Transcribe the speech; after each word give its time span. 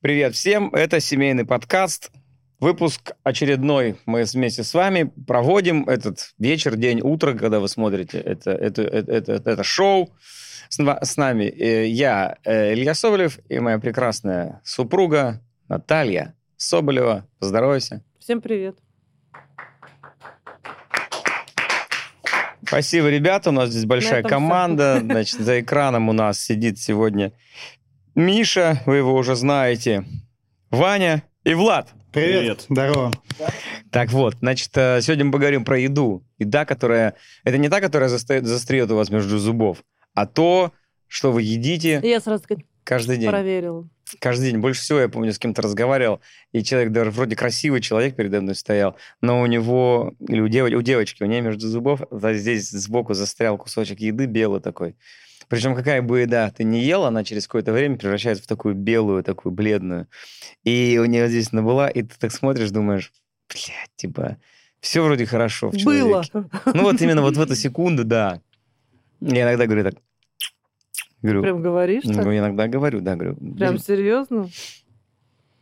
Привет 0.00 0.36
всем, 0.36 0.72
это 0.74 1.00
семейный 1.00 1.44
подкаст. 1.44 2.12
Выпуск 2.60 3.10
очередной. 3.24 3.96
Мы 4.06 4.22
вместе 4.22 4.62
с 4.62 4.72
вами 4.72 5.12
проводим 5.26 5.88
этот 5.88 6.34
вечер, 6.38 6.76
день, 6.76 7.00
утро, 7.02 7.34
когда 7.34 7.58
вы 7.58 7.68
смотрите 7.68 8.20
это, 8.20 8.52
это, 8.52 8.82
это, 8.82 9.12
это, 9.12 9.32
это 9.32 9.64
шоу. 9.64 10.14
С, 10.68 10.78
с 10.78 11.16
нами 11.16 11.46
э, 11.46 11.88
я, 11.88 12.36
э, 12.44 12.74
Илья 12.74 12.94
Соболев, 12.94 13.40
и 13.48 13.58
моя 13.58 13.80
прекрасная 13.80 14.60
супруга 14.62 15.42
Наталья 15.66 16.36
Соболева. 16.56 17.26
Поздоровайся. 17.40 18.04
Всем 18.20 18.40
привет. 18.40 18.78
Спасибо, 22.64 23.08
ребята. 23.08 23.50
У 23.50 23.52
нас 23.52 23.70
здесь 23.70 23.84
большая 23.84 24.22
команда. 24.22 24.98
Все. 24.98 25.06
Значит, 25.10 25.40
за 25.40 25.60
экраном 25.60 26.08
у 26.08 26.12
нас 26.12 26.40
сидит 26.40 26.78
сегодня 26.78 27.32
Миша, 28.18 28.82
вы 28.84 28.96
его 28.96 29.14
уже 29.14 29.36
знаете, 29.36 30.04
Ваня 30.72 31.22
и 31.44 31.54
Влад. 31.54 31.90
Привет. 32.12 32.40
Привет. 32.40 32.66
Здорово. 32.68 33.12
Так 33.92 34.10
вот, 34.10 34.34
значит, 34.40 34.76
э, 34.76 35.00
сегодня 35.02 35.26
мы 35.26 35.30
поговорим 35.30 35.64
про 35.64 35.78
еду. 35.78 36.26
Еда, 36.36 36.64
которая... 36.64 37.14
Это 37.44 37.58
не 37.58 37.68
та, 37.68 37.80
которая 37.80 38.08
застрет 38.08 38.90
у 38.90 38.96
вас 38.96 39.10
между 39.10 39.38
зубов, 39.38 39.84
а 40.14 40.26
то, 40.26 40.72
что 41.06 41.30
вы 41.30 41.42
едите... 41.42 42.00
Я 42.02 42.18
сразу 42.18 42.42
каждый 42.82 43.18
день. 43.18 43.28
Проверила. 43.28 43.88
Каждый 44.18 44.50
день. 44.50 44.58
Больше 44.58 44.80
всего 44.80 44.98
я 44.98 45.08
помню, 45.08 45.32
с 45.32 45.38
кем-то 45.38 45.62
разговаривал, 45.62 46.20
и 46.50 46.64
человек 46.64 46.90
даже 46.90 47.12
вроде 47.12 47.36
красивый 47.36 47.80
человек 47.80 48.16
передо 48.16 48.40
мной 48.40 48.56
стоял, 48.56 48.96
но 49.20 49.40
у 49.40 49.46
него, 49.46 50.16
или 50.28 50.40
у, 50.40 50.48
дев, 50.48 50.66
у 50.66 50.82
девочки, 50.82 51.22
у 51.22 51.26
нее 51.26 51.40
между 51.40 51.68
зубов, 51.68 52.00
здесь 52.10 52.68
сбоку 52.68 53.14
застрял 53.14 53.56
кусочек 53.58 54.00
еды 54.00 54.26
белый 54.26 54.60
такой. 54.60 54.96
Причем 55.48 55.74
какая 55.74 56.02
бы 56.02 56.20
еда 56.20 56.50
ты 56.50 56.64
не 56.64 56.80
ел, 56.84 57.04
она 57.04 57.24
через 57.24 57.46
какое-то 57.46 57.72
время 57.72 57.96
превращается 57.96 58.44
в 58.44 58.46
такую 58.46 58.74
белую, 58.74 59.24
такую 59.24 59.52
бледную. 59.52 60.06
И 60.64 60.98
у 61.02 61.06
нее 61.06 61.28
здесь 61.28 61.48
она 61.52 61.62
была, 61.62 61.88
и 61.88 62.02
ты 62.02 62.14
так 62.18 62.32
смотришь, 62.32 62.70
думаешь, 62.70 63.12
блядь, 63.48 63.90
типа, 63.96 64.36
все 64.80 65.02
вроде 65.02 65.26
хорошо 65.26 65.70
в 65.70 65.76
человеке. 65.76 66.04
Было. 66.32 66.50
Ну 66.66 66.82
вот 66.82 67.00
именно 67.00 67.22
вот 67.22 67.36
в 67.36 67.40
эту 67.40 67.54
секунду, 67.54 68.04
да. 68.04 68.40
Я 69.20 69.42
иногда 69.42 69.66
говорю 69.66 69.84
так, 69.84 69.94
Говорю, 71.20 71.42
Прям 71.42 71.62
говоришь 71.62 72.04
так? 72.04 72.24
Ну, 72.24 72.36
иногда 72.36 72.68
говорю, 72.68 73.00
да, 73.00 73.16
говорю. 73.16 73.36
Прям 73.56 73.78
серьезно? 73.78 74.48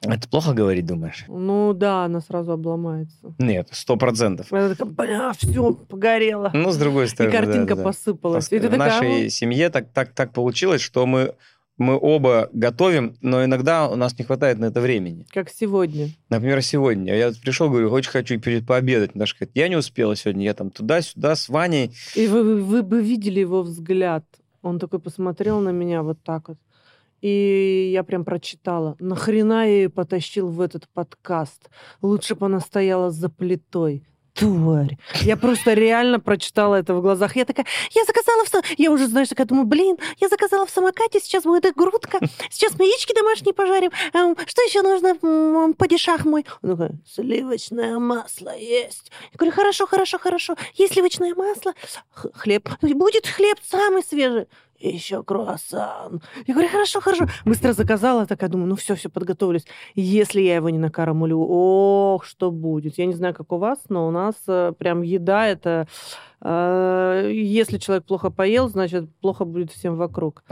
Это 0.02 0.28
плохо 0.28 0.52
говорить, 0.52 0.86
думаешь? 0.86 1.24
Ну 1.26 1.72
да, 1.72 2.04
она 2.04 2.20
сразу 2.20 2.52
обломается. 2.52 3.34
Нет, 3.38 3.68
сто 3.72 3.96
процентов. 3.96 4.52
Она 4.52 4.70
такая, 4.70 4.88
бля, 4.88 5.32
все, 5.32 5.72
погорело. 5.72 6.50
Ну, 6.52 6.70
с 6.70 6.76
другой 6.76 7.08
стороны. 7.08 7.32
И 7.32 7.36
картинка 7.36 7.74
да, 7.74 7.76
да. 7.76 7.82
посыпалась. 7.82 8.52
И 8.52 8.58
в 8.58 8.62
такая, 8.62 8.78
нашей 8.78 9.30
семье 9.30 9.70
так, 9.70 9.88
так, 9.92 10.12
так 10.12 10.32
получилось, 10.32 10.80
что 10.80 11.06
мы 11.06 11.34
мы 11.78 11.98
оба 12.00 12.48
готовим, 12.52 13.16
но 13.20 13.44
иногда 13.44 13.88
у 13.88 13.96
нас 13.96 14.18
не 14.18 14.24
хватает 14.24 14.58
на 14.58 14.66
это 14.66 14.80
времени. 14.80 15.26
Как 15.30 15.50
сегодня. 15.50 16.08
Например, 16.30 16.62
сегодня. 16.62 17.14
Я 17.14 17.32
пришел, 17.32 17.68
говорю, 17.68 17.90
очень 17.90 18.10
хочу 18.10 18.40
перед 18.40 18.66
пообедать. 18.66 19.14
Наша 19.14 19.36
говорит, 19.36 19.52
я 19.54 19.68
не 19.68 19.76
успела 19.76 20.16
сегодня, 20.16 20.44
я 20.44 20.54
там 20.54 20.70
туда-сюда 20.70 21.36
с 21.36 21.48
Ваней. 21.48 21.92
И 22.14 22.28
вы, 22.28 22.62
вы 22.62 22.82
бы 22.82 23.02
видели 23.02 23.40
его 23.40 23.62
взгляд. 23.62 24.24
Он 24.62 24.78
такой 24.78 25.00
посмотрел 25.00 25.60
на 25.60 25.70
меня 25.70 26.02
вот 26.02 26.18
так 26.22 26.48
вот. 26.48 26.58
И 27.20 27.90
я 27.92 28.04
прям 28.04 28.24
прочитала. 28.24 28.96
Нахрена 28.98 29.66
я 29.66 29.82
ее 29.82 29.88
потащил 29.88 30.48
в 30.48 30.60
этот 30.60 30.88
подкаст? 30.88 31.70
Лучше 32.02 32.34
бы 32.34 32.46
она 32.46 32.60
стояла 32.60 33.10
за 33.10 33.28
плитой 33.28 34.06
тварь. 34.36 34.98
Я 35.22 35.36
просто 35.36 35.72
реально 35.72 36.20
прочитала 36.20 36.76
это 36.76 36.94
в 36.94 37.00
глазах. 37.00 37.36
Я 37.36 37.44
такая, 37.44 37.66
я 37.92 38.04
заказала 38.04 38.44
в... 38.44 38.78
Я 38.78 38.90
уже, 38.90 39.06
знаешь, 39.06 39.28
такая 39.28 39.46
думаю, 39.46 39.66
блин, 39.66 39.96
я 40.20 40.28
заказала 40.28 40.66
в 40.66 40.70
самокате, 40.70 41.20
сейчас 41.20 41.44
будет 41.44 41.66
и 41.66 41.72
грудка, 41.72 42.18
сейчас 42.50 42.78
мы 42.78 42.84
яички 42.84 43.14
домашние 43.14 43.54
пожарим. 43.54 43.90
Эм, 44.12 44.36
что 44.46 44.62
еще 44.62 44.82
нужно, 44.82 45.74
падишах 45.74 46.24
мой? 46.24 46.44
Он 46.62 46.76
такой, 46.76 46.90
сливочное 47.06 47.98
масло 47.98 48.54
есть. 48.56 49.10
Я 49.32 49.38
говорю, 49.38 49.52
хорошо, 49.52 49.86
хорошо, 49.86 50.18
хорошо. 50.18 50.56
Есть 50.74 50.92
сливочное 50.92 51.34
масло, 51.34 51.72
хлеб. 52.12 52.68
Будет 52.82 53.26
хлеб 53.26 53.58
самый 53.62 54.02
свежий 54.02 54.46
еще 54.78 55.22
круассан. 55.22 56.22
Я 56.46 56.54
говорю, 56.54 56.70
хорошо, 56.70 57.00
хорошо. 57.00 57.26
Быстро 57.44 57.72
заказала, 57.72 58.26
такая 58.26 58.50
думаю, 58.50 58.68
ну 58.68 58.76
все, 58.76 58.94
все, 58.94 59.08
подготовились. 59.08 59.66
Если 59.94 60.40
я 60.40 60.56
его 60.56 60.70
не 60.70 60.78
накормлю, 60.78 61.40
ох, 61.40 62.24
что 62.24 62.50
будет. 62.50 62.98
Я 62.98 63.06
не 63.06 63.14
знаю, 63.14 63.34
как 63.34 63.52
у 63.52 63.58
вас, 63.58 63.78
но 63.88 64.06
у 64.06 64.10
нас 64.10 64.34
э, 64.46 64.72
прям 64.78 65.02
еда 65.02 65.46
это... 65.46 65.88
Э, 66.40 67.30
если 67.32 67.78
человек 67.78 68.04
плохо 68.04 68.30
поел, 68.30 68.68
значит, 68.68 69.08
плохо 69.20 69.44
будет 69.44 69.72
всем 69.72 69.96
вокруг. 69.96 70.42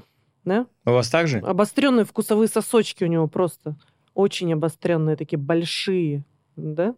Да? 0.45 0.67
У 0.85 0.91
вас 0.91 1.09
так 1.09 1.29
же? 1.29 1.39
Обостренные 1.39 2.05
вкусовые 2.05 2.49
сосочки 2.49 3.05
у 3.05 3.09
него 3.09 3.29
просто. 3.29 3.77
Очень 4.15 4.53
обостренные, 4.53 5.17
такие 5.17 5.39
большие. 5.39 6.25
Да? 6.57 6.95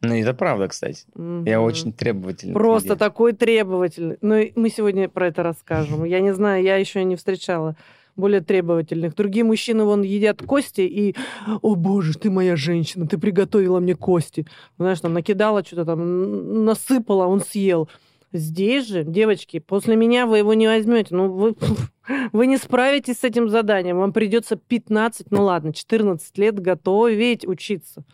Ну, 0.00 0.14
это 0.14 0.32
правда, 0.34 0.68
кстати. 0.68 1.04
Угу. 1.14 1.44
Я 1.44 1.60
очень 1.60 1.92
требовательный. 1.92 2.54
Просто 2.54 2.96
такой 2.96 3.32
требовательный. 3.32 4.16
Ну, 4.20 4.44
мы 4.54 4.70
сегодня 4.70 5.08
про 5.08 5.28
это 5.28 5.42
расскажем. 5.42 6.04
Я 6.08 6.20
не 6.20 6.32
знаю, 6.32 6.62
я 6.62 6.76
еще 6.76 7.02
не 7.04 7.16
встречала 7.16 7.76
более 8.16 8.40
требовательных. 8.40 9.14
Другие 9.14 9.44
мужчины 9.44 9.84
вон 9.84 10.02
едят 10.02 10.42
кости 10.42 10.80
и, 10.80 11.14
о 11.62 11.76
боже, 11.76 12.18
ты 12.18 12.30
моя 12.30 12.56
женщина, 12.56 13.06
ты 13.06 13.16
приготовила 13.16 13.78
мне 13.78 13.94
кости. 13.94 14.46
Знаешь, 14.76 15.00
там 15.00 15.14
накидала 15.14 15.64
что-то 15.64 15.84
там, 15.84 16.64
насыпала, 16.64 17.26
он 17.26 17.40
съел. 17.40 17.88
Здесь 18.32 18.88
же, 18.88 19.04
девочки, 19.04 19.58
после 19.58 19.96
меня 19.96 20.26
вы 20.26 20.38
его 20.38 20.52
не 20.52 20.66
возьмете. 20.66 21.14
Ну, 21.14 21.30
вы, 21.30 21.54
вы 22.32 22.46
не 22.46 22.58
справитесь 22.58 23.20
с 23.20 23.24
этим 23.24 23.48
заданием. 23.48 23.98
Вам 23.98 24.12
придется 24.12 24.56
15, 24.56 25.30
ну 25.30 25.44
ладно, 25.44 25.72
14 25.72 26.36
лет 26.36 26.58
готовить, 26.58 27.46
учиться. 27.46 28.04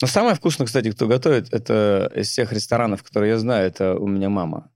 Но 0.00 0.06
самое 0.06 0.34
вкусное, 0.34 0.66
кстати, 0.66 0.90
кто 0.90 1.08
готовит, 1.08 1.52
это 1.52 2.10
из 2.14 2.28
всех 2.28 2.52
ресторанов, 2.52 3.02
которые 3.02 3.30
я 3.30 3.38
знаю, 3.38 3.66
это 3.66 3.94
у 3.94 4.06
меня 4.06 4.28
мама. 4.28 4.70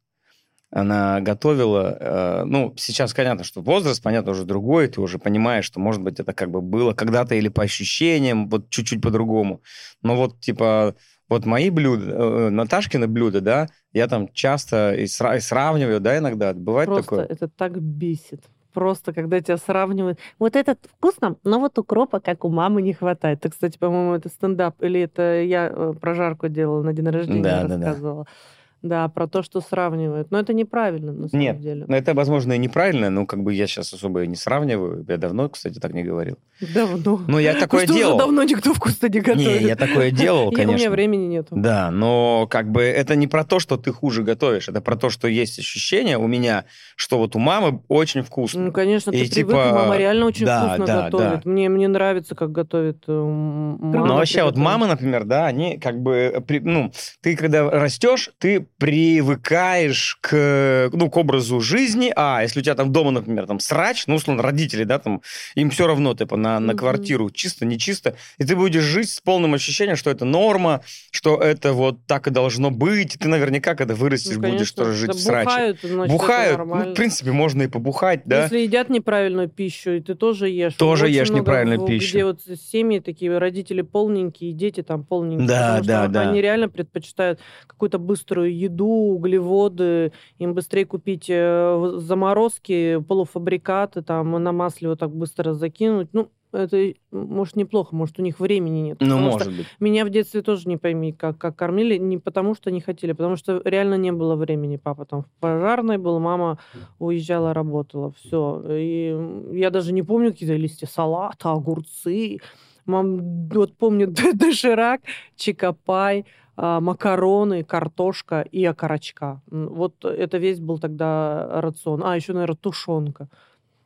Она 0.71 1.21
готовила, 1.21 1.97
э, 2.01 2.45
ну, 2.45 2.75
сейчас 2.79 3.13
понятно, 3.13 3.45
что 3.45 3.61
возраст, 3.61 4.03
понятно, 4.03 4.33
уже 4.33 4.45
другой, 4.45 4.89
ты 4.89 5.03
уже 5.03 5.19
понимаешь, 5.19 5.67
что, 5.67 5.79
может 5.79 6.01
быть, 6.03 6.19
это 6.19 6.33
как 6.33 6.51
бы 6.51 6.63
было 6.63 6.95
когда-то 6.95 7.35
или 7.35 7.49
по 7.49 7.63
ощущениям, 7.63 8.49
вот 8.49 8.71
чуть-чуть 8.71 9.03
по-другому. 9.03 9.61
Но 10.01 10.17
вот, 10.17 10.41
типа, 10.41 10.97
вот 11.29 11.45
мои 11.45 11.69
блюда, 11.69 12.11
э, 12.11 12.51
Наташкины 12.51 13.07
блюда, 13.07 13.43
да, 13.43 13.69
я 13.93 14.09
там 14.09 14.33
часто 14.33 14.95
и, 14.95 15.07
сравниваю, 15.07 16.01
да, 16.01 16.17
иногда. 16.17 16.55
Бывает 16.55 16.87
Просто 16.87 17.03
такое? 17.03 17.27
это 17.27 17.49
так 17.49 17.81
бесит 17.81 18.41
просто, 18.73 19.13
когда 19.13 19.41
тебя 19.41 19.57
сравнивают. 19.57 20.19
Вот 20.39 20.57
этот 20.57 20.79
вкусно, 20.97 21.37
но 21.45 21.61
вот 21.61 21.79
укропа, 21.79 22.21
как 22.21 22.45
у 22.45 22.49
мамы, 22.49 22.83
не 22.83 22.93
хватает. 22.93 23.39
Это, 23.41 23.51
кстати, 23.51 23.79
по-моему, 23.79 24.15
это 24.15 24.29
стендап, 24.29 24.83
или 24.83 25.01
это 25.01 25.43
я 25.43 25.71
э, 25.73 25.95
прожарку 26.01 26.49
делала 26.49 26.83
на 26.83 26.93
день 26.93 27.09
рождения, 27.09 27.43
да, 27.43 27.63
рассказывала. 27.63 28.25
Да, 28.25 28.31
да. 28.31 28.62
Да, 28.83 29.09
про 29.09 29.29
то, 29.29 29.43
что 29.43 29.61
сравнивают. 29.61 30.33
Но 30.33 30.41
это 30.41 30.53
неправильно, 30.53 31.13
на 31.13 31.29
самом 31.29 31.43
Нет, 31.43 31.61
деле. 31.61 31.85
Ну, 31.87 31.95
это, 31.95 32.15
возможно, 32.15 32.53
и 32.53 32.59
неправильно, 32.59 33.11
но 33.11 33.27
как 33.27 33.43
бы 33.43 33.55
я 33.55 33.69
сейчас 33.69 33.93
особо 33.93 34.27
не 34.27 34.35
сравниваю. 34.35 35.05
Я 35.09 35.19
давно, 35.19 35.49
кстати, 35.49 35.79
так 35.79 35.93
не 35.93 36.03
говорил. 36.03 36.37
Давно? 36.75 37.23
Ну, 37.29 37.39
я 37.39 37.55
такое 37.55 37.85
что 37.85 37.95
делал. 37.95 38.19
давно 38.19 38.43
никто 38.43 38.75
вкусно 38.75 39.07
не 39.07 39.21
готовит? 39.21 39.61
Не, 39.63 39.69
я 39.69 39.77
такое 39.77 40.11
делал, 40.11 40.51
конечно. 40.51 40.73
И 40.73 40.75
у 40.75 40.79
меня 40.79 40.91
времени 40.91 41.27
нету. 41.27 41.55
Да, 41.57 41.91
но 41.93 42.49
как 42.51 42.71
бы 42.71 42.83
это 42.83 43.15
не 43.15 43.29
про 43.29 43.45
то, 43.45 43.61
что 43.61 43.77
ты 43.77 43.93
хуже 43.93 44.25
готовишь, 44.25 44.69
это 44.69 44.81
про 44.81 44.97
то, 44.97 45.11
что 45.11 45.29
есть 45.29 45.59
ощущение 45.61 46.19
у 46.19 46.27
меня, 46.27 46.65
что 46.97 47.19
вот 47.19 47.37
у 47.37 47.39
мамы 47.39 47.83
очень 47.89 48.23
вкусно. 48.23 48.63
Ну, 48.63 48.73
конечно, 48.73 49.11
и 49.13 49.25
ты 49.25 49.27
типа... 49.29 49.51
привык, 49.51 49.73
мама 49.73 49.97
реально 49.97 50.27
очень 50.27 50.47
да, 50.47 50.67
вкусно 50.67 50.87
да, 50.87 51.05
готовит. 51.05 51.43
Да. 51.45 51.51
Мне, 51.51 51.69
мне 51.69 51.89
нравится, 51.89 52.35
как 52.35 52.51
готовит 52.51 53.05
э, 53.07 53.13
мама. 53.13 54.07
Ну, 54.07 54.15
вообще, 54.15 54.43
вот 54.43 54.57
мамы, 54.57 54.87
например, 54.89 55.25
да, 55.25 55.47
они 55.47 55.79
как 55.79 56.01
бы, 56.01 56.45
ну, 56.63 56.93
ты 57.21 57.37
когда 57.37 57.71
растешь, 57.71 58.31
ты 58.39 58.67
привыкаешь 58.83 60.19
к, 60.21 60.91
ну, 60.93 61.09
к 61.09 61.17
образу 61.17 61.61
жизни, 61.61 62.13
а 62.17 62.43
если 62.43 62.59
у 62.59 62.63
тебя 62.65 62.75
там 62.75 62.91
дома, 62.91 63.13
например, 63.13 63.47
там 63.47 63.61
срач, 63.61 64.09
ну, 64.09 64.17
условно, 64.17 64.43
родители, 64.43 64.83
да, 64.83 64.99
там, 64.99 65.23
им 65.55 65.71
все 65.71 65.87
равно, 65.87 66.15
типа, 66.15 66.37
на, 66.37 66.59
на 66.59 66.75
квартиру, 66.75 67.31
чисто, 67.31 67.65
не 67.65 67.79
чисто, 67.79 68.17
и 68.39 68.45
ты 68.45 68.57
будешь 68.57 68.83
жить 68.83 69.09
с 69.09 69.21
полным 69.21 69.55
ощущением, 69.55 69.95
что 69.95 70.11
это 70.11 70.25
норма, 70.25 70.81
что 71.13 71.41
это 71.41 71.75
вот 71.75 72.05
так 72.07 72.27
и 72.27 72.31
должно 72.31 72.73
быть, 72.73 73.15
и 73.15 73.19
ты 73.19 73.29
наверняка, 73.29 73.77
когда 73.77 73.95
вырастешь, 73.95 74.35
ну, 74.35 74.51
будешь 74.51 74.73
тоже 74.73 74.95
жить 74.95 75.11
да 75.11 75.15
в 75.15 75.21
сраче. 75.21 75.45
Бухают, 75.45 75.79
значит, 75.85 76.13
бухают 76.13 76.59
ну, 76.59 76.91
в 76.91 76.95
принципе, 76.95 77.31
можно 77.31 77.63
и 77.63 77.69
побухать, 77.69 78.23
да. 78.25 78.43
Если 78.43 78.59
едят 78.59 78.91
неправильную 78.91 79.49
пищу, 79.49 79.93
и 79.93 80.01
ты 80.01 80.17
тоже 80.17 80.49
ешь. 80.49 80.75
Тоже 80.75 81.09
ешь 81.09 81.31
неправильную 81.31 81.87
пищу. 81.87 82.15
Где 82.15 82.25
вот 82.25 82.41
семьи 82.43 82.99
такие, 82.99 83.39
родители 83.39 83.83
полненькие, 83.83 84.53
дети 84.53 84.83
там 84.83 85.05
полненькие. 85.05 85.47
Да, 85.47 85.81
да, 85.85 86.09
да. 86.09 86.31
Они 86.31 86.43
реально 86.43 86.69
предпочитают 86.69 87.39
какую-то 87.69 88.01
быструю 88.01 88.53
еду, 88.53 88.72
углеводы, 88.81 89.43
углеводы, 89.43 90.13
им 90.39 90.55
быстрее 90.55 90.87
купить 90.87 91.27
э, 91.29 91.93
заморозки, 91.97 93.01
полуфабрикаты, 93.07 94.03
там, 94.03 94.31
на 94.43 94.53
масле 94.53 94.89
вот 94.89 95.01
так 95.01 95.15
быстро 95.15 95.55
закинуть. 95.55 96.09
Ну, 96.13 96.31
это, 96.53 96.93
может, 97.11 97.57
неплохо, 97.57 97.97
может, 97.97 98.19
у 98.19 98.23
них 98.23 98.39
времени 98.39 98.81
нет. 98.81 98.99
Ну, 99.01 99.19
может 99.19 99.49
быть. 99.49 99.67
Меня 99.81 100.05
в 100.05 100.11
детстве 100.11 100.43
тоже 100.43 100.69
не 100.69 100.77
пойми, 100.77 101.13
как, 101.13 101.39
как 101.39 101.57
кормили, 101.57 101.97
не 101.97 102.19
потому 102.19 102.55
что 102.55 102.71
не 102.71 102.81
хотели, 102.81 103.13
потому 103.13 103.37
что 103.37 103.63
реально 103.65 103.95
не 103.95 104.13
было 104.13 104.37
времени. 104.37 104.77
Папа 104.77 105.07
там 105.07 105.23
в 105.23 105.31
пожарной 105.41 105.97
был, 105.97 106.19
мама 106.21 106.59
уезжала, 106.99 107.55
работала, 107.55 108.13
все. 108.13 108.63
И 108.69 109.17
я 109.53 109.71
даже 109.71 109.93
не 109.93 110.03
помню 110.03 110.33
какие-то 110.33 110.57
листья 110.57 110.87
салата, 110.87 111.51
огурцы, 111.51 112.39
Мам, 112.85 113.49
вот 113.49 113.77
помню 113.77 114.09
доширак, 114.35 115.03
чикопай, 115.37 116.25
а, 116.52 116.52
макароны, 116.57 117.65
картошка 117.65 118.43
и 118.53 118.65
окорочка. 118.65 119.41
Вот 119.51 120.05
это 120.05 120.39
весь 120.39 120.61
был 120.61 120.79
тогда 120.79 121.61
рацион. 121.61 122.03
А, 122.05 122.15
еще, 122.17 122.33
наверное, 122.33 122.57
тушенка. 122.57 123.29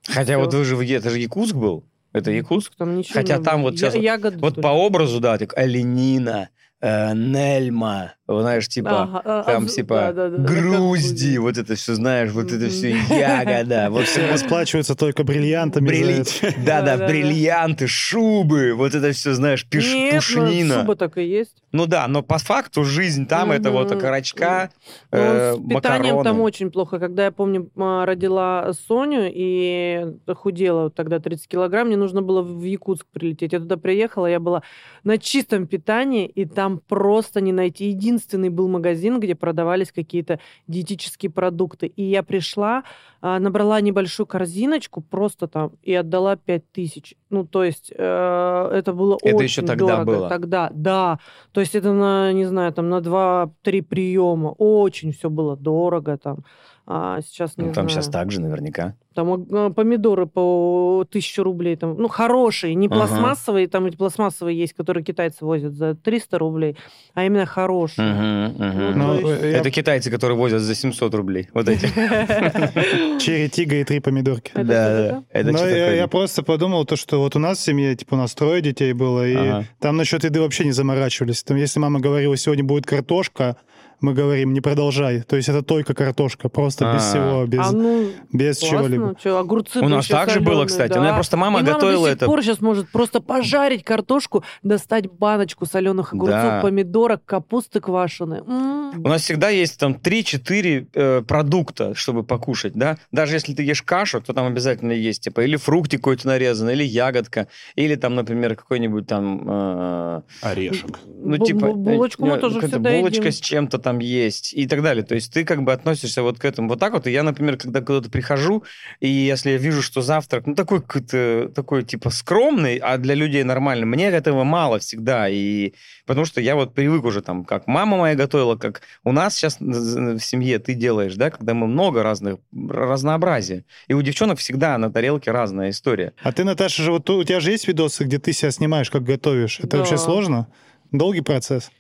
Хотя 0.08 0.34
Всё. 0.34 0.40
вот 0.44 0.54
вы 0.54 0.64
же, 0.64 0.76
это 0.86 1.10
же 1.10 1.18
Якутск 1.18 1.54
был. 1.54 1.84
Это 2.12 2.30
Якутск? 2.30 2.72
Там 2.76 2.96
ничего 2.96 3.14
Хотя 3.20 3.38
не 3.38 3.44
там 3.44 3.60
было. 3.62 3.70
вот 3.70 3.78
сейчас 3.78 3.94
Я- 3.94 4.18
вот- 4.18 4.36
Вот 4.36 4.60
по 4.62 4.68
образу, 4.68 5.20
да, 5.20 5.36
так 5.38 5.56
оленина, 5.58 6.48
э, 6.80 7.12
нельма, 7.14 8.14
знаешь, 8.28 8.68
типа, 8.68 9.02
Ага, 9.02 9.22
а, 9.24 9.42
там 9.44 9.64
а, 9.64 9.68
типа 9.68 9.94
да-да-да, 10.14 10.36
это 10.44 10.46
как 10.54 10.62
грузди, 10.62 11.38
будет. 11.38 11.40
вот 11.40 11.58
это 11.58 11.74
все, 11.74 11.94
знаешь, 11.94 12.30
вот 12.32 12.52
это 12.52 12.68
все 12.68 12.90
ягода, 13.10 13.88
вот 13.90 14.04
Все 14.04 14.20
все 14.22 14.32
расплачиваются 14.32 14.94
только 14.94 15.24
бриллиантами. 15.24 15.88
Брилли- 15.88 16.20
это. 16.20 16.54
Да-да, 16.64 16.82
Да-да-да. 16.82 17.06
бриллианты, 17.08 17.86
шубы, 17.86 18.74
вот 18.74 18.94
это 18.94 19.12
все, 19.12 19.34
знаешь, 19.34 19.66
пиш- 19.70 19.92
Нет, 19.92 20.12
ну, 20.14 20.16
пушнина. 20.44 20.80
шуба 20.80 20.96
так 20.96 21.18
и 21.18 21.24
есть. 21.24 21.56
Ну 21.72 21.86
да, 21.86 22.06
но 22.08 22.22
по 22.22 22.38
факту 22.38 22.84
жизнь 22.84 23.26
там 23.26 23.50
это 23.50 23.70
вот 23.70 23.90
окорочка, 23.92 24.70
Ну, 25.12 25.18
э, 25.18 25.54
с 25.54 25.58
питанием 25.58 26.14
там 26.14 26.16
макароны. 26.16 26.42
очень 26.42 26.70
плохо. 26.70 26.98
Когда 26.98 27.24
я 27.24 27.32
помню, 27.32 27.70
родила 27.76 28.72
Соню 28.86 29.28
и 29.30 30.14
худела 30.34 30.90
тогда 30.90 31.18
30 31.18 31.48
килограмм, 31.48 31.88
мне 31.88 31.96
нужно 31.96 32.22
было 32.22 32.40
в 32.40 32.62
Якутск 32.62 33.06
прилететь. 33.12 33.52
Я 33.52 33.58
туда 33.58 33.76
приехала, 33.76 34.26
я 34.26 34.40
была 34.40 34.62
на 35.04 35.18
чистом 35.18 35.66
питании, 35.66 36.26
и 36.26 36.44
там 36.44 36.80
просто 36.86 37.40
не 37.40 37.52
найти. 37.52 37.88
Единственный 37.88 38.48
был 38.48 38.68
магазин, 38.68 39.20
где 39.20 39.34
продавались 39.34 39.92
какие-то 39.92 40.38
диетические 40.68 41.30
продукты. 41.30 41.88
И 41.88 42.02
я 42.02 42.22
пришла, 42.22 42.84
набрала 43.22 43.80
небольшую 43.80 44.26
корзиночку 44.26 45.00
просто 45.00 45.46
там 45.48 45.72
и 45.82 45.94
отдала 45.94 46.36
5 46.36 46.72
тысяч. 46.72 47.14
Ну, 47.30 47.44
то 47.46 47.64
есть 47.64 47.92
э, 47.96 48.70
это 48.72 48.92
было 48.92 49.18
Это 49.22 49.36
очень 49.36 49.44
еще 49.44 49.62
тогда 49.62 49.86
дорого. 49.96 50.04
было? 50.04 50.28
Тогда, 50.28 50.70
да. 50.72 51.18
То 51.52 51.60
есть 51.60 51.74
это 51.74 51.92
на, 51.92 52.32
не 52.32 52.44
знаю, 52.44 52.72
там 52.72 52.88
на 52.88 53.00
2-3 53.00 53.82
приема. 53.82 54.48
Очень 54.58 55.12
все 55.12 55.30
было 55.30 55.56
дорого 55.56 56.18
там. 56.18 56.44
А 56.88 57.20
сейчас 57.20 57.56
не 57.56 57.64
Ну, 57.64 57.72
там 57.72 57.88
знаю. 57.88 57.88
сейчас 57.90 58.08
так 58.12 58.30
же 58.30 58.40
наверняка. 58.40 58.94
Там 59.12 59.44
э, 59.52 59.70
помидоры 59.70 60.26
по 60.26 61.04
тысячу 61.10 61.42
рублей. 61.42 61.74
Там, 61.74 61.96
ну, 61.98 62.06
хорошие, 62.06 62.76
не 62.76 62.86
Ага. 62.86 62.94
пластмассовые. 62.96 63.66
Там 63.66 63.86
эти 63.86 63.96
пластмассовые 63.96 64.56
есть, 64.56 64.72
которые 64.74 65.02
китайцы 65.02 65.44
возят 65.44 65.72
за 65.74 65.96
300 65.96 66.38
рублей, 66.38 66.76
а 67.14 67.24
именно 67.24 67.44
хорошие. 67.44 68.06
Мгм, 68.06 68.64
мгм. 68.68 68.98
Ну, 68.98 69.06
Ну, 69.06 69.14
есть- 69.30 69.42
э, 69.42 69.50
я- 69.50 69.58
Это 69.58 69.70
китайцы, 69.72 70.10
которые 70.12 70.38
возят 70.38 70.60
за 70.62 70.74
700 70.76 71.12
рублей. 71.14 71.48
Вот 71.54 71.68
эти. 71.68 71.86
Черри, 73.20 73.48
тига 73.48 73.76
и 73.76 73.84
три 73.84 74.00
помидорки. 74.00 74.52
Да, 74.54 75.22
Но 75.34 75.66
я, 75.66 76.06
просто 76.08 76.42
подумал, 76.42 76.84
то, 76.84 76.94
что 76.96 77.18
вот 77.20 77.34
у 77.36 77.38
нас 77.38 77.58
в 77.58 77.62
семье, 77.62 77.96
типа, 77.96 78.14
у 78.14 78.18
нас 78.18 78.34
трое 78.34 78.60
детей 78.62 78.92
было, 78.92 79.26
и 79.26 79.64
там 79.80 79.96
насчет 79.96 80.22
еды 80.24 80.40
вообще 80.40 80.64
не 80.64 80.72
заморачивались. 80.72 81.42
Там, 81.42 81.56
если 81.56 81.80
мама 81.80 82.00
говорила, 82.00 82.36
сегодня 82.36 82.64
будет 82.64 82.86
картошка, 82.86 83.56
мы 84.00 84.12
говорим, 84.14 84.52
не 84.52 84.60
продолжай. 84.60 85.22
То 85.22 85.36
есть 85.36 85.48
это 85.48 85.62
только 85.62 85.94
картошка, 85.94 86.48
просто 86.48 86.92
без 86.94 87.02
А. 87.02 87.10
всего, 87.10 87.46
без, 87.46 87.66
А 87.66 87.72
ну, 87.72 88.10
без 88.32 88.58
чего-либо. 88.58 89.14
огурцы 89.38 89.80
У 89.80 89.88
нас 89.88 90.06
так 90.06 90.30
же 90.30 90.40
было, 90.40 90.64
кстати. 90.66 90.92
да. 90.92 91.00
У 91.00 91.02
меня 91.02 91.14
просто 91.14 91.36
мама 91.36 91.60
И 91.60 91.62
готовила 91.64 92.04
до 92.04 92.08
сих 92.10 92.16
это. 92.16 92.26
пор 92.26 92.42
сейчас 92.42 92.60
может 92.60 92.88
просто 92.90 93.20
пожарить 93.20 93.84
картошку, 93.84 94.44
достать 94.62 95.10
баночку 95.10 95.66
соленых 95.66 96.12
огурцов, 96.12 96.42
Да. 96.42 96.60
помидорок, 96.62 97.24
капусты 97.24 97.80
квашеной. 97.80 98.40
М. 98.46 99.02
У 99.04 99.08
нас 99.08 99.22
всегда 99.22 99.48
есть 99.48 99.78
там 99.78 99.94
3-4 99.94 100.86
э, 100.94 101.22
продукта, 101.22 101.94
чтобы 101.94 102.22
покушать, 102.22 102.74
да? 102.74 102.98
Даже 103.12 103.34
если 103.34 103.54
ты 103.54 103.62
ешь 103.62 103.82
кашу, 103.82 104.20
то 104.20 104.32
там 104.32 104.46
обязательно 104.46 104.92
есть, 104.92 105.22
типа, 105.24 105.40
или 105.40 105.56
фруктик 105.56 106.00
какой-то 106.00 106.26
нарезанный, 106.28 106.74
или 106.74 106.84
ягодка, 106.84 107.48
или 107.74 107.94
там, 107.94 108.14
например, 108.14 108.54
какой-нибудь 108.56 109.06
там... 109.06 109.42
э, 109.48 110.20
Орешек. 110.42 110.98
ну, 111.06 111.38
типа... 111.38 111.66
бу- 111.66 111.74
булочку 111.74 112.26
мы 112.26 112.36
э, 112.36 112.40
тоже 112.40 112.54
какая-то 112.56 112.76
всегда 112.76 112.90
булочка 112.90 113.20
едим. 113.26 113.32
с 113.32 113.40
чем-то 113.40 113.78
там 113.86 114.00
есть 114.00 114.52
и 114.52 114.66
так 114.66 114.82
далее. 114.82 115.04
То 115.04 115.14
есть 115.14 115.32
ты 115.32 115.44
как 115.44 115.62
бы 115.62 115.72
относишься 115.72 116.24
вот 116.24 116.40
к 116.40 116.44
этому 116.44 116.68
вот 116.68 116.80
так 116.80 116.92
вот. 116.92 117.06
И 117.06 117.12
я, 117.12 117.22
например, 117.22 117.56
когда 117.56 117.80
куда-то 117.80 118.10
прихожу, 118.10 118.64
и 118.98 119.08
если 119.08 119.50
я 119.50 119.58
вижу, 119.58 119.80
что 119.80 120.02
завтрак, 120.02 120.48
ну, 120.48 120.56
такой 120.56 120.80
какой-то, 120.82 121.52
такой, 121.54 121.84
типа, 121.84 122.10
скромный, 122.10 122.78
а 122.78 122.98
для 122.98 123.14
людей 123.14 123.44
нормальный, 123.44 123.86
мне 123.86 124.08
этого 124.08 124.42
мало 124.42 124.80
всегда. 124.80 125.28
И 125.28 125.74
потому 126.04 126.26
что 126.26 126.40
я 126.40 126.56
вот 126.56 126.74
привык 126.74 127.04
уже 127.04 127.22
там, 127.22 127.44
как 127.44 127.68
мама 127.68 127.96
моя 127.96 128.16
готовила, 128.16 128.56
как 128.56 128.82
у 129.04 129.12
нас 129.12 129.36
сейчас 129.36 129.60
в 129.60 130.18
семье 130.18 130.58
ты 130.58 130.74
делаешь, 130.74 131.14
да, 131.14 131.30
когда 131.30 131.54
мы 131.54 131.68
много 131.68 132.02
разных, 132.02 132.38
разнообразия. 132.68 133.64
И 133.86 133.94
у 133.94 134.02
девчонок 134.02 134.40
всегда 134.40 134.76
на 134.78 134.90
тарелке 134.90 135.30
разная 135.30 135.70
история. 135.70 136.12
А 136.24 136.32
ты, 136.32 136.42
Наташа, 136.42 136.82
же 136.82 136.90
вот 136.90 137.08
у 137.08 137.22
тебя 137.22 137.38
же 137.38 137.52
есть 137.52 137.68
видосы, 137.68 138.02
где 138.02 138.18
ты 138.18 138.32
себя 138.32 138.50
снимаешь, 138.50 138.90
как 138.90 139.04
готовишь? 139.04 139.60
Это 139.60 139.68
Да. 139.68 139.78
вообще 139.78 139.96
сложно? 139.96 140.48
Долгий 140.90 141.20
процесс? 141.20 141.70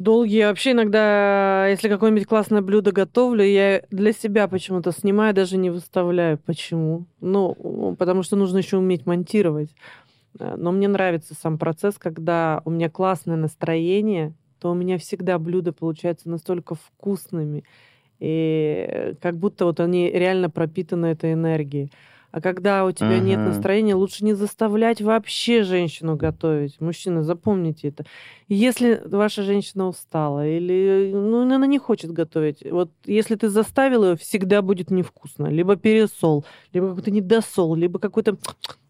Долгие. 0.00 0.46
Вообще 0.46 0.70
иногда, 0.70 1.66
если 1.66 1.90
какое-нибудь 1.90 2.26
классное 2.26 2.62
блюдо 2.62 2.90
готовлю, 2.90 3.44
я 3.44 3.82
для 3.90 4.14
себя 4.14 4.48
почему-то 4.48 4.92
снимаю, 4.92 5.34
даже 5.34 5.58
не 5.58 5.68
выставляю. 5.68 6.38
Почему? 6.38 7.04
Ну, 7.20 7.94
потому 7.98 8.22
что 8.22 8.34
нужно 8.34 8.56
еще 8.56 8.78
уметь 8.78 9.04
монтировать. 9.04 9.68
Э, 10.38 10.54
Но 10.56 10.72
мне 10.72 10.88
нравится 10.88 11.34
сам 11.34 11.58
процесс, 11.58 11.96
когда 11.98 12.62
у 12.64 12.70
меня 12.70 12.88
классное 12.88 13.36
настроение, 13.36 14.32
то 14.58 14.70
у 14.70 14.74
меня 14.74 14.96
всегда 14.96 15.38
блюда 15.38 15.74
получаются 15.74 16.30
настолько 16.30 16.76
вкусными, 16.76 17.64
и 18.20 18.86
э, 18.88 19.14
как 19.20 19.36
будто 19.36 19.66
вот 19.66 19.80
они 19.80 20.10
реально 20.10 20.48
пропитаны 20.48 21.08
этой 21.08 21.34
энергией. 21.34 21.92
А 22.32 22.40
когда 22.40 22.84
у 22.84 22.92
тебя 22.92 23.18
нет 23.18 23.38
Мгм. 23.40 23.48
настроения, 23.48 23.94
лучше 23.96 24.24
не 24.24 24.34
заставлять 24.34 25.00
вообще 25.02 25.64
женщину 25.64 26.14
готовить. 26.16 26.80
Мужчины, 26.80 27.24
запомните 27.24 27.88
это. 27.88 28.04
Если 28.48 29.02
ваша 29.04 29.42
женщина 29.42 29.88
устала 29.88 30.46
или 30.46 31.10
ну, 31.12 31.42
она 31.42 31.66
не 31.66 31.78
хочет 31.78 32.12
готовить, 32.12 32.62
вот 32.70 32.90
если 33.04 33.34
ты 33.34 33.48
заставил 33.48 34.04
ее, 34.04 34.16
всегда 34.16 34.62
будет 34.62 34.90
невкусно. 34.92 35.46
Либо 35.48 35.74
пересол, 35.74 36.44
либо 36.72 36.88
какой-то 36.90 37.10
недосол, 37.10 37.74
либо 37.74 37.98
какой-то... 37.98 38.36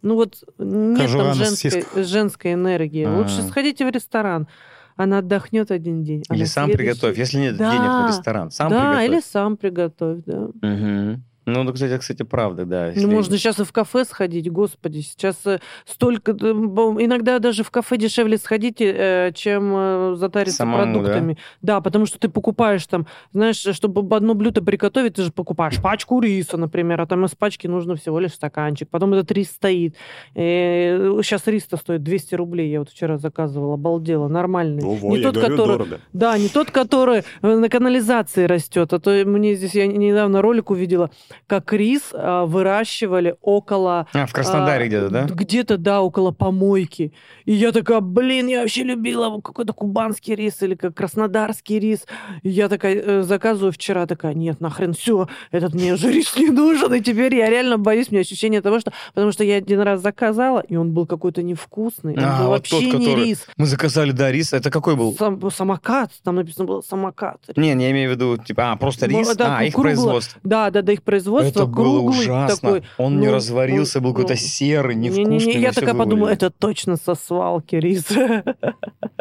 Ну 0.02 0.16
вот 0.16 0.44
нет 0.58 0.98
Кожура 1.00 1.25
там 1.25 1.34
женской, 1.34 2.04
женской 2.04 2.52
энергии. 2.52 3.06
Лучше 3.06 3.40
А. 3.40 3.48
сходите 3.48 3.86
в 3.86 3.90
ресторан. 3.90 4.48
Она 4.96 5.19
отдохнет 5.19 5.70
один 5.70 6.02
день. 6.04 6.25
Или 6.31 6.44
сам 6.44 6.66
следующий- 6.66 6.76
приготовь, 6.93 7.16
если 7.16 7.38
нет 7.38 7.56
Да. 7.56 7.70
денег 7.70 7.86
на 7.86 8.08
ресторан. 8.08 8.50
Сам 8.50 8.69
да, 8.69 8.90
приготовь. 8.93 9.08
или 9.08 9.20
сам 9.22 9.56
приготовь, 9.56 10.19
да. 10.26 10.48
Мгм. 10.60 11.25
Ну, 11.46 11.62
ну, 11.62 11.72
кстати, 11.72 11.98
кстати, 11.98 12.22
правда, 12.22 12.64
да. 12.64 12.87
Ну, 12.87 12.92
если- 12.94 13.06
можно 13.06 13.37
сейчас 13.38 13.58
и 13.58 13.64
в 13.64 13.72
кафе 13.72 14.04
сходить, 14.04 14.50
господи, 14.50 15.00
сейчас 15.00 15.37
э, 15.46 15.60
столько... 15.87 16.32
Иногда 16.32 17.38
даже 17.38 17.64
в 17.64 17.70
кафе 17.70 17.96
дешевле 17.96 18.37
сходить, 18.38 18.81
э, 18.81 19.32
чем 19.34 19.72
э, 19.74 20.15
затариться 20.17 20.58
Самому, 20.58 20.84
да? 20.84 20.93
продуктами. 20.93 21.38
Да? 21.62 21.81
потому 21.81 22.06
что 22.06 22.19
ты 22.19 22.29
покупаешь 22.29 22.86
там, 22.86 23.06
знаешь, 23.32 23.56
чтобы 23.56 24.15
одно 24.15 24.34
блюдо 24.34 24.62
приготовить, 24.62 25.15
ты 25.15 25.22
же 25.22 25.32
покупаешь 25.32 25.81
пачку 25.81 26.20
риса, 26.20 26.56
например, 26.56 27.00
а 27.00 27.06
там 27.06 27.24
из 27.24 27.34
пачки 27.34 27.67
нужно 27.67 27.96
всего 27.96 28.20
лишь 28.20 28.34
стаканчик. 28.34 28.88
Потом 28.88 29.15
этот 29.15 29.32
рис 29.32 29.50
стоит. 29.50 29.96
сейчас 30.34 31.46
рис-то 31.46 31.76
стоит 31.76 32.03
200 32.03 32.34
рублей, 32.34 32.70
я 32.70 32.81
вот 32.81 32.91
вчера 32.91 33.19
заказывала, 33.19 33.74
обалдела, 33.74 34.29
нормальный. 34.29 34.84
Ого, 34.84 35.10
не 35.10 35.19
я 35.19 35.24
тот, 35.24 35.34
говорю, 35.36 35.56
который... 35.56 35.79
дорого. 35.79 36.00
Да, 36.12 36.38
не 36.38 36.48
тот, 36.48 36.70
который 36.70 37.24
на 37.43 37.69
канализации 37.69 38.44
растет, 38.44 38.93
а 38.93 38.98
то 38.98 39.10
мне 39.24 39.55
здесь, 39.55 39.74
я 39.74 39.86
недавно 39.86 40.43
ролик 40.43 40.70
увидела, 40.70 41.10
как 41.46 41.72
рис 41.72 42.10
а, 42.13 42.44
выращивали 42.46 43.37
около... 43.41 44.06
А, 44.13 44.27
в 44.27 44.32
Краснодаре 44.32 44.84
а, 44.84 44.89
где-то, 44.89 45.10
да? 45.10 45.27
Где-то, 45.29 45.77
да, 45.79 46.03
около 46.03 46.31
помойки. 46.32 47.13
И 47.44 47.53
я 47.53 47.72
такая, 47.72 48.01
блин, 48.01 48.46
я 48.49 48.60
вообще 48.60 48.82
любила 48.82 49.41
какой-то 49.41 49.72
кубанский 49.72 50.34
рис 50.34 50.63
или 50.63 50.75
как 50.75 50.94
краснодарский 50.94 51.79
рис. 51.79 52.06
И 52.43 52.49
я 52.49 52.69
такая 52.69 52.94
э, 52.96 53.22
заказываю 53.22 53.72
вчера, 53.72 54.06
такая, 54.06 54.34
нет, 54.34 54.60
нахрен, 54.60 54.94
все, 54.94 55.29
этот 55.51 55.75
мне 55.75 55.94
уже 55.94 56.10
рис 56.13 56.37
не 56.37 56.49
нужен. 56.49 56.93
И 56.94 57.01
теперь 57.01 57.34
я 57.34 57.49
реально 57.51 57.79
боюсь, 57.79 58.08
у 58.08 58.13
меня 58.13 58.20
ощущение 58.22 58.60
того, 58.60 58.81
что... 58.81 58.93
Потому 59.15 59.32
что 59.32 59.44
я 59.44 59.56
один 59.56 59.81
раз 59.81 60.01
заказала, 60.01 60.60
и 60.60 60.77
он 60.77 60.93
был 60.93 61.06
какой-то 61.06 61.43
невкусный. 61.43 62.15
Он 62.15 62.25
А, 62.25 62.39
был 62.39 62.44
вот 62.46 62.51
вообще 62.53 62.77
тот, 62.77 62.82
не 62.84 62.91
который- 63.06 63.25
рис. 63.25 63.46
Мы 63.56 63.67
заказали, 63.67 64.13
да, 64.13 64.31
рис. 64.32 64.53
Это 64.53 64.70
какой 64.70 64.96
был? 64.96 65.15
Сам- 65.17 65.51
самокат, 65.51 66.10
там 66.22 66.37
написано 66.37 66.65
было 66.67 66.81
самокат. 66.81 67.41
Не, 67.56 67.75
не 67.75 67.84
я 67.84 67.91
имею 67.91 68.10
в 68.10 68.15
виду, 68.15 68.37
типа, 68.37 68.72
а, 68.72 68.77
просто 68.77 69.08
Ну, 69.08 69.19
рис? 69.20 69.37
да, 69.37 69.58
а, 69.58 69.65
их 69.65 69.75
производство. 69.75 70.41
Да, 70.44 70.70
да, 70.70 70.82
да, 70.82 70.93
их 70.93 71.03
производство 71.03 71.19
Это 71.20 71.67
было 71.67 71.74
круглый 71.74 72.20
ужасно. 72.20 72.56
такой. 72.56 72.82
Он 72.98 73.20
не 73.20 73.27
ну, 73.27 73.34
разварился, 73.34 74.00
был 74.00 74.10
ну, 74.10 74.15
какой-то 74.15 74.34
ну, 74.34 74.39
серый, 74.46 74.94
невкусный. 74.96 75.24
Не-не-не, 75.24 75.53
мне 75.55 75.62
я 75.62 75.70
всё 75.72 75.81
такая 75.81 75.94
подумала, 75.94 76.29
это 76.29 76.50
точно 76.50 76.96
со 76.96 77.15
свалки 77.15 77.77
рис. 77.77 78.06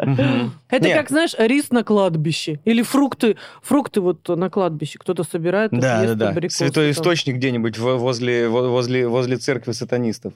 Это 0.00 0.86
Не. 0.88 0.94
как, 0.94 1.08
знаешь, 1.10 1.34
рис 1.38 1.70
на 1.70 1.84
кладбище. 1.84 2.60
Или 2.64 2.82
фрукты, 2.82 3.36
фрукты 3.62 4.00
вот 4.00 4.28
на 4.28 4.48
кладбище. 4.50 4.98
Кто-то 4.98 5.24
собирает, 5.24 5.70
Да, 5.72 6.14
да, 6.14 6.32
да. 6.32 6.48
Святой 6.48 6.92
источник 6.92 7.36
где-нибудь 7.36 7.78
во- 7.78 7.96
возле, 7.96 8.48
во- 8.48 8.68
возле, 8.68 9.06
возле 9.06 9.36
церкви 9.36 9.72
сатанистов 9.72 10.32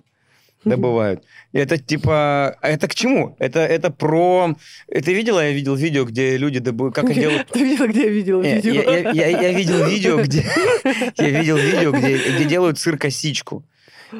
добывают. 0.64 1.22
Это 1.52 1.78
типа... 1.78 2.56
Это 2.62 2.88
к 2.88 2.94
чему? 2.94 3.36
Это, 3.38 3.60
это 3.60 3.90
про... 3.90 4.56
Это 4.88 5.12
видела? 5.12 5.40
Я 5.44 5.52
видел 5.52 5.74
видео, 5.74 6.04
где 6.04 6.36
люди 6.36 6.58
добывают... 6.58 6.94
Как 6.94 7.04
они 7.04 7.20
делают... 7.20 7.48
Ты 7.48 7.62
видела, 7.64 7.86
где 7.86 8.02
я 8.04 8.08
видела 8.10 8.42
Не, 8.42 8.54
видео? 8.56 8.72
Я, 8.72 8.98
я- 8.98 9.10
я- 9.28 9.40
я 9.40 9.52
видел 9.52 9.86
видео, 9.86 10.22
где... 10.22 10.44
Я 11.16 11.28
видел 11.30 11.56
видео, 11.56 11.92
где, 11.92 12.16
где 12.18 12.44
делают 12.44 12.78
циркосичку. 12.78 13.64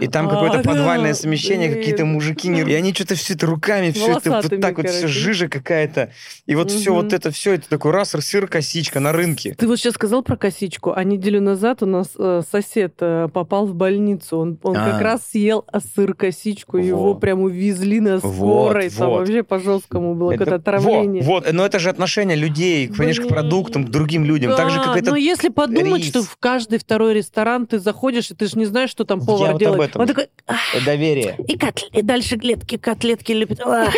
И 0.01 0.09
там 0.09 0.29
какое-то 0.29 0.63
подвальное 0.63 1.15
совмещение, 1.15 1.69
блин. 1.69 1.81
какие-то 1.81 2.05
мужики, 2.05 2.49
и 2.49 2.73
они 2.75 2.93
что-то 2.93 3.15
все 3.15 3.35
это 3.35 3.47
руками, 3.47 3.91
все 3.91 4.17
это 4.19 4.31
вот 4.43 4.61
так 4.61 4.77
вот, 4.77 4.89
все 4.89 5.07
жижа 5.07 5.49
какая-то. 5.49 6.11
И 6.47 6.55
вот 6.55 6.71
все 6.71 6.93
вот 6.93 7.13
это 7.13 7.31
все, 7.31 7.55
это 7.55 7.69
такой 7.69 7.93
раз, 7.93 8.11
сыр, 8.11 8.47
косичка 8.47 9.01
на 9.01 9.13
рынке. 9.13 9.55
Ты 9.55 9.67
вот 9.67 9.79
сейчас 9.79 9.95
сказал 9.95 10.23
про 10.23 10.37
косичку, 10.37 10.93
а 10.95 11.05
неделю 11.05 11.41
назад 11.41 11.83
у 11.83 11.87
нас 11.87 12.09
э, 12.19 12.43
сосед 12.51 12.95
э, 13.01 13.29
попал 13.33 13.67
в 13.67 13.75
больницу. 13.75 14.39
Он, 14.39 14.59
он 14.63 14.77
А. 14.77 14.91
как 14.93 15.01
раз 15.01 15.23
съел 15.31 15.65
сыр-косичку, 15.95 16.77
его 16.79 17.15
прям 17.15 17.41
увезли 17.43 18.01
на 18.01 18.19
Вот, 18.19 18.35
скорой. 18.35 18.91
Там 18.91 19.11
вот. 19.11 19.19
вообще 19.21 19.43
по-жесткому 19.43 20.15
было 20.15 20.33
Это- 20.33 20.45
какое-то 20.45 20.61
отравление. 20.63 21.23
Вот, 21.23 21.45
вот, 21.47 21.53
но 21.53 21.65
это 21.67 21.79
же 21.79 21.89
отношение 21.91 22.37
людей, 22.37 22.89
понимаешь, 22.89 23.17
к 23.17 23.23
Блин. 23.23 23.29
продуктам, 23.33 23.87
к 23.87 23.91
другим 23.91 24.25
людям. 24.25 24.55
Так 24.57 24.71
же, 24.71 24.79
Да, 24.79 24.85
как 24.85 24.97
это 24.99 25.11
но 25.11 25.17
если 25.17 25.49
подумать, 25.49 26.03
рис. 26.03 26.09
что 26.11 26.23
в 26.23 26.37
каждый 26.39 26.79
второй 26.79 27.15
ресторан 27.15 27.67
ты 27.67 27.79
заходишь, 27.79 28.31
и 28.31 28.35
ты 28.35 28.47
же 28.47 28.59
не 28.59 28.65
знаешь, 28.65 28.91
что 28.91 29.05
там 29.05 29.25
повар 29.25 29.57
делает. 29.59 29.84
Этом. 29.85 30.01
Он 30.03 30.07
такой, 30.09 30.29
«Ах, 30.47 30.59
доверие. 30.85 31.37
и, 31.49 31.57
котл- 31.57 31.89
и 31.93 32.03
дальше 32.03 32.37
клетки, 32.39 32.77
котлетки 32.77 33.33
любит. 33.33 33.61
Ах, 33.65 33.93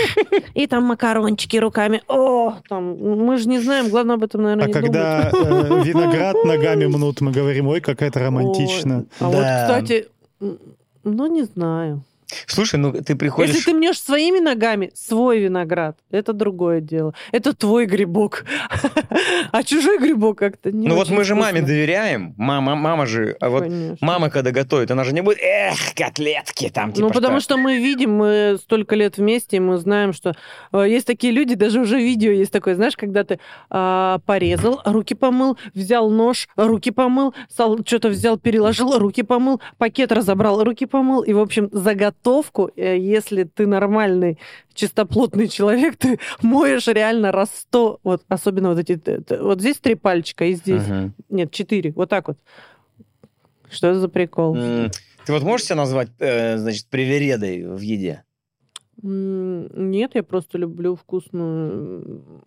И 0.55 0.67
там 0.67 0.85
макарончики 0.85 1.57
руками. 1.57 2.03
О, 2.09 2.55
там, 2.69 2.97
мы 2.99 3.39
же 3.39 3.49
не 3.49 3.59
знаем, 3.61 3.89
главное 3.89 4.17
об 4.17 4.25
этом, 4.25 4.43
наверное, 4.43 4.65
А 4.65 4.69
не 4.69 4.73
когда 4.73 5.31
э, 5.33 5.83
виноград 5.85 6.37
ногами 6.45 6.87
мнут, 6.87 7.21
мы 7.21 7.33
говорим, 7.33 7.69
ой, 7.69 7.81
как 7.81 8.03
это 8.03 8.21
думать. 8.21 8.45
романтично. 8.45 8.97
Ой, 8.99 9.07
А 9.21 9.25
вот, 9.27 9.41
Да. 9.41 9.63
кстати, 9.67 10.07
м, 10.41 10.59
ну, 11.05 11.27
не 11.27 11.45
знаю. 11.45 12.03
Слушай, 12.47 12.77
ну 12.77 12.93
ты 12.93 13.17
приходишь... 13.17 13.55
Если 13.55 13.71
ты 13.71 13.77
мнешь 13.77 14.01
своими 14.01 14.39
ногами 14.39 14.91
свой 14.95 15.41
виноград, 15.41 15.99
это 16.11 16.33
другое 16.33 16.81
дело. 16.81 17.15
Это 17.33 17.55
твой 17.55 17.87
грибок. 17.87 18.45
А 19.53 19.63
чужой 19.63 19.99
грибок 19.99 20.39
как-то 20.39 20.71
не 20.73 20.89
Ну 20.89 20.97
вот 20.97 21.09
мы 21.09 21.25
же 21.25 21.35
маме 21.35 21.63
доверяем. 21.63 22.35
Мама, 22.37 22.75
мама 22.75 23.07
же... 23.07 23.37
А 23.41 23.49
вот 23.49 23.67
мама, 24.01 24.31
когда 24.31 24.51
готовит, 24.51 24.91
она 24.91 25.05
же 25.05 25.13
не 25.13 25.23
будет, 25.23 25.39
эх, 25.41 25.95
котлетки 25.95 26.69
там, 26.69 26.93
типа 26.93 27.09
ну, 27.09 27.15
потому 27.15 27.41
что 27.41 27.57
мы 27.57 27.79
видим, 27.79 28.15
мы 28.17 28.59
столько 28.61 28.97
лет 28.97 29.19
вместе, 29.19 29.57
и 29.57 29.61
мы 29.61 29.79
знаем, 29.79 30.13
что 30.13 30.35
э, 30.73 30.85
есть 30.89 31.07
такие 31.07 31.33
люди, 31.33 31.55
даже 31.55 31.81
уже 31.81 31.99
видео 31.99 32.31
есть 32.31 32.53
такое, 32.53 32.75
знаешь, 32.75 32.97
когда 32.97 33.25
ты 33.25 33.39
а, 33.71 34.19
порезал, 34.27 34.81
руки 34.85 35.15
помыл, 35.15 35.59
взял 35.75 36.11
нож, 36.11 36.49
руки 36.57 36.91
помыл, 36.91 37.35
что-то 37.51 38.09
взял, 38.09 38.39
переложил, 38.39 38.99
руки 38.99 39.23
помыл, 39.23 39.61
пакет 39.79 40.13
разобрал, 40.13 40.63
руки 40.65 40.87
помыл, 40.87 41.23
и, 41.23 41.33
в 41.33 41.41
общем, 41.41 41.69
заготовку, 42.17 42.71
э, 42.77 42.99
если 42.99 43.45
ты 43.45 43.67
нормальный, 43.67 44.39
чистоплотный 44.75 45.49
человек, 45.57 45.97
ты 45.97 46.19
моешь 46.43 46.87
реально 46.89 47.33
раз 47.33 47.51
сто, 47.55 48.01
вот, 48.03 48.23
особенно 48.29 48.71
вот 48.75 48.79
эти, 48.79 49.01
вот 49.43 49.61
здесь 49.61 49.79
три 49.79 49.95
пальчика, 49.95 50.45
и 50.45 50.55
здесь, 50.55 50.83
Мгм. 50.83 51.15
нет, 51.29 51.53
четыре, 51.53 51.93
вот 51.93 52.09
так 52.09 52.29
вот. 52.29 52.39
Что 53.71 53.89
это 53.89 54.01
за 54.01 54.09
прикол? 54.09 54.55
Ты 54.55 55.33
вот 55.33 55.43
можешь 55.43 55.67
себя 55.67 55.77
назвать, 55.77 56.09
э, 56.21 56.57
значит, 56.57 56.87
привередой 56.87 57.67
в 57.67 57.81
еде? 57.81 58.23
Нет, 59.03 60.13
я 60.15 60.23
просто 60.23 60.57
люблю 60.57 60.95
вкусную 60.95 62.43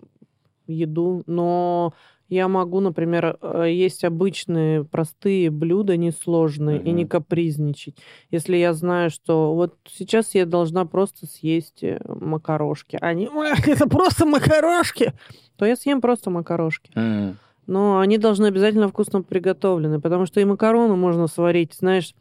еду, 0.66 1.24
но 1.28 1.94
я 2.30 2.48
могу, 2.48 2.80
например, 2.80 3.38
э, 3.42 3.66
есть 3.72 4.04
обычные 4.04 4.84
простые 4.84 5.50
блюда, 5.50 5.98
несложные, 5.98 6.80
и 6.82 6.92
не 6.92 7.06
капризничать. 7.06 7.98
Если 8.30 8.56
я 8.58 8.74
знаю, 8.74 9.10
что 9.10 9.56
вот 9.56 9.76
сейчас 9.88 10.36
я 10.36 10.46
должна 10.46 10.86
просто 10.86 11.26
съесть 11.26 11.84
э, 11.84 12.00
макарошки, 12.08 12.98
а 13.02 13.14
«Эх, 13.14 13.68
это 13.68 13.90
просто 13.90 14.26
макарошки, 14.26 15.14
то 15.58 15.66
я 15.66 15.76
съем 15.76 16.02
просто 16.02 16.30
макарошки. 16.30 16.92
М. 16.96 17.38
Но 17.66 18.00
они 18.00 18.18
должны 18.18 18.48
обязательно 18.48 18.88
вкусно 18.88 19.22
приготовлены, 19.22 20.00
потому 20.00 20.26
что 20.26 20.40
и 20.40 20.46
макароны 20.46 20.96
можно 20.96 21.28
сварить, 21.28 21.74
знаешь, 21.74 22.16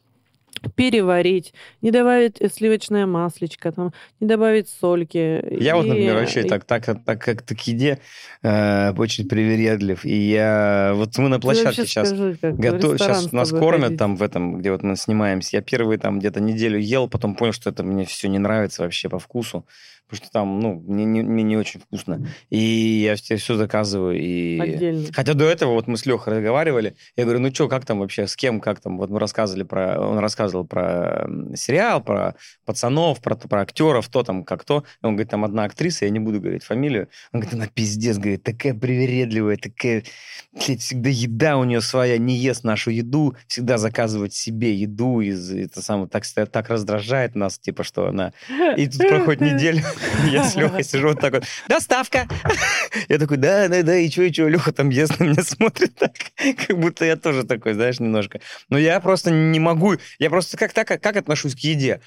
переварить, 0.74 1.54
не 1.82 1.90
добавить 1.90 2.38
сливочное 2.52 3.06
маслечко, 3.06 3.72
там, 3.72 3.92
не 4.20 4.26
добавить 4.26 4.68
сольки. 4.68 5.42
Я 5.50 5.76
вот, 5.76 5.86
И, 5.86 5.88
например, 5.88 6.16
вообще 6.16 6.42
так, 6.42 6.64
так, 6.64 6.84
так 7.04 7.20
как 7.22 7.44
к 7.44 7.60
еде 7.62 7.98
э, 8.42 8.92
очень 8.96 9.28
привередлив. 9.28 10.04
И 10.04 10.14
я... 10.14 10.92
Вот 10.94 11.16
мы 11.18 11.28
на 11.28 11.40
площадке 11.40 11.86
сейчас... 11.86 12.08
скажи, 12.08 12.38
Готов... 12.42 12.98
Сейчас 12.98 13.32
нас 13.32 13.50
кормят 13.50 13.84
ходить. 13.84 13.98
там 13.98 14.16
в 14.16 14.22
этом, 14.22 14.58
где 14.58 14.72
вот 14.72 14.82
мы 14.82 14.96
снимаемся. 14.96 15.56
Я 15.56 15.62
первые 15.62 15.98
там 15.98 16.18
где-то 16.18 16.40
неделю 16.40 16.78
ел, 16.78 17.08
потом 17.08 17.34
понял, 17.34 17.52
что 17.52 17.70
это 17.70 17.82
мне 17.82 18.04
все 18.04 18.28
не 18.28 18.38
нравится 18.38 18.82
вообще 18.82 19.08
по 19.08 19.18
вкусу. 19.18 19.64
Потому 20.08 20.24
что 20.24 20.32
там, 20.32 20.60
ну, 20.60 20.82
мне 20.86 21.04
не, 21.04 21.22
мне 21.22 21.42
не 21.42 21.56
очень 21.56 21.80
вкусно. 21.80 22.26
И 22.48 22.58
я 22.58 23.16
все, 23.16 23.36
все 23.36 23.56
заказываю. 23.56 24.18
И... 24.18 24.58
Отдельно. 24.58 25.06
Хотя 25.12 25.34
до 25.34 25.44
этого 25.44 25.72
вот 25.72 25.86
мы 25.86 25.98
с 25.98 26.06
Лехой 26.06 26.34
разговаривали. 26.34 26.96
Я 27.16 27.24
говорю, 27.24 27.40
ну 27.40 27.52
что, 27.52 27.68
как 27.68 27.84
там 27.84 27.98
вообще, 27.98 28.26
с 28.26 28.34
кем, 28.34 28.60
как 28.60 28.80
там? 28.80 28.96
Вот 28.96 29.10
мы 29.10 29.20
рассказывали 29.20 29.64
про... 29.64 30.00
Он 30.00 30.18
рассказывал 30.18 30.64
про 30.64 31.28
сериал, 31.54 32.02
про 32.02 32.36
пацанов, 32.64 33.20
про, 33.20 33.36
про 33.36 33.60
актеров, 33.60 34.08
кто 34.08 34.22
там, 34.22 34.44
как 34.44 34.62
кто. 34.62 34.84
И 35.02 35.06
он 35.06 35.14
говорит, 35.14 35.30
там 35.30 35.44
одна 35.44 35.64
актриса, 35.64 36.06
я 36.06 36.10
не 36.10 36.20
буду 36.20 36.40
говорить 36.40 36.64
фамилию. 36.64 37.08
Он 37.32 37.40
говорит, 37.40 37.58
она 37.58 37.66
пиздец, 37.66 38.16
говорит, 38.16 38.42
такая 38.42 38.74
привередливая, 38.74 39.56
такая... 39.58 40.04
блядь, 40.52 40.80
всегда 40.80 41.10
еда 41.10 41.58
у 41.58 41.64
нее 41.64 41.80
своя, 41.80 42.16
не 42.18 42.34
ест 42.34 42.64
нашу 42.64 42.90
еду, 42.90 43.36
всегда 43.46 43.76
заказывает 43.76 44.32
себе 44.32 44.74
еду. 44.74 45.20
Из, 45.20 45.50
это 45.50 45.82
самое, 45.82 46.08
так, 46.08 46.24
так 46.24 46.70
раздражает 46.70 47.34
нас, 47.34 47.58
типа, 47.58 47.84
что 47.84 48.08
она... 48.08 48.32
И 48.76 48.86
тут 48.86 49.06
проходит 49.08 49.40
неделя, 49.40 49.82
я 50.30 50.44
с 50.44 50.56
Лехой 50.56 50.84
сижу 50.84 51.08
вот 51.08 51.20
так 51.20 51.34
вот, 51.34 51.44
доставка! 51.68 52.28
Я 53.08 53.18
такой, 53.18 53.36
да, 53.36 53.68
да, 53.68 53.82
да, 53.82 53.96
и 53.96 54.10
что, 54.10 54.22
и 54.22 54.32
что, 54.32 54.48
Леха 54.48 54.72
там 54.72 54.88
ест 54.90 55.18
на 55.18 55.24
меня 55.24 55.42
смотрит 55.42 55.94
так, 55.96 56.12
как 56.66 56.78
будто 56.78 57.04
я 57.04 57.16
тоже 57.16 57.44
такой, 57.44 57.74
знаешь, 57.74 58.00
немножко. 58.00 58.40
Но 58.68 58.78
я 58.78 59.00
просто 59.00 59.30
не 59.30 59.60
могу, 59.60 59.96
я 60.18 60.30
просто 60.30 60.56
как 60.56 60.72
так, 60.72 60.88
как 60.88 61.16
отношусь 61.16 61.54
к 61.54 61.58
еде? 61.58 62.00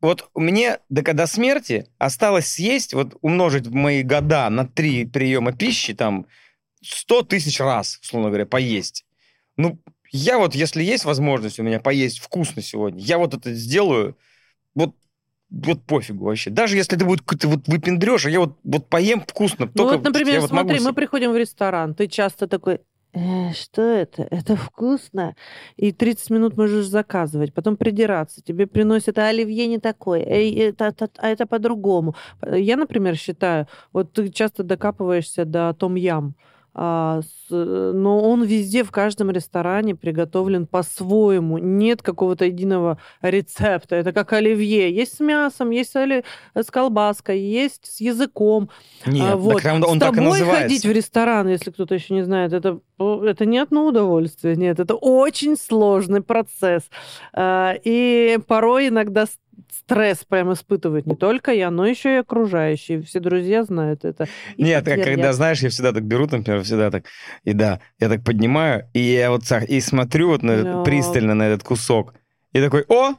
Вот 0.00 0.30
мне 0.34 0.78
до, 0.88 1.02
до 1.02 1.26
смерти 1.26 1.86
осталось 1.98 2.46
съесть, 2.46 2.94
вот 2.94 3.16
умножить 3.20 3.66
мои 3.68 4.02
года 4.02 4.48
на 4.48 4.66
три 4.66 5.04
приема 5.04 5.52
пищи, 5.52 5.94
там, 5.94 6.26
100 6.82 7.22
тысяч 7.22 7.58
раз, 7.60 7.98
условно 8.02 8.28
говоря, 8.28 8.46
поесть. 8.46 9.04
Ну, 9.56 9.80
я 10.10 10.38
вот, 10.38 10.54
если 10.54 10.82
есть 10.82 11.04
возможность 11.04 11.58
у 11.58 11.62
меня 11.62 11.80
поесть 11.80 12.20
вкусно 12.20 12.62
сегодня, 12.62 13.02
я 13.02 13.18
вот 13.18 13.34
это 13.34 13.52
сделаю, 13.52 14.16
вот 15.50 15.82
пофигу 15.84 16.24
вообще. 16.26 16.50
Даже 16.50 16.76
если 16.76 16.96
это 16.96 17.04
будет 17.04 17.20
какой-то 17.22 17.48
вот 17.48 17.66
выпендреж, 17.68 18.26
а 18.26 18.30
я 18.30 18.40
вот, 18.40 18.58
вот 18.64 18.88
поем 18.88 19.20
вкусно. 19.20 19.66
Ну 19.66 19.72
только 19.72 19.96
вот, 19.98 20.04
например, 20.04 20.40
вот 20.40 20.50
могу 20.50 20.68
смотри, 20.68 20.78
мы 20.80 20.84
себе- 20.90 20.94
приходим 20.94 21.32
в 21.32 21.36
ресторан, 21.36 21.94
ты 21.94 22.06
часто 22.08 22.46
такой, 22.46 22.80
«Э, 23.14 23.52
что 23.54 23.80
это? 23.80 24.28
Это 24.30 24.54
вкусно. 24.54 25.34
И 25.76 25.92
30 25.92 26.28
минут 26.28 26.56
можешь 26.58 26.86
заказывать, 26.86 27.54
потом 27.54 27.78
придираться. 27.78 28.42
Тебе 28.42 28.66
приносят, 28.66 29.16
а 29.18 29.28
оливье 29.28 29.66
не 29.66 29.78
такой, 29.78 30.20
эй, 30.20 30.54
это, 30.54 30.84
это- 30.88 31.08
а 31.16 31.28
это 31.28 31.46
по-другому. 31.46 32.14
Я, 32.46 32.76
например, 32.76 33.16
считаю, 33.16 33.66
вот 33.94 34.12
ты 34.12 34.28
часто 34.28 34.62
докапываешься 34.62 35.46
до 35.46 35.72
том-ям, 35.72 36.34
а, 36.34 36.34
с- 36.34 36.34
но 36.74 38.20
он 38.22 38.44
везде, 38.44 38.84
в 38.84 38.90
каждом 38.90 39.30
ресторане 39.30 39.94
приготовлен 39.96 40.66
по-своему. 40.66 41.58
Нет 41.58 42.02
какого-то 42.02 42.44
единого 42.44 42.98
рецепта. 43.22 43.96
Это 43.96 44.12
как 44.12 44.32
оливье. 44.32 44.94
Есть 44.94 45.16
с 45.16 45.20
мясом, 45.20 45.70
есть 45.70 45.96
оли- 45.96 46.24
с 46.54 46.70
колбаской, 46.70 47.40
есть 47.40 47.86
с 47.86 48.00
языком. 48.00 48.70
Нет, 49.06 49.32
А, 49.32 49.36
вот. 49.36 49.62
так 49.62 49.74
он, 49.74 49.84
он 49.84 49.96
С 49.96 50.00
так 50.00 50.12
и 50.12 50.16
тобой 50.16 50.30
называется. 50.30 50.62
ходить 50.62 50.84
в 50.86 50.90
ресторан, 50.92 51.48
если 51.48 51.70
кто-то 51.70 51.94
еще 51.94 52.14
не 52.14 52.22
знает, 52.22 52.52
это, 52.52 52.80
это 52.98 53.44
не 53.46 53.58
одно 53.58 53.86
удовольствие, 53.86 54.56
нет, 54.56 54.78
это 54.78 54.94
очень 54.94 55.56
сложный 55.56 56.22
процесс. 56.22 56.82
А, 57.32 57.74
И 57.84 58.38
порой 58.46 58.88
иногда 58.88 59.26
стресс 59.72 60.24
прям 60.28 60.52
испытывает 60.52 61.06
не 61.06 61.16
только 61.16 61.52
я, 61.52 61.70
но 61.70 61.86
еще 61.86 62.14
и 62.14 62.18
окружающие. 62.18 63.02
Все 63.02 63.20
друзья 63.20 63.64
знают 63.64 64.04
это. 64.04 64.26
И 64.56 64.62
Нет, 64.62 64.84
как 64.84 65.02
когда, 65.02 65.32
знаешь, 65.32 65.60
я 65.60 65.68
всегда 65.70 65.92
так 65.92 66.04
беру, 66.04 66.26
например, 66.30 66.62
всегда 66.62 66.90
так, 66.90 67.04
и 67.44 67.52
да, 67.52 67.80
я 67.98 68.08
так 68.08 68.24
поднимаю, 68.24 68.88
и 68.94 69.00
я 69.00 69.30
вот 69.30 69.44
так, 69.48 69.64
и 69.64 69.80
смотрю 69.80 70.28
вот 70.28 70.42
на, 70.42 70.62
Да. 70.62 70.82
пристально 70.82 71.34
на 71.34 71.44
этот 71.48 71.62
кусок, 71.62 72.14
и 72.52 72.60
такой, 72.60 72.84
о, 72.88 73.14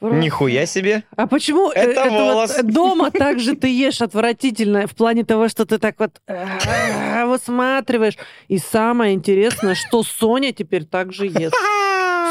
нихуя 0.00 0.64
себе, 0.66 1.04
А 1.16 1.26
почему 1.26 1.70
э, 1.72 1.74
Это 1.78 2.04
вот 2.10 2.18
волос. 2.18 2.56
дома 2.64 3.10
также 3.10 3.54
ты 3.54 3.68
ешь 3.68 4.00
отвратительно 4.00 4.86
в 4.86 4.94
плане 4.94 5.24
того, 5.24 5.48
что 5.48 5.66
ты 5.66 5.78
так 5.78 5.96
вот 5.98 6.20
а, 6.26 7.26
высматриваешь. 7.26 8.16
И 8.48 8.56
самое 8.58 9.12
интересное, 9.14 9.74
что 9.74 10.02
Соня 10.02 10.52
теперь 10.52 10.84
также 10.84 11.26
ест. 11.26 11.54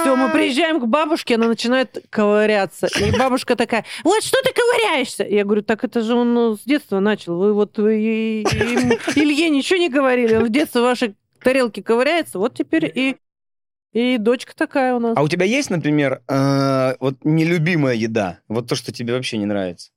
Все, 0.02 0.16
мы 0.16 0.32
приезжаем 0.32 0.80
к 0.80 0.86
бабушке, 0.86 1.36
она 1.36 1.48
начинает 1.48 2.06
ковыряться. 2.10 2.88
И 2.88 3.18
бабушка 3.18 3.56
такая, 3.56 3.86
вот 4.04 4.24
что 4.24 4.38
ты 4.44 4.52
ковыряешься? 4.54 5.24
Я 5.24 5.44
говорю, 5.44 5.62
так 5.62 5.84
это 5.84 6.02
же 6.02 6.16
он 6.16 6.34
ну, 6.34 6.56
с 6.56 6.64
детства 6.64 7.00
начал. 7.00 7.38
Вы 7.38 7.54
вот 7.54 7.78
вы 7.78 8.00
и- 8.02 8.44
Илье 9.16 9.50
ничего 9.50 9.80
не 9.80 9.90
говорили. 9.90 10.36
Он 10.36 10.46
в 10.46 10.50
детстве 10.50 10.82
в 10.82 10.86
вашей 10.86 11.16
тарелке 11.42 11.82
ковыряется. 11.84 12.40
Вот 12.40 12.56
теперь 12.56 12.92
и, 12.94 13.18
и 13.94 14.18
дочка 14.18 14.54
такая 14.56 14.96
у 14.96 15.00
нас. 15.00 15.18
А 15.18 15.22
у 15.22 15.28
тебя 15.28 15.46
есть, 15.46 15.70
например, 15.70 16.22
э, 16.28 16.96
вот 17.00 17.16
нелюбимая 17.24 17.96
еда, 17.96 18.40
вот 18.48 18.68
то, 18.68 18.76
что 18.76 18.92
тебе 18.92 19.14
вообще 19.14 19.38
не 19.38 19.46
нравится? 19.46 19.92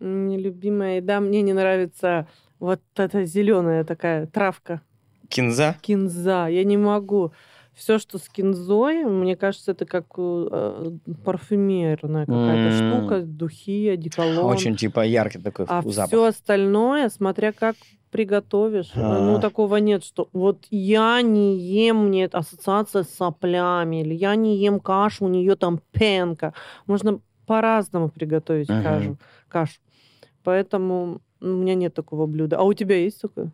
Нелюбимая 0.00 0.96
еда. 0.96 1.20
Мне 1.20 1.42
не 1.42 1.52
нравится 1.52 2.28
вот 2.58 2.80
эта 2.96 3.24
зеленая 3.24 3.84
такая 3.84 4.26
травка. 4.26 4.80
Кинза? 5.28 5.76
Кинза. 5.82 6.48
Я 6.48 6.64
не 6.64 6.76
могу. 6.76 7.32
Все, 7.74 7.98
что 7.98 8.18
с 8.18 8.28
кинзой, 8.28 9.04
мне 9.04 9.36
кажется, 9.36 9.72
это 9.72 9.84
как 9.86 10.06
э, 10.16 10.90
парфюмерная 11.24 12.26
какая-то 12.26 12.68
М. 12.68 12.72
штука, 13.00 13.20
духи, 13.22 13.88
одеколон. 13.88 14.44
Очень 14.46 14.76
типа 14.76 15.00
яркий 15.04 15.38
такой 15.38 15.66
А 15.68 15.82
запах. 15.82 16.06
все 16.08 16.24
остальное, 16.24 17.08
смотря 17.08 17.52
как 17.52 17.76
приготовишь. 18.10 18.92
А. 18.94 19.18
Ну, 19.20 19.40
такого 19.40 19.76
нет, 19.76 20.04
что 20.04 20.28
вот 20.32 20.66
я 20.70 21.20
не 21.22 21.58
ем, 21.58 22.06
мне 22.08 22.26
ассоциация 22.26 23.02
с 23.02 23.10
соплями, 23.10 24.02
или 24.02 24.14
я 24.14 24.36
не 24.36 24.56
ем 24.56 24.78
кашу, 24.78 25.24
у 25.24 25.28
нее 25.28 25.56
там 25.56 25.80
пенка. 25.90 26.54
Можно 26.86 27.20
по-разному 27.46 28.08
приготовить 28.08 28.68
Мгм. 28.68 28.82
кашу. 28.82 29.18
кашу. 29.48 29.80
Поэтому 30.44 31.20
у 31.40 31.46
меня 31.46 31.74
нет 31.74 31.92
такого 31.94 32.26
блюда. 32.26 32.58
А 32.58 32.62
у 32.62 32.72
тебя 32.72 32.96
есть 32.96 33.20
такое? 33.20 33.50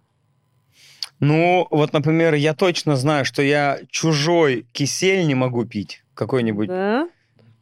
Ну, 1.20 1.66
вот, 1.70 1.92
например, 1.92 2.34
я 2.34 2.54
точно 2.54 2.96
знаю, 2.96 3.24
что 3.24 3.42
я 3.42 3.78
чужой 3.90 4.66
кисель 4.72 5.26
не 5.26 5.34
могу 5.34 5.66
пить. 5.66 6.02
Какой-нибудь 6.14 6.68
Да? 6.68 7.08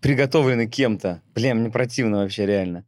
приготовленный 0.00 0.68
кем-то. 0.68 1.22
Блин, 1.34 1.58
мне 1.58 1.70
противно 1.70 2.18
вообще 2.18 2.46
реально. 2.46 2.84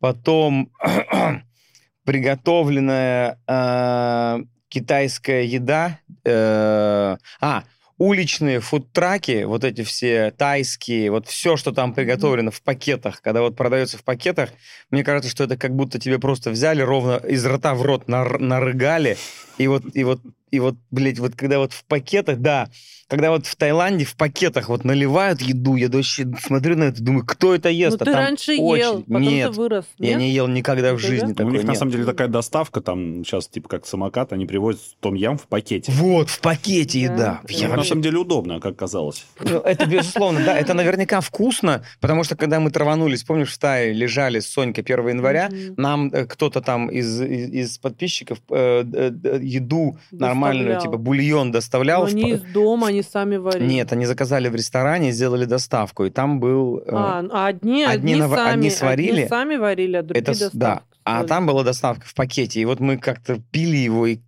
Потом 0.00 0.70
приготовленная 2.04 3.38
э, 3.46 4.38
китайская 4.68 5.44
еда. 5.44 6.00
э, 6.24 7.16
а, 7.40 7.64
уличные 7.98 8.60
фудтраки, 8.60 9.42
вот 9.44 9.64
эти 9.64 9.82
все 9.82 10.30
тайские, 10.30 11.10
вот 11.10 11.26
все, 11.26 11.56
что 11.56 11.72
там 11.72 11.92
приготовлено 11.92 12.50
в 12.50 12.62
пакетах, 12.62 13.20
когда 13.20 13.42
вот 13.42 13.56
продается 13.56 13.98
в 13.98 14.04
пакетах, 14.04 14.50
мне 14.90 15.02
кажется, 15.02 15.30
что 15.30 15.44
это 15.44 15.56
как 15.56 15.74
будто 15.74 15.98
тебе 15.98 16.18
просто 16.18 16.50
взяли 16.50 16.80
ровно 16.80 17.16
из 17.16 17.44
рта 17.44 17.74
в 17.74 17.82
рот, 17.82 18.08
нар- 18.08 18.38
нарыгали, 18.38 19.16
и 19.58 19.66
вот, 19.66 19.82
и 19.94 20.04
вот, 20.04 20.20
и 20.50 20.60
вот, 20.60 20.76
блядь, 20.90 21.18
вот 21.18 21.34
когда 21.34 21.58
вот 21.58 21.72
в 21.72 21.84
пакетах, 21.84 22.38
да, 22.38 22.70
когда 23.08 23.30
вот 23.30 23.46
в 23.46 23.56
Таиланде 23.56 24.04
в 24.04 24.14
пакетах 24.16 24.68
вот 24.68 24.84
наливают 24.84 25.40
еду, 25.40 25.76
я 25.76 25.88
вообще 25.88 26.26
смотрю 26.40 26.76
на 26.76 26.84
это, 26.84 27.02
думаю, 27.02 27.24
кто 27.26 27.54
это 27.54 27.68
ест? 27.70 27.98
ну, 27.98 28.02
А 28.02 28.04
ты 28.04 28.12
там 28.12 28.20
раньше 28.20 28.52
очередь. 28.58 28.84
ел, 28.84 29.00
потом 29.02 29.22
Нет, 29.22 29.50
ты 29.50 29.56
вырос. 29.56 29.84
я 29.98 30.08
нет? 30.10 30.18
не 30.18 30.30
ел 30.30 30.46
никогда 30.46 30.92
в 30.94 30.98
жизни 30.98 31.34
Ну, 31.36 31.46
у 31.46 31.50
них 31.50 31.64
на 31.64 31.68
нет. 31.70 31.78
самом 31.78 31.92
деле 31.92 32.04
такая 32.04 32.28
доставка, 32.28 32.80
там 32.80 33.24
сейчас 33.24 33.48
типа 33.48 33.68
как 33.68 33.86
самокат, 33.86 34.32
они 34.32 34.44
привозят 34.46 34.82
том 35.00 35.14
ям 35.14 35.38
в 35.38 35.46
пакете. 35.46 35.90
Вот, 35.92 36.28
в 36.28 36.40
пакете 36.40 37.00
еда. 37.00 37.16
Да. 37.16 37.40
Я 37.48 37.68
на 37.68 37.76
вообще 37.76 37.88
самом 37.90 38.02
деле 38.02 38.18
удобно, 38.18 38.60
как 38.60 38.76
казалось. 38.76 39.24
Ну, 39.40 39.58
Это 39.60 39.86
безусловно, 39.86 40.40
да, 40.44 40.58
это 40.58 40.74
наверняка 40.74 41.20
вкусно, 41.20 41.82
потому 42.00 42.24
что 42.24 42.36
когда 42.36 42.60
мы 42.60 42.70
траванулись, 42.70 43.24
помнишь, 43.24 43.52
в 43.52 43.58
Тае 43.58 43.92
лежали 43.94 44.40
с 44.40 44.48
Сонькой 44.50 44.84
1 44.84 45.08
января, 45.08 45.50
нам 45.78 46.08
э, 46.12 46.26
кто-то 46.26 46.60
там 46.60 46.88
из, 46.88 47.20
из, 47.22 47.48
из 47.50 47.78
подписчиков 47.78 48.38
э, 48.50 48.84
э, 48.92 49.12
э, 49.24 49.38
еду 49.42 49.98
нормальную, 50.10 50.78
типа 50.80 50.98
бульон 50.98 51.52
доставлял. 51.52 52.02
Но 52.02 52.08
в 52.08 52.14
из 52.16 52.40
дома, 52.52 52.97
они 52.98 53.02
сами 53.02 53.36
варили. 53.36 53.64
Нет, 53.66 53.92
они 53.92 54.06
заказали 54.06 54.48
в 54.48 54.54
ресторане 54.54 55.08
и 55.10 55.12
сделали 55.12 55.44
доставку, 55.44 56.04
и 56.04 56.10
там 56.10 56.40
был... 56.40 56.78
э, 56.78 56.82
А, 56.92 57.24
а 57.30 57.46
одни, 57.46 57.84
одни 57.84 58.12
одни, 58.12 58.14
нав- 58.16 58.34
сами, 58.34 58.52
одни 58.52 58.70
сварили, 58.70 59.10
одни 59.20 59.28
сами 59.28 59.56
варили, 59.56 59.96
а 59.96 60.02
другие 60.02 60.20
это 60.22 60.32
доставку 60.32 60.56
да, 60.58 60.82
а 61.04 61.24
там 61.24 61.46
была 61.46 61.62
доставка 61.64 62.04
в 62.06 62.14
пакете, 62.14 62.60
и 62.60 62.64
вот 62.64 62.80
мы 62.80 62.98
как-то 62.98 63.40
пили 63.50 63.76
его, 63.78 64.06
и 64.06 64.18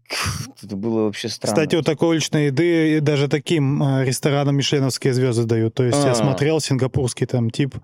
это 0.63 0.77
было 0.77 1.03
вообще 1.05 1.29
странно. 1.29 1.55
Кстати, 1.55 1.77
вот 1.77 1.85
такой 1.85 2.09
уличной 2.11 2.47
еды 2.47 2.97
и 2.97 3.01
даже 3.01 3.29
таким 3.29 3.83
э, 3.83 4.05
ресторанам 4.07 4.57
мишленовские 4.57 5.13
звезды 5.13 5.45
дают. 5.45 5.75
То 5.75 5.85
есть 5.85 6.03
А. 6.05 6.09
я 6.09 6.15
смотрел 6.15 6.61
сингапурский 6.61 7.27
там 7.27 7.51
тип, 7.51 7.75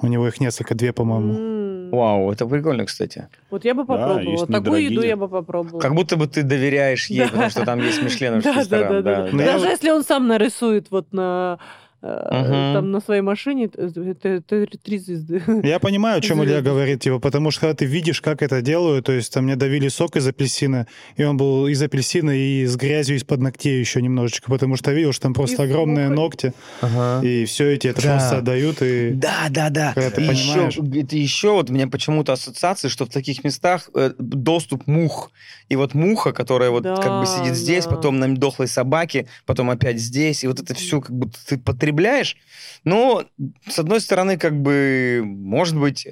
у 0.00 0.06
него 0.06 0.26
их 0.26 0.40
несколько, 0.40 0.74
две, 0.74 0.92
по-моему. 0.92 1.34
М. 1.34 1.79
Вау, 1.90 2.30
это 2.32 2.46
прикольно, 2.46 2.84
кстати. 2.86 3.28
Вот 3.50 3.64
я 3.64 3.74
бы 3.74 3.82
Да, 3.82 3.86
попробовала. 3.86 4.20
есть 4.32 4.46
Такую 4.46 4.82
еду 4.84 5.02
я 5.02 5.16
бы 5.16 5.28
попробовала. 5.28 5.80
Как 5.80 5.94
будто 5.94 6.16
бы 6.16 6.26
ты 6.26 6.42
доверяешь 6.42 7.06
ей, 7.10 7.20
Да. 7.20 7.28
потому 7.28 7.50
что 7.50 7.64
там 7.64 7.80
есть 7.80 8.02
Мишленовский 8.02 8.50
да, 8.50 8.54
да, 8.54 8.60
ресторан. 8.60 9.02
да, 9.04 9.16
да, 9.24 9.30
да. 9.32 9.44
Даже 9.52 9.66
если 9.66 9.90
он 9.90 10.04
сам 10.04 10.28
нарисует 10.28 10.90
вот 10.90 11.12
на 11.12 11.58
Мгм. 12.02 12.74
там 12.74 12.90
на 12.92 13.00
своей 13.00 13.20
машине, 13.20 13.66
это, 13.66 14.40
три 14.82 14.98
звезды. 14.98 15.42
Я 15.62 15.78
понимаю, 15.78 16.18
о 16.18 16.20
чем 16.22 16.42
Илья 16.42 16.62
говорит, 16.62 17.00
типа, 17.02 17.18
потому 17.18 17.50
что 17.50 17.60
когда 17.62 17.74
ты 17.74 17.84
видишь, 17.84 18.20
как 18.22 18.42
это 18.42 18.62
делают, 18.62 19.06
то 19.06 19.12
есть 19.12 19.32
там 19.32 19.44
мне 19.44 19.56
давили 19.56 19.88
сок 19.88 20.16
из 20.16 20.26
апельсина, 20.26 20.86
и 21.16 21.24
он 21.24 21.36
был 21.36 21.66
из 21.66 21.82
апельсина 21.82 22.30
и 22.30 22.64
с 22.64 22.76
грязью 22.76 23.16
из-под 23.16 23.40
ногтей 23.40 23.78
еще 23.80 24.00
немножечко, 24.00 24.50
потому 24.50 24.76
что 24.76 24.92
видел, 24.92 25.12
что 25.12 25.22
там 25.24 25.34
просто 25.34 25.62
И 25.62 25.66
огромные 25.66 26.08
мухой. 26.08 26.16
ногти, 26.16 26.52
Ага. 26.80 27.26
и 27.26 27.44
все 27.44 27.70
эти 27.72 27.88
это 27.88 28.02
Да. 28.02 28.12
просто 28.16 28.38
отдают, 28.38 28.80
и... 28.82 29.10
Да, 29.10 29.48
да, 29.50 29.68
да. 29.70 29.92
Когда 29.94 30.10
ты 30.10 30.22
И 30.22 30.24
еще, 30.24 30.52
понимаешь. 30.70 31.04
это 31.04 31.16
еще 31.16 31.52
вот 31.52 31.68
у 31.70 31.72
меня 31.74 31.86
почему-то 31.86 32.32
ассоциация, 32.32 32.88
что 32.88 33.04
в 33.04 33.10
таких 33.10 33.44
местах 33.44 33.90
э, 33.94 34.12
доступ 34.18 34.86
мух. 34.86 35.30
И 35.68 35.76
вот 35.76 35.94
муха, 35.94 36.32
которая 36.32 36.70
вот 36.70 36.82
Да, 36.82 36.96
как 36.96 37.20
бы 37.20 37.26
сидит 37.26 37.54
здесь, 37.54 37.84
да. 37.84 37.90
потом 37.96 38.18
на 38.18 38.34
дохлой 38.34 38.66
собаке, 38.68 39.26
потом 39.46 39.70
опять 39.70 39.98
здесь, 40.00 40.42
и 40.44 40.46
вот 40.48 40.58
это 40.60 40.74
все 40.74 41.00
как 41.00 41.12
будто 41.14 41.38
ты 41.46 41.58
потребляешь. 41.90 42.36
Но, 42.84 43.24
с 43.68 43.78
одной 43.78 44.00
стороны, 44.00 44.38
как 44.38 44.60
бы, 44.60 45.22
может 45.24 45.76
быть, 45.76 46.06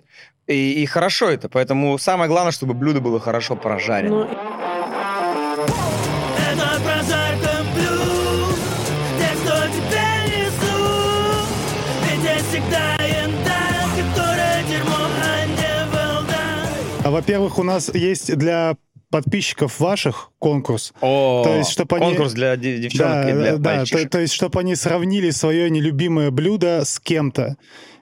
и, 0.46 0.82
и 0.82 0.86
хорошо 0.86 1.30
это. 1.30 1.48
Поэтому 1.48 1.98
самое 1.98 2.28
главное, 2.28 2.52
чтобы 2.52 2.74
блюдо 2.74 3.00
было 3.00 3.20
хорошо 3.20 3.56
прожарено. 3.56 4.24
Ну, 4.24 4.28
а 4.30 4.68
А, 17.04 17.10
во-первых, 17.10 17.58
у 17.58 17.62
нас 17.62 17.94
есть 17.94 18.36
для 18.36 18.76
подписчиков 19.10 19.80
ваших 19.80 20.30
конкурс, 20.38 20.92
О, 21.00 21.42
То 21.44 21.56
есть, 21.56 21.70
чтоб 21.70 21.92
они- 21.94 22.04
конкурс 22.06 22.32
для 22.32 22.56
де- 22.56 22.78
девчонок 22.78 23.28
и 23.28 23.32
для 23.32 23.56
да, 23.56 23.70
то, 23.72 23.76
мальчишек. 23.78 24.10
то 24.10 24.18
есть, 24.20 24.34
чтобы 24.34 24.60
они 24.60 24.74
сравнили 24.74 25.30
свое 25.30 25.70
нелюбимое 25.70 26.30
блюдо 26.30 26.84
с 26.84 27.00
кем-то 27.00 27.56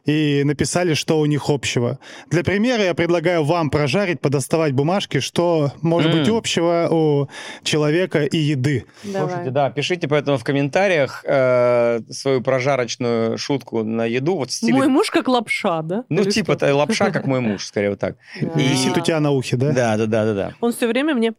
и 0.07 0.43
написали, 0.45 0.95
что 0.95 1.19
у 1.19 1.27
них 1.27 1.51
общего. 1.51 1.99
Для 2.31 2.43
примера 2.45 2.83
я 2.85 2.95
предлагаю 2.95 3.45
вам 3.45 3.71
прожарить, 3.71 4.21
подоставать 4.21 4.73
бумажки, 4.73 5.21
что 5.21 5.73
может 5.83 6.13
М. 6.13 6.21
быть 6.21 6.29
общего 6.29 6.89
у 6.91 7.29
человека 7.65 8.25
и 8.25 8.39
еды. 8.39 8.85
давай. 9.05 9.29
Слушайте, 9.29 9.51
да, 9.51 9.71
пишите 9.71 10.09
поэтому 10.09 10.39
в 10.39 10.45
комментариях 10.45 11.25
э, 11.27 12.01
свою 12.11 12.41
прожарочную 12.41 13.37
шутку 13.39 13.83
на 13.83 14.05
еду. 14.07 14.37
Вот 14.37 14.51
в 14.51 14.53
стиле... 14.55 14.75
Мой 14.75 14.89
муж 14.89 15.11
как 15.11 15.29
лапша, 15.29 15.83
да? 15.83 16.05
Ну, 16.09 16.23
Или 16.23 16.31
типа 16.31 16.55
что? 16.55 16.67
это 16.67 16.75
лапша, 16.75 17.11
как 17.11 17.27
мой 17.27 17.41
муж, 17.41 17.67
скорее 17.67 17.91
вот 17.91 17.99
так. 17.99 18.17
И- 18.41 18.45
Висит 18.45 18.97
у 18.97 19.01
тебя 19.01 19.21
на 19.21 19.33
ухе, 19.33 19.57
да? 19.57 19.73
Да, 19.73 19.97
да, 19.97 20.07
да, 20.07 20.25
да, 20.25 20.35
да. 20.35 20.53
Он 20.61 20.73
все 20.73 20.87
время 20.87 21.15
мне... 21.15 21.33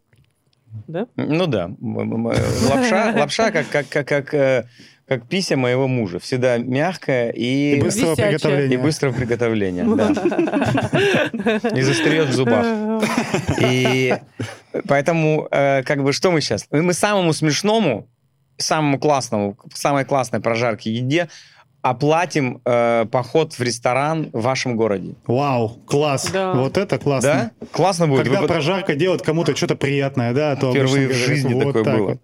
Да? 0.88 1.08
Ну 1.16 1.48
да, 1.48 1.72
лапша, 1.82 3.14
лапша 3.18 3.52
как, 3.52 3.68
как, 3.70 3.88
как, 3.90 4.08
как, 4.08 4.34
э, 4.34 4.68
как 5.08 5.26
пися 5.28 5.56
моего 5.56 5.88
мужа. 5.88 6.20
Всегда 6.20 6.58
мягкая 6.58 7.30
и, 7.32 7.76
И 7.78 7.82
быстрого 7.82 8.12
Висячая. 8.12 8.28
приготовления. 8.30 8.74
и 8.74 8.78
быстрого 8.78 9.14
приготовления. 9.14 9.84
Да. 9.86 11.70
И 11.78 11.82
застреет 11.82 12.28
в 12.30 12.34
зубах. 12.34 12.66
И 13.62 14.16
поэтому, 14.88 15.48
э, 15.52 15.84
как 15.84 16.04
бы, 16.04 16.12
что 16.14 16.32
мы 16.32 16.42
сейчас? 16.42 16.68
Мы 16.72 16.94
самому 16.94 17.34
смешному, 17.34 18.08
самому 18.58 19.00
классному, 19.00 19.58
самой 19.74 20.04
классной 20.06 20.40
прожарке 20.42 20.92
еде 20.92 21.30
оплатим 21.82 22.60
э, 22.66 23.06
поход 23.10 23.54
в 23.54 23.62
ресторан 23.62 24.30
в 24.34 24.42
вашем 24.42 24.76
городе. 24.76 25.14
Вау, 25.26 25.70
класс. 25.86 26.30
Да. 26.34 26.54
Вот 26.54 26.78
это 26.78 26.98
классно. 26.98 27.52
Да? 27.60 27.68
Классно 27.72 28.08
будет. 28.08 28.24
Когда 28.26 28.42
Вы- 28.42 28.48
прожарка 28.48 28.96
делает 28.96 29.22
кому-то 29.22 29.56
что-то 29.56 29.76
приятное, 29.78 30.34
да, 30.34 30.56
то 30.58 30.72
Впервые 30.72 31.06
в 31.08 31.10
говорят, 31.12 31.28
жизни 31.28 31.54
вот 31.54 31.64
такое 31.66 31.84
так 31.86 31.98
было. 31.98 32.08
вот. 32.10 32.22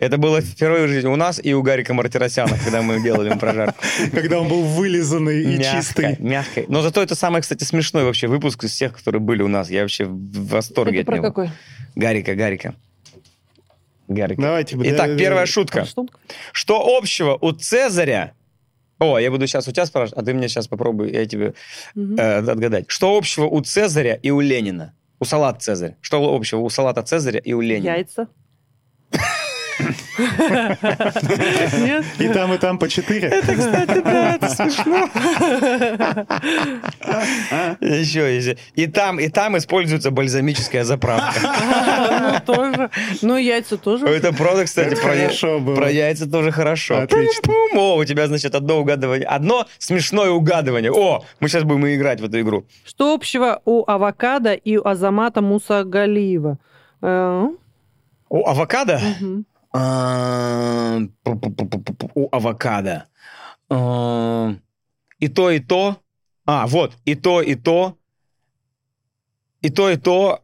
Это 0.00 0.16
было 0.16 0.40
впервые 0.40 0.86
в 0.86 0.88
жизни 0.88 1.08
у 1.08 1.16
нас 1.16 1.38
и 1.42 1.52
у 1.52 1.62
Гарика 1.62 1.92
Мартиросяна, 1.92 2.56
когда 2.64 2.80
мы 2.80 3.02
делали 3.02 3.36
прожарку. 3.38 3.78
Когда 4.12 4.40
он 4.40 4.48
был 4.48 4.62
вылизанный 4.62 5.42
и 5.42 5.62
чистый. 5.62 6.16
мягко. 6.18 6.64
Но 6.68 6.80
зато 6.80 7.02
это 7.02 7.14
самый, 7.14 7.42
кстати, 7.42 7.64
смешной 7.64 8.04
вообще 8.04 8.26
выпуск 8.26 8.64
из 8.64 8.72
всех, 8.72 8.96
которые 8.96 9.20
были 9.20 9.42
у 9.42 9.48
нас. 9.48 9.68
Я 9.68 9.82
вообще 9.82 10.06
в 10.06 10.48
восторге 10.48 11.02
от 11.02 11.08
него. 11.08 11.22
какой? 11.22 11.50
Гарика, 11.96 12.34
Гарика. 12.34 12.74
Гарика. 14.08 14.40
Давайте. 14.40 14.78
Итак, 14.82 15.18
первая 15.18 15.44
шутка. 15.44 15.86
Что 16.52 16.96
общего 16.96 17.36
у 17.40 17.52
Цезаря... 17.52 18.32
О, 18.98 19.18
я 19.18 19.30
буду 19.30 19.46
сейчас 19.46 19.66
у 19.68 19.72
тебя 19.72 19.86
спрашивать, 19.86 20.18
а 20.18 20.24
ты 20.24 20.34
мне 20.34 20.48
сейчас 20.48 20.68
попробуй, 20.68 21.10
я 21.10 21.24
тебе 21.24 21.54
э, 21.94 22.38
отгадать. 22.38 22.84
Что 22.88 23.16
общего 23.16 23.46
у 23.46 23.62
Цезаря 23.62 24.14
и 24.14 24.30
у 24.30 24.40
Ленина? 24.40 24.94
У 25.20 25.24
салат 25.24 25.62
Цезарь. 25.62 25.96
Что 26.02 26.34
общего 26.34 26.60
у 26.60 26.68
салата 26.68 27.02
Цезаря 27.02 27.40
и 27.40 27.54
у 27.54 27.62
Ленина? 27.62 27.92
Яйца. 27.92 28.28
Нет? 30.20 32.04
И 32.18 32.28
там, 32.28 32.52
и 32.54 32.58
там 32.58 32.78
по 32.78 32.88
четыре. 32.88 33.28
Еще 37.80 38.34
есть. 38.36 38.58
И 38.74 38.86
там, 38.86 39.18
и 39.20 39.28
там 39.28 39.56
используется 39.56 40.10
бальзамическая 40.10 40.84
заправка. 40.84 41.40
Ну, 42.20 42.54
тоже. 42.54 42.90
Ну, 43.22 43.36
яйца 43.36 43.76
тоже. 43.76 44.06
Это 44.06 44.32
правда, 44.32 44.64
кстати, 44.64 44.92
Это 44.94 45.02
про, 45.02 45.12
хорошо 45.12 45.58
было. 45.60 45.74
про 45.76 45.90
яйца 45.90 46.30
тоже 46.30 46.50
хорошо. 46.52 46.98
Отлично. 46.98 47.52
О, 47.74 47.96
у 47.96 48.04
тебя, 48.04 48.26
значит, 48.26 48.54
одно 48.54 48.78
угадывание. 48.78 49.26
Одно 49.26 49.66
смешное 49.78 50.30
угадывание. 50.30 50.92
О, 50.92 51.24
мы 51.40 51.48
сейчас 51.48 51.64
будем 51.64 51.86
играть 51.86 52.20
в 52.20 52.24
эту 52.24 52.40
игру. 52.40 52.64
Что 52.84 53.14
общего 53.14 53.60
у 53.64 53.84
авокадо 53.86 54.52
и 54.52 54.76
у 54.76 54.86
Азамата 54.86 55.40
Мусагалиева? 55.40 56.58
Э, 57.02 57.46
У 58.28 58.46
авокадо? 58.46 59.00
мгм. 59.20 59.44
У 62.14 62.28
авокадо. 62.32 63.06
И 65.20 65.28
то, 65.28 65.50
и 65.50 65.60
то. 65.60 65.96
А, 66.46 66.66
вот, 66.66 66.96
и 67.04 67.14
то, 67.14 67.42
и 67.42 67.54
то. 67.54 67.96
И 69.60 69.70
то, 69.70 69.90
и 69.90 69.96
то 69.96 70.42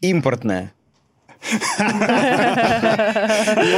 импортное. 0.00 0.72
Его 1.46 1.54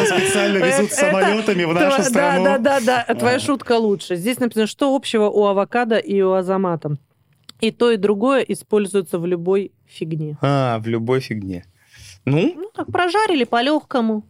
специально 0.07 0.59
везут 0.59 0.93
самолетами 0.93 1.65
в 1.65 1.75
нашу 1.75 2.03
страну. 2.03 2.45
Да, 2.45 2.59
да, 2.59 2.81
да, 2.81 3.05
да. 3.07 3.15
Твоя 3.15 3.39
шутка 3.39 3.79
лучше. 3.79 4.17
Здесь 4.17 4.39
написано, 4.39 4.67
что 4.67 4.95
общего 4.95 5.29
у 5.29 5.47
авокадо 5.47 5.99
и 5.99 6.21
у 6.21 6.33
азамата. 6.33 6.97
И 7.61 7.71
то, 7.71 7.91
и 7.91 7.97
другое 7.97 8.43
используется 8.43 9.19
в 9.19 9.27
любой 9.27 9.73
фигне. 9.87 10.39
А, 10.41 10.79
в 10.79 10.87
любой 10.87 11.21
фигне. 11.21 11.65
Ну, 12.31 12.53
Ну, 12.57 12.71
так 12.75 12.87
прожарили 12.93 13.45
по-легкому. 13.45 14.25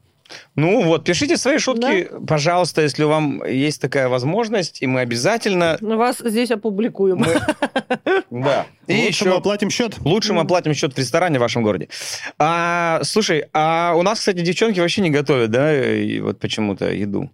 ну 0.56 0.82
вот, 0.84 1.04
пишите 1.04 1.36
свои 1.36 1.58
шутки, 1.58 2.08
пожалуйста, 2.26 2.82
если 2.82 3.04
вам 3.04 3.42
есть 3.46 3.80
такая 3.80 4.08
возможность, 4.08 4.82
и 4.82 4.86
мы 4.86 5.00
обязательно... 5.00 5.78
Вас 5.80 6.18
здесь 6.18 6.50
опубликуем. 6.50 7.18
мы- 7.18 7.40
Да. 8.30 8.66
И 8.86 8.92
Лучше 9.06 9.24
мы 9.24 9.30
еще 9.30 9.36
оплатим 9.38 9.70
счет. 9.70 9.96
лучше 10.04 10.32
мы 10.34 10.42
оплатим 10.42 10.74
счет 10.74 10.92
в 10.94 10.98
ресторане 10.98 11.38
в 11.38 11.40
вашем 11.42 11.62
городе. 11.62 11.88
А, 12.38 13.00
слушай, 13.04 13.44
а 13.54 13.94
у 13.96 14.02
нас, 14.02 14.18
кстати, 14.18 14.40
девчонки 14.40 14.80
вообще 14.80 15.00
не 15.02 15.10
готовят, 15.10 15.50
да, 15.50 15.72
и 15.96 16.20
вот 16.20 16.38
почему-то 16.38 16.92
еду. 16.92 17.30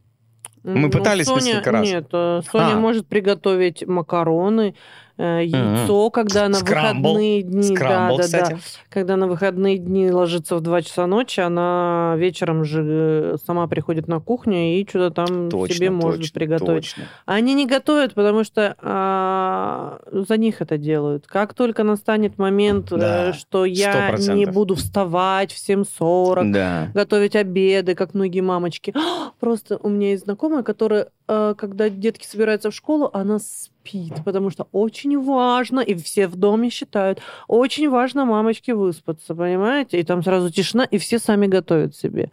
Мы 0.63 0.79
Ну, 0.79 0.91
пытались 0.91 1.27
Соня- 1.27 1.43
несколько 1.45 1.73
раз. 1.73 1.87
Нет, 1.89 2.07
э, 2.13 2.41
Соня 2.51 2.75
А. 2.75 2.79
может 2.79 3.07
приготовить 3.07 3.87
макароны, 3.87 4.75
э, 5.19 5.43
яйцо, 5.45 6.11
когда 6.11 6.49
на 6.49 6.55
Скрамбл. 6.55 7.09
выходные 7.11 7.43
дни... 7.43 7.63
Скрамбл, 7.77 8.17
да, 8.17 8.23
да, 8.23 8.25
кстати. 8.25 8.51
да. 8.53 8.59
Когда 8.91 9.17
на 9.17 9.27
выходные 9.27 9.79
дни 9.79 10.11
ложится 10.11 10.57
в 10.57 10.61
2 10.61 10.83
часа 10.83 11.07
ночи, 11.07 11.41
она 11.41 12.15
вечером 12.17 12.65
же 12.65 12.83
э, 12.85 13.37
сама 13.47 13.67
приходит 13.67 14.09
на 14.09 14.21
кухню 14.21 14.79
и 14.79 14.87
что-то 14.89 15.11
там 15.27 15.49
Точно, 15.51 15.75
себе 15.75 15.91
может 15.91 16.21
точно, 16.21 16.35
приготовить. 16.41 16.83
точно. 16.85 17.05
Они 17.27 17.55
не 17.55 17.67
готовят, 17.67 18.15
потому 18.15 18.45
что 18.45 18.77
а, 18.81 19.99
за 20.13 20.37
них 20.37 20.61
это 20.61 20.79
делают. 20.79 21.27
Как 21.27 21.55
только 21.55 21.83
настанет 21.85 22.39
момент, 22.39 22.93
э, 22.93 22.97
Да, 22.97 23.33
что 23.33 23.65
я 23.65 24.11
100%. 24.15 24.35
не 24.35 24.47
буду 24.47 24.75
вставать 24.75 25.53
в 25.53 25.59
7.40, 25.59 26.53
Да. 26.53 26.91
готовить 26.95 27.37
обеды, 27.37 27.95
как 27.95 28.15
многие 28.15 28.41
мамочки. 28.41 28.95
Просто 29.41 29.79
у 29.83 29.89
меня 29.89 30.11
есть 30.11 30.25
знакомая, 30.25 30.63
которая, 30.63 31.09
когда 31.27 31.89
детки 31.89 32.27
собираются 32.27 32.71
в 32.71 32.75
школу, 32.75 33.11
она 33.13 33.39
спит, 33.39 34.15
потому 34.25 34.51
что 34.51 34.69
очень 34.73 35.21
важно, 35.23 35.81
и 35.81 35.95
все 35.95 36.27
в 36.27 36.37
доме 36.37 36.71
считают, 36.71 37.21
очень 37.49 37.89
важно 37.89 38.25
мамочке 38.25 38.75
выспаться, 38.75 39.35
понимаете? 39.35 40.01
И 40.01 40.03
там 40.03 40.23
сразу 40.23 40.51
тишина, 40.51 40.85
и 40.85 40.99
все 40.99 41.19
сами 41.19 41.47
готовят 41.47 41.97
себе. 41.97 42.31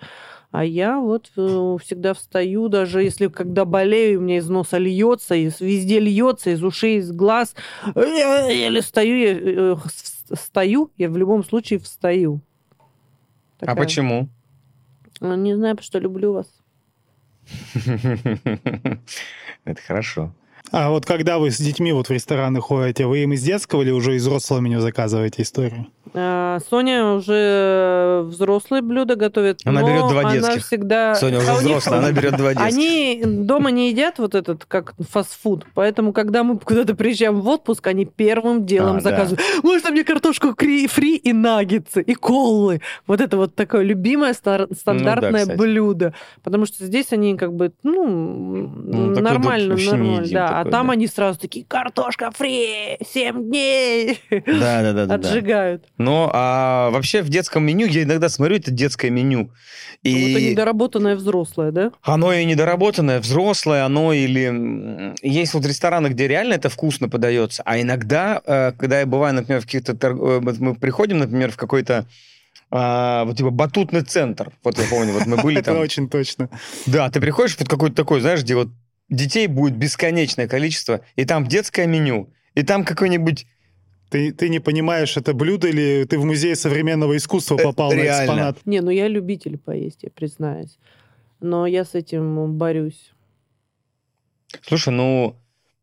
А 0.52 0.66
я 0.66 1.00
вот 1.00 1.32
э, 1.38 1.78
всегда 1.82 2.14
встаю, 2.14 2.68
даже 2.68 3.02
если 3.02 3.28
когда 3.28 3.64
болею, 3.64 4.20
у 4.20 4.24
меня 4.24 4.38
из 4.38 4.50
носа 4.50 4.78
льется, 4.78 5.34
из, 5.34 5.62
везде 5.62 6.00
льется, 6.00 6.50
из 6.50 6.62
ушей, 6.62 6.98
из 6.98 7.12
глаз. 7.14 7.56
Я 7.96 8.50
еле 8.50 8.82
встаю, 8.82 9.16
я 9.16 9.32
э, 9.32 9.76
встаю, 10.36 10.92
я 10.98 11.10
в 11.10 11.16
любом 11.16 11.46
случае 11.46 11.80
встаю. 11.80 12.42
А 13.62 13.68
Такая. 13.68 13.76
почему? 13.78 14.28
Ну, 15.22 15.36
Не 15.36 15.56
знаю, 15.56 15.76
потому 15.76 15.86
что 15.86 16.00
люблю 16.00 16.34
вас. 16.34 16.48
Это 19.66 19.82
хорошо. 19.82 20.34
А 20.72 20.90
вот 20.90 21.06
когда 21.06 21.38
вы 21.38 21.52
с 21.52 21.58
детьми 21.58 21.92
вот 21.92 22.08
в 22.08 22.12
рестораны 22.12 22.62
ходите, 22.62 23.06
вы 23.06 23.24
им 23.24 23.34
из 23.34 23.44
детского 23.44 23.82
или 23.82 23.92
уже 23.92 24.16
из 24.16 24.22
взрослого 24.22 24.60
меню 24.60 24.80
заказываете 24.80 25.42
историю? 25.42 25.88
А, 26.14 26.60
Соня 26.70 27.14
уже 27.14 28.22
взрослые 28.26 28.82
блюда 28.82 29.16
готовит. 29.16 29.62
Она 29.66 29.82
берет 29.82 30.08
два 30.10 30.22
она 30.22 30.34
детских. 30.34 30.66
всегда... 30.66 31.16
Соня 31.16 31.38
уже 31.38 31.52
А 31.52 31.56
взрослая, 31.56 32.00
она 32.00 32.12
берет 32.12 32.36
два 32.36 32.54
детских. 32.54 32.74
Они 32.74 33.22
дома 33.26 33.72
не 33.72 33.90
едят 33.92 34.20
вот 34.20 34.36
этот, 34.36 34.66
как 34.66 34.94
фастфуд, 35.10 35.66
поэтому, 35.74 36.12
когда 36.14 36.44
мы 36.44 36.60
куда-то 36.60 36.96
приезжаем 36.96 37.42
в 37.42 37.48
отпуск, 37.48 37.88
они 37.88 38.06
первым 38.06 38.66
делом 38.66 38.98
А, 38.98 39.02
да. 39.02 39.10
заказывают. 39.10 39.42
Можно 39.64 39.92
мне 39.92 40.04
картошку 40.04 40.54
фри 40.56 41.16
и 41.16 41.34
наггетсы, 41.34 42.02
и 42.02 42.14
колы? 42.14 42.82
Вот 43.08 43.22
это 43.22 43.38
вот 43.38 43.56
такое 43.56 43.84
любимое 43.84 44.34
стандартное 44.34 45.32
Ну 45.32 45.38
кстати. 45.40 45.58
блюдо. 45.58 46.14
Потому 46.44 46.66
что 46.66 46.86
здесь 46.86 47.12
они 47.12 47.38
как 47.38 47.54
бы, 47.54 47.72
ну, 47.84 48.70
такой 49.14 49.22
нормально, 49.22 49.76
нормально. 49.78 50.28
Да, 50.32 50.46
а 50.46 50.50
такой, 50.60 50.72
там 50.72 50.88
да. 50.88 50.94
они 50.94 51.08
сразу 51.08 51.40
такие, 51.40 51.66
картошка 51.66 52.32
фри, 52.32 52.98
7 53.02 53.44
дней. 53.50 54.20
Да, 54.30 54.82
да, 54.82 54.94
да, 54.94 55.06
да. 55.06 55.06
да. 55.06 55.16
Отжигают. 55.16 55.86
Но 56.02 56.30
а, 56.34 56.90
вообще 56.90 57.22
в 57.22 57.30
детском 57.30 57.64
меню, 57.64 57.86
я 57.88 58.04
иногда 58.04 58.30
смотрю, 58.30 58.58
это 58.58 58.72
детское 58.72 59.10
меню. 59.10 59.52
Вот 60.04 60.10
И 60.10 60.50
недоработанное 60.52 61.16
взрослое, 61.16 61.72
да? 61.72 61.92
оно 62.02 62.34
и 62.34 62.44
недоработанное, 62.44 63.20
взрослое, 63.20 63.86
оно 63.86 64.14
или... 64.14 65.14
Есть 65.22 65.54
вот 65.54 65.66
рестораны, 65.66 66.08
где 66.08 66.28
реально 66.28 66.56
это 66.56 66.70
вкусно 66.70 67.08
подается, 67.08 67.62
а 67.66 67.80
иногда, 67.80 68.42
э, 68.46 68.72
когда 68.78 69.00
я 69.02 69.06
бываю, 69.06 69.36
например, 69.36 69.62
в 69.62 69.66
каких-то... 69.66 69.94
торг- 69.94 70.40
э, 70.40 70.56
Мы 70.60 70.76
приходим, 70.76 71.20
например, 71.20 71.52
в 71.52 71.58
какой-то 71.58 72.08
а, 72.72 73.26
вот 73.26 73.38
типа 73.38 73.50
батутный 73.52 74.02
центр. 74.02 74.52
Вот 74.64 74.80
я 74.80 74.86
помню, 74.90 75.14
вот 75.14 75.26
мы 75.26 75.38
были 75.38 75.60
Это 75.60 75.72
там. 75.72 75.82
очень 75.82 76.10
точно. 76.10 76.50
Да, 76.86 77.10
ты 77.10 77.20
приходишь 77.20 77.58
вот 77.60 77.68
какой-то 77.68 77.96
такой, 77.96 78.22
знаешь, 78.22 78.42
где 78.42 78.56
вот 78.56 78.70
детей 79.10 79.48
будет 79.48 79.76
бесконечное 79.76 80.48
количество, 80.48 81.02
и 81.18 81.26
там 81.26 81.46
детское 81.46 81.86
меню, 81.86 82.30
и 82.56 82.64
там 82.64 82.86
какой-нибудь... 82.86 83.46
Ты, 84.12 84.34
ты 84.34 84.50
не 84.50 84.60
понимаешь, 84.60 85.16
это 85.16 85.34
блюдо 85.34 85.70
или 85.70 86.04
ты 86.04 86.20
в 86.20 86.26
музей 86.26 86.56
современного 86.58 87.16
искусства 87.16 87.56
попал 87.56 87.92
на 87.92 87.96
реально. 87.96 88.24
экспонат? 88.24 88.58
Не, 88.66 88.82
ну 88.82 88.92
я 88.92 89.08
любитель 89.08 89.58
поесть, 89.58 90.04
я 90.04 90.10
признаюсь. 90.10 90.78
Но 91.40 91.66
я 91.66 91.86
с 91.86 91.96
этим 91.96 92.58
борюсь. 92.58 93.14
Слушай, 94.64 94.94
ну, 94.94 95.38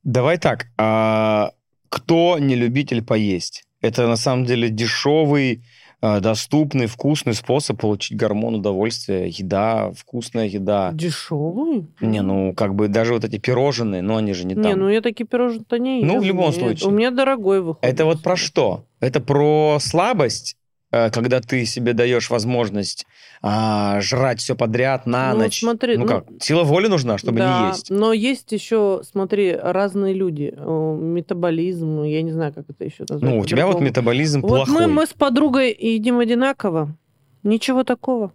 давай 0.04 0.36
так. 0.36 0.66
а 0.76 1.52
кто 1.88 2.38
не 2.38 2.54
любитель 2.54 3.02
поесть? 3.02 3.64
Это 3.80 4.06
на 4.06 4.16
самом 4.16 4.44
деле 4.44 4.68
дешевый, 4.68 5.64
доступный, 6.00 6.86
вкусный 6.86 7.34
способ 7.34 7.80
получить 7.80 8.16
гормон 8.16 8.54
удовольствия. 8.56 9.26
Еда, 9.28 9.90
вкусная 9.96 10.46
еда. 10.46 10.90
Дешевый? 10.92 11.86
Не, 12.00 12.22
ну, 12.22 12.52
как 12.54 12.74
бы 12.74 12.88
даже 12.88 13.14
вот 13.14 13.24
эти 13.24 13.38
пирожные, 13.38 14.02
но 14.02 14.16
они 14.16 14.32
же 14.32 14.46
не, 14.46 14.54
Не, 14.54 14.62
там. 14.62 14.78
ну 14.78 14.88
я 14.88 15.00
такие 15.00 15.26
пирожные-то 15.26 15.78
не 15.78 16.02
Ну, 16.04 16.14
ем. 16.14 16.20
в 16.20 16.24
любом 16.24 16.52
случае. 16.52 16.88
У 16.88 16.92
меня 16.92 17.10
дорогой 17.10 17.60
выходит. 17.60 17.92
Это 17.94 18.04
вот 18.04 18.22
про 18.22 18.36
что? 18.36 18.84
Это 19.00 19.20
про 19.20 19.78
слабость, 19.80 20.56
э, 20.56 20.57
когда 20.90 21.40
ты 21.40 21.64
себе 21.66 21.92
даешь 21.92 22.30
возможность 22.30 23.06
а, 23.42 24.00
жрать 24.00 24.40
все 24.40 24.54
подряд 24.56 25.06
на 25.06 25.32
Ну, 25.34 25.40
ночь. 25.40 25.60
смотри, 25.60 25.96
ну 25.96 26.04
ну, 26.04 26.08
как, 26.08 26.24
сила 26.40 26.64
воли 26.64 26.86
нужна, 26.88 27.18
чтобы 27.18 27.38
да, 27.38 27.60
не 27.62 27.68
есть. 27.68 27.90
но 27.90 28.12
есть 28.12 28.50
еще, 28.52 29.02
смотри, 29.04 29.54
разные 29.54 30.14
люди. 30.14 30.54
Метаболизм, 30.56 32.02
я 32.02 32.22
не 32.22 32.32
знаю, 32.32 32.52
как 32.52 32.64
это 32.68 32.84
еще 32.84 33.04
назвать. 33.08 33.30
Ну, 33.30 33.38
у 33.38 33.44
тебя 33.44 33.66
вот 33.66 33.80
метаболизм 33.80 34.40
Вот 34.40 34.48
плохой. 34.66 34.74
мы, 34.74 34.92
мы 34.92 35.06
с 35.06 35.12
подругой 35.12 35.76
едим 35.78 36.18
одинаково. 36.18 36.96
Ничего 37.42 37.84
такого. 37.84 38.32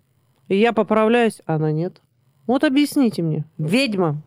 И 0.47 0.57
я 0.57 0.73
поправляюсь, 0.73 1.41
а 1.45 1.55
она 1.55 1.71
нет. 1.71 2.01
Вот 2.47 2.63
объясните 2.63 3.21
мне. 3.21 3.45
Ведьма. 3.57 4.21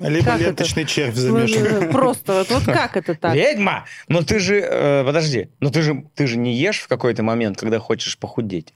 Либо 0.00 0.24
Как 0.24 0.36
это? 0.40 0.44
ленточный 0.50 0.84
червь 0.84 1.14
замешан. 1.14 1.90
Просто 1.90 2.32
вот, 2.34 2.50
вот 2.50 2.64
как 2.64 2.96
это 2.96 3.14
так? 3.14 3.34
Ведьма! 3.34 3.84
Но 4.08 4.22
ты 4.22 4.38
же, 4.38 4.60
э, 4.60 5.04
подожди, 5.04 5.48
но 5.60 5.70
ты 5.70 5.82
же, 5.82 6.04
ты 6.14 6.26
же 6.26 6.36
не 6.38 6.54
ешь 6.54 6.78
в 6.80 6.88
какой-то 6.88 7.22
момент, 7.22 7.58
когда 7.58 7.78
хочешь 7.78 8.16
похудеть. 8.18 8.74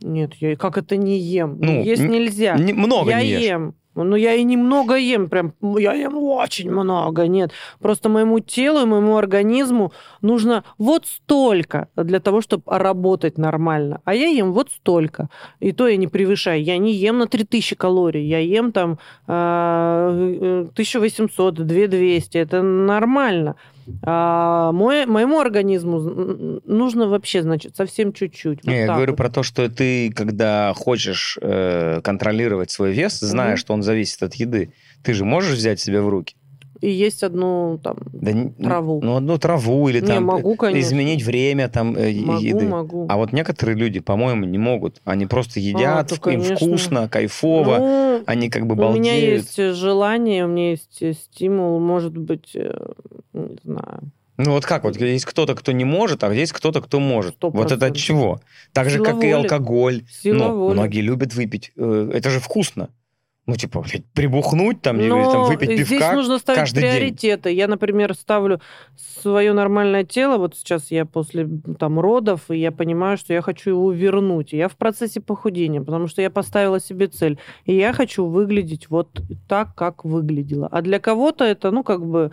Нет, 0.00 0.34
я 0.34 0.56
как 0.56 0.78
это 0.78 0.96
не 0.96 1.18
ем? 1.18 1.58
Ну, 1.60 1.82
Есть 1.82 2.02
н- 2.02 2.10
нельзя. 2.10 2.56
Не- 2.56 2.72
много 2.72 3.10
я 3.10 3.20
не 3.22 3.28
ешь. 3.30 3.42
ем. 3.42 3.74
Ну, 4.04 4.16
я 4.16 4.34
и 4.34 4.44
немного 4.44 4.96
ем, 4.96 5.28
прям, 5.28 5.54
я 5.78 5.92
ем 5.94 6.16
очень 6.16 6.70
много, 6.70 7.26
нет. 7.26 7.52
Просто 7.80 8.08
моему 8.08 8.40
телу 8.40 8.82
и 8.82 8.86
моему 8.86 9.16
организму 9.16 9.92
нужно 10.22 10.64
вот 10.78 11.06
столько 11.06 11.88
для 11.96 12.20
того, 12.20 12.40
чтобы 12.40 12.62
работать 12.66 13.38
нормально. 13.38 14.00
А 14.04 14.14
я 14.14 14.28
ем 14.28 14.52
вот 14.52 14.70
столько. 14.70 15.28
И 15.60 15.72
то 15.72 15.88
я 15.88 15.96
не 15.96 16.06
превышаю. 16.06 16.62
Я 16.62 16.78
не 16.78 16.92
ем 16.92 17.18
на 17.18 17.26
3000 17.26 17.76
калорий. 17.76 18.26
Я 18.26 18.38
ем 18.38 18.72
там 18.72 18.98
а, 19.26 20.10
э, 20.10 20.68
1800, 20.72 21.54
2200. 21.54 22.38
Это 22.38 22.62
нормально. 22.62 23.56
А 24.04 24.72
мой, 24.72 25.06
моему 25.06 25.40
организму 25.40 26.60
нужно 26.64 27.08
вообще, 27.08 27.42
значит, 27.42 27.76
совсем 27.76 28.12
чуть-чуть. 28.12 28.60
Вот 28.64 28.70
Не, 28.70 28.80
я 28.80 28.86
говорю 28.86 29.12
вот. 29.12 29.16
про 29.16 29.28
то, 29.30 29.42
что 29.42 29.68
ты, 29.68 30.12
когда 30.12 30.72
хочешь 30.74 31.38
э, 31.40 32.00
контролировать 32.02 32.70
свой 32.70 32.92
вес, 32.92 33.18
зная, 33.20 33.50
Мгм. 33.50 33.56
что 33.56 33.74
он 33.74 33.82
зависит 33.82 34.22
от 34.22 34.34
еды, 34.34 34.72
ты 35.02 35.14
же 35.14 35.24
можешь 35.24 35.56
взять 35.56 35.80
себя 35.80 36.02
в 36.02 36.08
руки. 36.08 36.36
И 36.80 36.90
есть 36.90 37.22
одну 37.24 37.78
там 37.82 37.96
Да, 38.12 38.32
Траву. 38.62 39.00
Ну, 39.02 39.16
одну 39.16 39.38
траву 39.38 39.88
или 39.88 40.00
Не, 40.00 40.06
там 40.06 40.24
могу, 40.24 40.54
э, 40.54 40.56
конечно. 40.56 40.88
изменить 40.88 41.22
время 41.24 41.68
там 41.68 41.96
э, 41.96 42.12
Могу, 42.20 42.40
еды. 42.40 42.66
могу. 42.68 43.06
А 43.08 43.16
вот 43.16 43.32
некоторые 43.32 43.76
люди, 43.76 44.00
по-моему, 44.00 44.44
не 44.44 44.58
могут. 44.58 45.00
Они 45.04 45.26
просто 45.26 45.60
едят, 45.60 46.08
то, 46.08 46.14
вк- 46.16 46.32
им 46.34 46.42
вкусно, 46.42 47.08
кайфово. 47.08 47.78
Ну, 47.78 48.22
Они 48.26 48.48
как 48.50 48.66
бы 48.66 48.74
у 48.74 48.78
балдеют. 48.78 49.04
меня 49.04 49.14
есть 49.16 49.56
желание, 49.76 50.44
у 50.44 50.48
меня 50.48 50.70
есть 50.70 51.02
э, 51.02 51.12
стимул, 51.14 51.80
может 51.80 52.16
быть, 52.16 52.50
э, 52.54 52.72
не 53.32 53.58
знаю, 53.64 54.00
Ну 54.36 54.52
вот 54.52 54.64
как, 54.64 54.84
вот 54.84 54.96
есть 55.00 55.24
кто-то, 55.24 55.54
кто 55.56 55.72
не 55.72 55.84
может, 55.84 56.22
а 56.22 56.32
есть 56.32 56.52
кто-то, 56.52 56.80
кто 56.80 57.00
может. 57.00 57.34
Сто 57.34 57.50
Вот 57.50 57.72
это 57.72 57.86
от 57.86 57.96
чего? 57.96 58.40
Так 58.72 58.88
же, 58.88 58.96
Сила 58.98 59.04
как 59.04 59.14
и 59.16 59.26
воли. 59.26 59.30
алкоголь. 59.32 60.02
Сила 60.22 60.48
ну, 60.48 60.56
воли. 60.58 60.74
многие 60.74 61.00
любят 61.00 61.34
выпить. 61.34 61.72
Э, 61.76 62.10
Это 62.14 62.30
же 62.30 62.38
вкусно. 62.38 62.88
Ну, 63.48 63.56
типа, 63.56 63.80
блядь, 63.80 64.04
прибухнуть 64.12 64.82
там, 64.82 65.00
или 65.00 65.08
Но 65.08 65.32
там 65.32 65.44
выпить 65.44 65.70
здесь 65.72 65.88
пивка 65.88 66.12
нужно 66.12 66.38
ставить 66.38 66.60
каждый 66.60 66.82
день. 66.82 66.90
приоритеты. 66.90 67.50
Я, 67.50 67.66
например, 67.66 68.12
ставлю 68.12 68.60
свое 69.22 69.54
нормальное 69.54 70.04
тело. 70.04 70.36
Вот 70.36 70.54
сейчас 70.54 70.90
я 70.90 71.06
после 71.06 71.48
там 71.78 71.98
родов, 71.98 72.50
и 72.50 72.58
я 72.58 72.70
понимаю, 72.72 73.16
что 73.16 73.32
я 73.32 73.40
хочу 73.40 73.70
его 73.70 73.90
вернуть. 73.90 74.52
И 74.52 74.58
Я 74.58 74.68
в 74.68 74.76
процессе 74.76 75.22
похудения, 75.22 75.80
потому 75.80 76.08
что 76.08 76.20
я 76.20 76.28
поставила 76.28 76.78
себе 76.78 77.06
цель. 77.06 77.38
И 77.64 77.74
я 77.74 77.94
хочу 77.94 78.26
выглядеть 78.26 78.90
вот 78.90 79.18
так, 79.48 79.74
как 79.74 80.04
выглядела. 80.04 80.68
А 80.70 80.82
для 80.82 80.98
кого-то 80.98 81.44
это, 81.44 81.70
ну, 81.70 81.82
как 81.82 82.04
бы, 82.04 82.30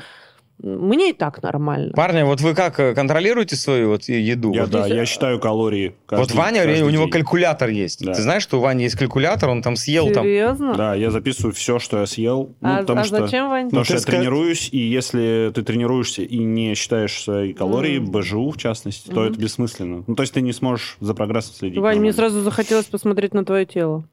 мне 0.61 1.09
и 1.09 1.13
так 1.13 1.41
нормально. 1.43 1.91
Парни, 1.93 2.23
вот 2.23 2.39
вы 2.41 2.53
как 2.55 2.79
э, 2.79 2.93
контролируете 2.95 3.55
свою 3.55 3.89
вот 3.89 4.03
еду? 4.05 4.53
Я, 4.53 4.61
Вот 4.61 4.71
да, 4.71 4.83
здесь- 4.85 4.95
я 4.95 5.05
считаю 5.05 5.39
калории. 5.39 5.89
Вот 6.09 6.19
каждый- 6.19 6.37
Ваня, 6.37 6.63
каждый 6.63 6.81
у 6.83 6.89
него 6.89 7.03
день. 7.03 7.11
калькулятор 7.11 7.69
есть. 7.69 8.05
Да. 8.05 8.13
Ты 8.13 8.21
знаешь, 8.21 8.43
что 8.43 8.57
у 8.57 8.61
Вани 8.61 8.83
есть 8.83 8.95
калькулятор, 8.97 9.49
он 9.49 9.61
там 9.61 9.75
съел 9.75 10.09
там. 10.11 10.23
Серьезно? 10.23 10.73
Да, 10.75 10.95
я 10.95 11.11
записываю 11.11 11.53
все, 11.53 11.77
что 11.79 11.99
я 11.99 12.05
съел. 12.05 12.55
Ну, 12.61 12.69
а 12.69 12.77
потому 12.77 13.01
а 13.01 13.03
что... 13.03 13.19
зачем, 13.25 13.49
Вань? 13.49 13.65
Потому 13.65 13.81
Ну, 13.81 13.83
что 13.85 13.93
я 13.95 13.99
ска- 13.99 14.05
тренируюсь, 14.05 14.69
и 14.71 14.77
если 14.77 15.51
ты 15.53 15.61
тренируешься 15.61 16.21
и 16.21 16.37
не 16.37 16.73
считаешь 16.75 17.21
свои 17.21 17.53
калории, 17.53 17.99
Мгм. 17.99 18.11
БЖУ 18.11 18.51
в 18.51 18.57
частности, 18.57 19.09
то 19.09 19.21
Мгм. 19.21 19.31
это 19.33 19.39
бессмысленно. 19.39 20.03
Ну, 20.07 20.15
то 20.15 20.23
есть 20.23 20.33
ты 20.33 20.41
не 20.41 20.53
сможешь 20.53 20.97
за 21.01 21.13
прогрессом 21.13 21.53
следить. 21.55 21.79
Вань, 21.79 21.99
мне 21.99 22.13
сразу 22.13 22.41
захотелось 22.41 22.85
посмотреть 22.85 23.33
на 23.33 23.43
твое 23.43 23.65
тело. 23.65 24.05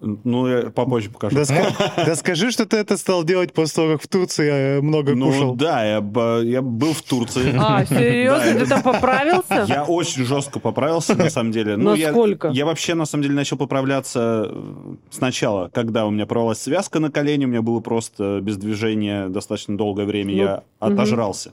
Ну, 0.00 0.46
я 0.46 0.70
попозже 0.70 1.10
покажу. 1.10 1.34
Да, 1.34 1.42
ска- 1.42 2.04
да 2.06 2.14
скажи, 2.14 2.52
что 2.52 2.66
ты 2.66 2.76
это 2.76 2.96
стал 2.96 3.24
делать 3.24 3.52
после 3.52 3.74
того, 3.74 3.92
как 3.94 4.02
в 4.02 4.06
Турции 4.06 4.48
э, 4.78 4.80
много 4.80 5.16
Ну 5.16 5.26
кушал. 5.32 5.54
да, 5.56 5.84
я, 5.84 5.96
я 6.42 6.62
был 6.62 6.92
в 6.92 7.02
Турции. 7.02 7.52
А, 7.58 7.84
серьезно? 7.84 8.52
Да, 8.58 8.60
Ты 8.60 8.66
там 8.66 8.82
поправился? 8.82 9.64
Я 9.68 9.84
очень 9.84 10.24
жестко 10.24 10.60
поправился, 10.60 11.16
на 11.16 11.28
самом 11.30 11.50
деле. 11.50 11.76
Ну, 11.76 11.94
я- 11.94 12.06
Насколько? 12.08 12.48
Я, 12.48 12.64
вообще, 12.64 12.94
на 12.94 13.06
самом 13.06 13.22
деле, 13.24 13.34
начал 13.34 13.56
поправляться 13.56 14.48
э, 14.50 14.94
сначала, 15.10 15.68
когда 15.74 16.06
у 16.06 16.10
меня 16.10 16.26
порвалась 16.26 16.60
связка 16.60 17.00
на 17.00 17.10
колене, 17.10 17.46
у 17.46 17.48
меня 17.48 17.62
было 17.62 17.80
просто 17.80 18.38
без 18.40 18.56
движения 18.56 19.28
достаточно 19.28 19.76
долгое 19.76 20.06
время, 20.06 20.30
Ну, 20.32 20.38
я 20.42 20.62
отожрался 20.78 21.50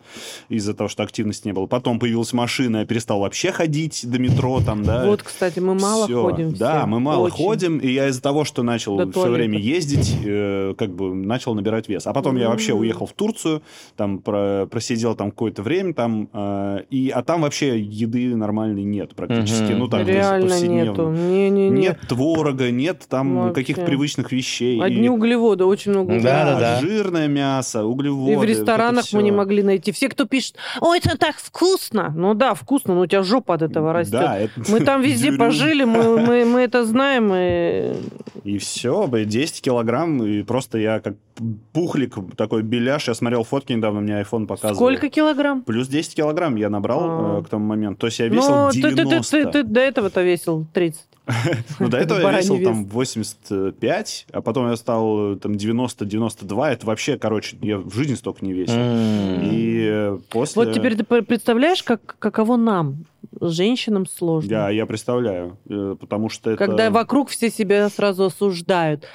из-за 0.49 0.73
того, 0.75 0.87
что 0.87 1.01
активности 1.01 1.47
не 1.47 1.53
было. 1.53 1.65
Потом 1.65 1.97
появилась 1.99 2.31
машина, 2.33 2.77
я 2.77 2.85
перестал 2.85 3.21
вообще 3.21 3.51
ходить 3.51 4.01
до 4.07 4.19
метро, 4.19 4.61
там, 4.63 4.83
да. 4.83 5.05
Вот, 5.05 5.23
кстати, 5.23 5.59
мы 5.59 5.73
мало 5.73 6.05
Всё. 6.05 6.21
ходим. 6.29 6.53
Да, 6.53 6.79
все. 6.81 6.87
мы 6.87 6.99
мало 6.99 7.25
Очень. 7.25 7.35
ходим, 7.37 7.77
и 7.79 7.87
я 7.91 8.07
из-за 8.09 8.21
того, 8.21 8.34
что 8.43 8.63
начал 8.63 8.97
До 8.97 9.09
все 9.11 9.29
время 9.29 9.57
ездить, 9.57 10.15
э, 10.25 10.73
как 10.77 10.89
бы 10.93 11.13
начал 11.13 11.53
набирать 11.55 11.87
вес. 11.87 12.05
А 12.07 12.13
потом 12.13 12.35
я 12.37 12.49
вообще 12.49 12.73
уехал 12.73 13.05
в 13.05 13.13
Турцию, 13.13 13.61
там 13.95 14.19
про- 14.19 14.65
просидел 14.69 15.15
там 15.15 15.31
какое-то 15.31 15.61
время, 15.63 15.93
там, 15.93 16.27
э, 16.33 16.79
и, 16.89 17.09
а 17.09 17.23
там 17.23 17.41
вообще 17.41 17.79
еды 17.79 18.35
нормальной 18.35 18.83
нет 18.83 19.15
практически. 19.15 19.71
Мгм. 19.71 19.79
Ну, 19.79 19.97
есть 19.97 20.07
Реально 20.09 20.59
нету. 20.67 21.09
Не-не-не. 21.11 21.69
Нет 21.69 21.99
творога, 22.07 22.71
нет 22.71 23.05
там 23.07 23.35
Вообще. 23.35 23.53
каких-то 23.53 23.85
привычных 23.85 24.31
вещей. 24.31 24.81
Одни 24.81 25.05
И- 25.05 25.09
углеводы, 25.09 25.63
очень 25.65 25.91
много 25.91 26.11
углеводов. 26.13 26.33
Да-да-да. 26.59 26.81
Жирное 26.81 27.27
мясо, 27.27 27.85
углеводы. 27.85 28.31
И 28.31 28.35
в 28.35 28.39
вот 28.39 28.45
ресторанах 28.45 29.05
мы 29.13 29.23
не 29.23 29.31
могли 29.31 29.63
найти. 29.63 29.91
Все, 29.91 30.09
кто 30.09 30.25
пишет, 30.25 30.55
ой, 30.81 30.97
это 30.99 31.17
так 31.17 31.37
вкусно. 31.37 32.11
Ну 32.15 32.33
да, 32.33 32.53
вкусно, 32.53 32.95
но 32.95 33.01
у 33.01 33.05
тебя 33.05 33.23
жопа 33.23 33.53
от 33.55 33.61
этого 33.61 33.93
растет. 33.93 34.13
Да, 34.19 34.37
это- 34.39 34.51
Мы 34.69 34.79
там 34.81 35.01
везде 35.03 35.31
пожили, 35.33 35.83
мы, 35.83 36.19
мы, 36.19 36.45
мы 36.45 36.61
это 36.61 36.85
знаем. 36.85 37.31
И... 37.33 37.93
И 38.43 38.57
все, 38.57 39.07
10 39.07 39.61
килограмм, 39.61 40.23
и 40.23 40.43
просто 40.43 40.77
я 40.77 40.99
как 40.99 41.15
пухлик, 41.73 42.15
такой 42.35 42.63
беляш. 42.63 43.07
Я 43.07 43.13
смотрел 43.13 43.43
фотки 43.43 43.73
недавно, 43.73 44.01
мне 44.01 44.13
iPhone 44.21 44.45
показывал. 44.47 44.75
Сколько 44.75 45.09
килограмм? 45.09 45.61
Плюс 45.63 45.87
10 45.87 46.15
килограмм 46.15 46.55
я 46.55 46.69
набрал 46.69 46.99
А. 47.03 47.39
э, 47.39 47.43
к 47.43 47.49
тому 47.49 47.65
моменту. 47.65 47.99
То 48.01 48.07
есть 48.07 48.19
я 48.19 48.27
весил 48.27 48.49
Ну, 48.49 48.69
ты, 48.71 48.81
ты- 48.81 48.89
ты- 48.89 48.95
90. 48.95 49.37
ты- 49.45 49.51
ты 49.51 49.63
до 49.63 49.79
этого-то 49.79 50.21
весил 50.23 50.65
30. 50.73 51.01
Ну, 51.79 51.89
до 51.89 51.97
этого 51.97 52.19
я 52.19 52.37
весил 52.37 52.55
вес. 52.55 52.67
там 52.67 52.85
85, 52.85 54.27
а 54.31 54.41
потом 54.41 54.69
я 54.69 54.75
стал 54.75 55.35
там 55.37 55.53
90-92. 55.53 56.67
Это 56.67 56.85
вообще, 56.85 57.17
короче, 57.17 57.57
я 57.61 57.77
в 57.77 57.93
жизни 57.93 58.15
столько 58.15 58.45
не 58.45 58.53
весил. 58.53 58.75
И 58.77 59.87
э, 59.89 60.19
после... 60.29 60.63
Вот 60.63 60.73
теперь 60.73 60.95
ты 60.95 61.03
представляешь, 61.03 61.83
как, 61.83 62.17
каково 62.19 62.57
нам, 62.57 63.05
женщинам, 63.41 64.05
сложно. 64.05 64.49
Я, 64.49 64.69
я 64.69 64.85
представляю, 64.85 65.57
э, 65.69 65.95
потому 65.99 66.29
что 66.29 66.51
это... 66.51 66.65
Когда 66.65 66.89
вокруг 66.89 67.29
все 67.29 67.49
себя 67.49 67.89
сразу 67.89 68.25
осуждают. 68.25 69.05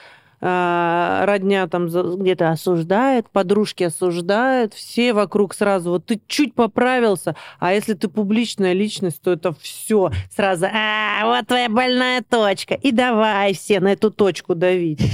А, 0.43 1.27
родня 1.27 1.67
там 1.69 1.89
где-то 1.89 2.51
осуждает, 2.51 3.29
подружки 3.31 3.85
осуждают, 3.85 4.73
все 4.73 5.13
вокруг 5.13 5.55
сразу. 5.55 5.91
Вот 5.91 6.07
ты 6.07 6.21
чуть 6.27 6.55
поправился, 6.55 7.37
а 7.59 7.75
если 7.75 7.93
ты 7.93 8.09
публичная 8.09 8.73
личность, 8.73 9.21
то 9.21 9.33
это 9.33 9.55
все 9.61 10.11
сразу. 10.35 10.67
А, 10.73 11.27
вот 11.27 11.47
твоя 11.47 11.69
больная 11.69 12.23
точка. 12.23 12.75
И 12.75 12.91
давай 12.91 13.53
все 13.55 13.81
на 13.81 13.93
эту 13.93 14.11
точку 14.11 14.55
давить. 14.55 15.01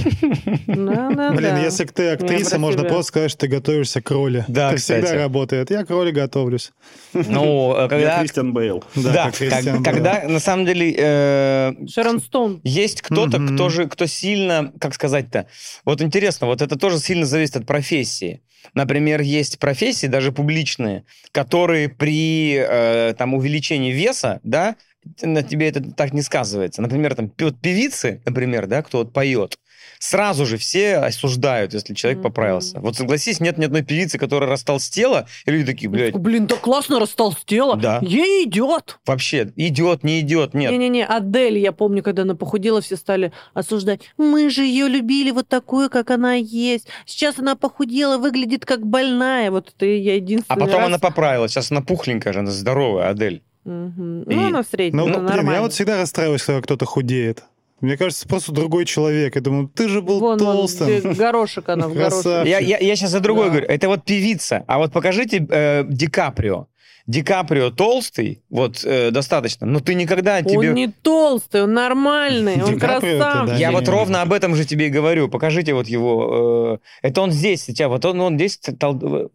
Да, 0.67 1.09
да, 1.11 1.31
Блин, 1.31 1.57
если 1.57 1.85
ты 1.85 2.09
актриса, 2.09 2.59
можно 2.59 2.83
просто 2.83 3.03
сказать, 3.03 3.31
что 3.31 3.41
ты 3.41 3.47
готовишься 3.47 4.01
к 4.01 4.11
роли. 4.11 4.45
Да, 4.47 4.71
Это 4.71 4.81
всегда 4.81 5.15
работает. 5.15 5.71
Я 5.71 5.85
к 5.85 5.89
роли 5.89 6.11
готовлюсь. 6.11 6.71
Ну, 7.13 7.75
когда... 7.89 8.19
Кристиан 8.19 8.53
Бейл. 8.53 8.83
Да, 8.95 9.31
когда 9.83 10.23
на 10.27 10.39
самом 10.39 10.65
деле 10.65 10.93
э, 10.97 11.73
Шерон 11.89 12.19
Стоун. 12.19 12.61
есть 12.63 13.01
кто-то, 13.01 13.39
кто 13.39 13.69
же, 13.69 13.87
кто 13.87 14.05
сильно, 14.05 14.71
как 14.79 14.93
сказать-то, 15.17 15.47
вот 15.85 16.01
интересно, 16.01 16.47
вот 16.47 16.61
это 16.61 16.77
тоже 16.77 16.99
сильно 16.99 17.25
зависит 17.25 17.57
от 17.57 17.65
профессии. 17.65 18.41
Например, 18.73 19.21
есть 19.21 19.59
профессии, 19.59 20.07
даже 20.07 20.31
публичные, 20.31 21.05
которые 21.31 21.89
при 21.89 22.55
э, 22.57 23.13
там 23.17 23.33
увеличении 23.33 23.91
веса, 23.91 24.39
да, 24.43 24.75
на 25.21 25.41
тебе 25.41 25.69
это 25.69 25.81
так 25.91 26.13
не 26.13 26.21
сказывается. 26.21 26.81
Например, 26.81 27.15
там 27.15 27.29
певицы, 27.29 28.21
например, 28.25 28.67
да, 28.67 28.81
кто 28.81 28.99
вот 28.99 29.13
поет, 29.13 29.57
сразу 29.99 30.45
же 30.45 30.57
все 30.57 30.95
осуждают, 30.97 31.73
если 31.73 31.93
человек 31.93 32.19
Мгм. 32.19 32.23
поправился. 32.29 32.79
Вот 32.79 32.95
согласись, 32.95 33.39
нет 33.39 33.57
ни 33.57 33.65
одной 33.65 33.81
певицы, 33.83 34.17
которая 34.17 34.49
растолстела, 34.49 35.27
и 35.45 35.51
люди 35.51 35.65
такие, 35.65 35.89
блядь, 35.89 36.15
Блин, 36.15 36.47
да 36.47 36.55
классно 36.55 36.99
растолстела. 36.99 37.75
Да. 37.75 37.99
Ей 38.01 38.45
идет. 38.45 38.99
вообще 39.05 39.51
идет, 39.55 40.03
не 40.03 40.19
идет, 40.21 40.53
нет. 40.53 40.71
Не-не-не, 40.71 41.05
Адель, 41.05 41.57
я 41.57 41.71
помню, 41.71 42.03
когда 42.03 42.23
она 42.23 42.35
похудела, 42.35 42.81
все 42.81 42.95
стали 42.95 43.31
осуждать. 43.53 44.01
Мы 44.17 44.49
же 44.49 44.63
ее 44.63 44.87
любили 44.87 45.31
вот 45.31 45.47
такую, 45.47 45.89
как 45.89 46.11
она 46.11 46.33
есть. 46.35 46.87
Сейчас 47.05 47.39
она 47.39 47.55
похудела, 47.55 48.17
выглядит 48.17 48.65
как 48.65 48.85
больная. 48.85 49.51
Вот 49.51 49.73
это 49.75 49.85
я 49.85 50.13
А 50.13 50.15
единственный 50.15 50.59
потом 50.59 50.77
раз... 50.79 50.87
она 50.87 50.99
поправилась. 50.99 51.51
Сейчас 51.51 51.71
она 51.71 51.81
пухленькая 51.81 52.33
же, 52.33 52.39
она 52.39 52.51
здоровая, 52.51 53.09
Адель. 53.09 53.41
Мгм. 53.65 54.23
И- 54.23 54.35
Ну, 54.35 54.47
она 54.47 54.63
в 54.63 54.67
среднем, 54.67 54.97
Ну, 54.99 55.05
блин, 55.27 55.51
я 55.51 55.61
вот 55.61 55.73
всегда 55.73 55.97
расстраиваюсь, 55.97 56.41
когда 56.43 56.61
кто-то 56.61 56.85
худеет. 56.85 57.43
Мне 57.81 57.95
кажется, 57.97 58.27
просто 58.27 58.51
другой 58.51 58.85
человек. 58.85 59.35
Я 59.35 59.41
думаю, 59.41 59.67
ты 59.67 59.87
же 59.87 60.01
был 60.01 60.19
Вон, 60.19 60.39
толстым. 60.39 60.87
где 60.87 61.01
горошек 61.13 61.69
она 61.69 61.87
в 61.87 61.93
горошек. 61.93 62.45
Я, 62.47 62.59
я, 62.59 62.95
сейчас 62.95 63.11
за 63.11 63.19
другое 63.19 63.45
Да. 63.45 63.51
говорю. 63.51 63.67
Это 63.67 63.87
вот 63.87 64.03
певица. 64.03 64.63
А 64.67 64.79
вот 64.79 64.91
покажите 64.91 65.45
э, 65.49 65.83
Ди 65.87 66.07
Каприо. 66.07 66.67
Ди 67.05 67.21
Каприо 67.21 67.69
толстый, 67.69 68.41
вот 68.49 68.83
э, 68.83 69.11
достаточно, 69.11 69.65
но 69.65 69.79
ты 69.79 69.93
никогда 69.93 70.41
тебе... 70.41 70.69
Он 70.71 70.73
не 70.75 70.87
толстый, 70.89 71.63
он 71.63 71.73
нормальный, 71.73 72.61
он 72.61 72.77
красавчик. 72.77 73.17
да. 73.19 73.55
Я 73.57 73.71
вот 73.71 73.87
ровно 73.87 74.21
об 74.21 74.33
этом 74.33 74.55
же 74.55 74.65
тебе 74.65 74.87
и 74.87 74.89
говорю. 74.89 75.29
Покажите 75.29 75.73
вот 75.73 75.87
его. 75.87 76.79
э, 77.03 77.07
это 77.07 77.21
он 77.21 77.31
здесь 77.31 77.63
сейчас. 77.63 77.87
Вот 77.87 78.03
он, 78.03 78.19
он 78.19 78.35
здесь. 78.35 78.59
тол- 78.77 79.31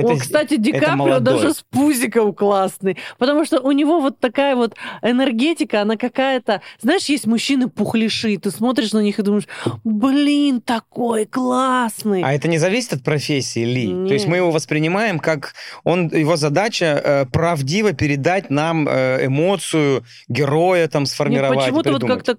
это 0.00 0.12
О, 0.12 0.16
кстати, 0.16 0.56
Ди 0.56 0.72
Каприо 0.72 1.20
даже 1.20 1.54
с 1.54 1.64
пузиком 1.70 2.32
классный. 2.32 2.96
Потому 3.18 3.44
что 3.44 3.60
у 3.60 3.72
него 3.72 4.00
вот 4.00 4.18
такая 4.18 4.56
вот 4.56 4.74
энергетика, 5.02 5.82
она 5.82 5.96
какая-то... 5.96 6.62
Знаешь, 6.80 7.04
есть 7.04 7.26
мужчины 7.26 7.68
пухляши, 7.68 8.34
и 8.34 8.36
ты 8.36 8.50
смотришь 8.50 8.92
на 8.92 9.00
них 9.00 9.18
и 9.18 9.22
думаешь, 9.22 9.48
блин, 9.84 10.60
такой 10.60 11.26
классный. 11.26 12.22
А 12.22 12.32
это 12.32 12.48
не 12.48 12.58
зависит 12.58 12.94
от 12.94 13.02
профессии 13.02 13.64
Ли. 13.64 13.88
То 14.08 14.14
есть 14.14 14.24
Нет. 14.24 14.30
мы 14.30 14.36
его 14.38 14.50
воспринимаем 14.50 15.18
как 15.18 15.54
он 15.84 16.08
его 16.08 16.36
задача 16.36 17.00
э, 17.04 17.26
правдиво 17.26 17.92
передать 17.92 18.50
нам 18.50 18.88
э, 18.88 19.26
эмоцию 19.26 20.04
героя 20.28 20.88
там 20.88 21.02
Нет, 21.02 21.10
сформировать. 21.10 21.58
и 21.58 21.60
почему-то 21.60 21.92
вот 21.92 22.04
как-то 22.04 22.38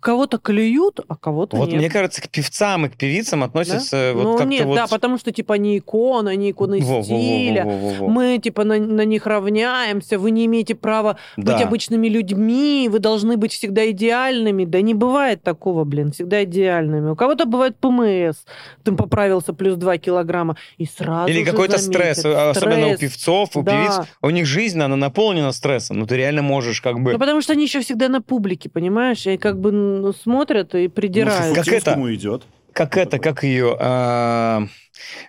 кого-то 0.00 0.38
клюют, 0.38 1.00
а 1.08 1.16
кого-то 1.16 1.56
Вот 1.56 1.68
нет. 1.68 1.78
мне 1.78 1.90
кажется, 1.90 2.22
к 2.22 2.28
певцам 2.28 2.86
и 2.86 2.88
к 2.88 2.96
певицам 2.96 3.40
Да? 3.40 3.46
относятся 3.46 4.12
вот 4.14 4.22
ну, 4.24 4.32
как-то 4.36 4.48
нет, 4.48 4.64
вот... 4.66 4.74
да, 4.76 4.86
потому 4.86 5.18
что, 5.18 5.32
типа, 5.32 5.54
они 5.54 5.78
иконы, 5.78 6.28
они 6.30 6.50
иконы 6.50 6.80
Во, 6.80 6.86
во, 6.86 6.96
во, 6.98 7.02
стиля. 7.04 7.64
во, 7.64 7.70
во, 7.70 7.78
во, 7.90 7.94
во. 8.06 8.08
Мы, 8.08 8.38
типа, 8.38 8.64
на, 8.64 8.76
на 8.78 9.04
них 9.04 9.26
равняемся, 9.26 10.18
вы 10.18 10.30
не 10.30 10.46
имеете 10.46 10.74
права 10.74 11.16
Да. 11.36 11.54
быть 11.54 11.62
обычными 11.66 12.08
людьми, 12.08 12.88
вы 12.90 12.98
должны 12.98 13.36
быть 13.36 13.52
всегда 13.52 13.88
идеальными. 13.90 14.64
Да 14.64 14.80
не 14.80 14.94
бывает 14.94 15.42
такого, 15.42 15.84
блин, 15.84 16.12
всегда 16.12 16.44
идеальными. 16.44 17.10
У 17.10 17.16
кого-то 17.16 17.46
бывает 17.46 17.76
ПМС, 17.78 18.44
ты 18.84 18.92
поправился 18.92 19.52
плюс 19.52 19.76
2 19.76 19.98
килограмма, 19.98 20.56
и 20.78 20.86
сразу 20.86 21.30
Или 21.30 21.44
какой-то 21.44 21.78
заметят. 21.78 22.16
стресс, 22.18 22.24
а, 22.24 22.50
особенно 22.50 22.88
у 22.88 22.94
Стресс. 22.96 23.00
певцов, 23.12 23.56
у 23.56 23.62
Да. 23.62 23.72
певиц, 23.72 24.08
у 24.22 24.30
них 24.30 24.46
жизнь, 24.46 24.80
она 24.80 24.96
наполнена 24.96 25.52
стрессом, 25.52 25.98
но 25.98 26.06
ты 26.06 26.16
реально 26.16 26.42
можешь 26.42 26.80
как 26.80 27.00
бы... 27.00 27.12
Ну, 27.12 27.18
потому 27.18 27.40
что 27.40 27.52
они 27.52 27.64
еще 27.64 27.80
всегда 27.80 28.08
на 28.08 28.20
публике, 28.20 28.68
понимаешь? 28.68 29.26
И 29.26 29.36
как 29.36 29.58
бы 29.60 29.69
ну, 29.70 30.12
смотрят 30.12 30.74
и 30.74 30.88
придираются. 30.88 31.54
Как 31.54 31.68
это? 31.68 32.14
идет. 32.14 32.42
как 32.72 32.96
это, 32.96 33.18
как 33.18 33.42
ее... 33.44 33.76
а, 33.80 34.62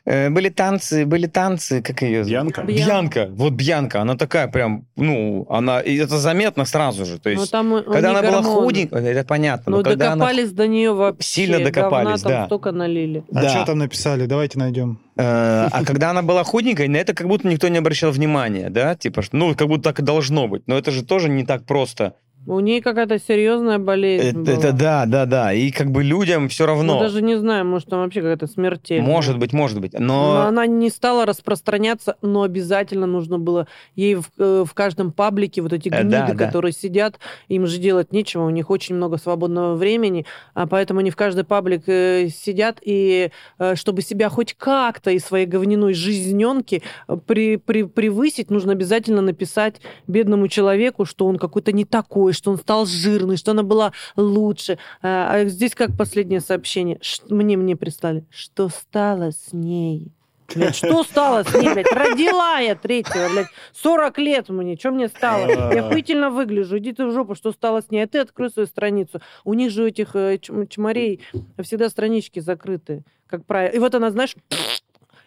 э, 0.06 0.30
были 0.30 0.50
танцы, 0.50 1.06
были 1.06 1.28
танцы, 1.28 1.82
как 1.82 2.02
ее... 2.02 2.24
Бьянка? 2.24 2.62
Бьянка. 2.64 3.28
Вот 3.32 3.54
Бьянка, 3.54 4.02
она 4.02 4.16
такая 4.16 4.48
прям, 4.48 4.86
ну, 4.96 5.46
она, 5.50 5.80
и 5.80 5.98
это 5.98 6.18
заметно 6.18 6.66
сразу 6.66 7.06
же. 7.06 7.20
То 7.20 7.30
Ну, 7.30 7.40
есть, 7.40 7.52
там 7.52 7.84
когда 7.84 8.12
она 8.12 8.22
была 8.22 8.42
гормоны. 8.42 8.64
худенькая, 8.66 9.02
это 9.02 9.24
понятно, 9.28 9.72
Ну, 9.72 9.78
но 9.78 9.84
когда 9.84 10.12
она... 10.14 10.26
докопались 10.26 10.52
до 10.52 10.68
нее 10.68 10.94
вообще. 10.94 11.28
Сильно 11.28 11.60
докопались, 11.60 12.06
говна 12.06 12.18
там 12.18 12.32
да. 12.32 12.46
столько 12.46 12.72
налили. 12.72 13.24
А 13.34 13.42
Да. 13.42 13.50
что 13.50 13.66
там 13.66 13.80
написали? 13.80 14.26
Давайте 14.28 14.60
найдем. 14.60 15.00
Э, 15.18 15.68
А 15.72 15.84
когда 15.84 16.12
она 16.12 16.22
была 16.22 16.44
худенькой, 16.44 16.88
на 16.88 16.98
это 16.98 17.14
как 17.14 17.28
будто 17.28 17.48
никто 17.48 17.68
не 17.70 17.78
обращал 17.80 18.12
внимания, 18.12 18.70
да? 18.70 18.96
Типа, 18.96 19.22
ну, 19.32 19.56
как 19.56 19.68
будто 19.68 19.84
так 19.84 20.00
и 20.00 20.04
должно 20.04 20.48
быть. 20.48 20.64
Но 20.68 20.78
это 20.78 20.92
же 20.92 21.04
тоже 21.04 21.28
не 21.30 21.44
так 21.44 21.66
просто. 21.66 22.14
У 22.48 22.60
нее 22.60 22.82
какая-то 22.82 23.20
серьезная 23.20 23.78
болезнь 23.78 24.30
Это, 24.30 24.40
была. 24.40 24.54
это 24.58 24.74
да, 24.74 25.06
да, 25.06 25.26
да. 25.26 25.54
И 25.54 25.70
как 25.70 25.92
бы 25.92 26.04
людям 26.04 26.50
все 26.50 26.66
равно. 26.66 27.00
даже 27.00 27.22
не 27.22 27.36
знаю, 27.38 27.66
может, 27.66 27.90
там 27.90 28.00
вообще 28.00 28.22
какая-то 28.22 28.48
смертельная. 28.48 29.08
Может 29.08 29.38
быть, 29.38 29.54
может 29.54 29.80
быть. 29.80 29.94
Но 29.94 30.00
Но 30.34 30.42
она 30.48 30.66
не 30.66 30.90
стала 30.90 31.26
распространяться, 31.26 32.18
но 32.24 32.42
обязательно 32.42 33.06
нужно 33.06 33.38
было 33.38 33.68
ей 33.96 34.16
в, 34.16 34.26
э, 34.40 34.66
в 34.68 34.74
каждом 34.74 35.12
паблике 35.12 35.62
вот 35.62 35.72
эти 35.74 35.90
Э, 35.90 36.02
гниды, 36.02 36.10
да, 36.10 36.28
да. 36.34 36.46
которые 36.46 36.72
сидят, 36.72 37.20
им 37.48 37.68
же 37.68 37.78
делать 37.78 38.12
нечего, 38.12 38.46
у 38.46 38.50
них 38.50 38.70
очень 38.70 38.96
много 38.96 39.18
свободного 39.18 39.76
времени, 39.76 40.26
а 40.54 40.66
поэтому 40.66 41.02
они 41.02 41.12
в 41.12 41.16
каждый 41.16 41.44
паблик 41.44 41.84
э, 41.88 42.30
сидят, 42.30 42.80
и 42.82 43.30
чтобы 43.76 44.02
себя 44.02 44.30
хоть 44.30 44.54
как-то 44.54 45.12
из 45.12 45.24
своей 45.24 45.46
говняной 45.46 45.94
жизненки 45.94 46.82
при, 47.28 47.58
при, 47.58 47.84
превысить, 47.84 48.50
нужно 48.50 48.72
обязательно 48.72 49.22
написать 49.22 49.76
бедному 50.08 50.48
человеку, 50.48 51.06
что 51.06 51.28
он 51.28 51.38
какой-то 51.38 51.72
не 51.72 51.86
такой, 51.86 52.31
что 52.34 52.52
он 52.52 52.58
стал 52.58 52.86
жирный, 52.86 53.38
что 53.38 53.52
она 53.52 53.64
была 53.64 53.92
лучше. 54.16 54.78
А 55.02 55.32
а 55.34 55.46
здесь 55.46 55.76
как 55.76 55.96
последнее 55.98 56.42
сообщение. 56.42 56.98
Ш- 57.02 57.24
Мне, 57.30 57.58
мне 57.58 57.76
прислали. 57.76 58.26
Что 58.30 58.70
стало 58.70 59.32
с 59.32 59.54
ней? 59.54 60.12
Блядь, 60.54 60.76
что 60.76 61.04
стало 61.10 61.44
с 61.44 61.54
ней, 61.54 61.72
блядь? 61.74 61.92
Родила 61.92 62.60
я 62.60 62.76
третьего, 62.76 63.30
блядь. 63.30 63.48
40 63.74 64.18
лет 64.18 64.50
мне. 64.50 64.76
Что 64.78 64.92
мне 64.92 65.08
стало? 65.08 65.48
Я 65.74 65.86
охуительно 65.88 66.30
выгляжу. 66.30 66.78
Иди 66.78 66.92
ты 66.92 67.06
в 67.06 67.12
жопу, 67.14 67.36
что 67.36 67.52
стало 67.54 67.82
с 67.82 67.90
ней. 67.90 68.02
А 68.04 68.08
ты 68.08 68.20
открой 68.20 68.50
свою 68.50 68.68
страницу. 68.68 69.22
У 69.46 69.54
них 69.54 69.72
же 69.72 69.84
у 69.84 69.88
этих 69.88 70.14
э, 70.16 70.38
чм- 70.40 70.68
чморей 70.68 71.22
всегда 71.64 71.88
странички 71.90 72.42
закрыты, 72.42 73.04
как 73.28 73.46
правило. 73.46 73.72
И 73.74 73.80
вот 73.80 73.96
она, 73.96 74.12
знаешь, 74.12 74.36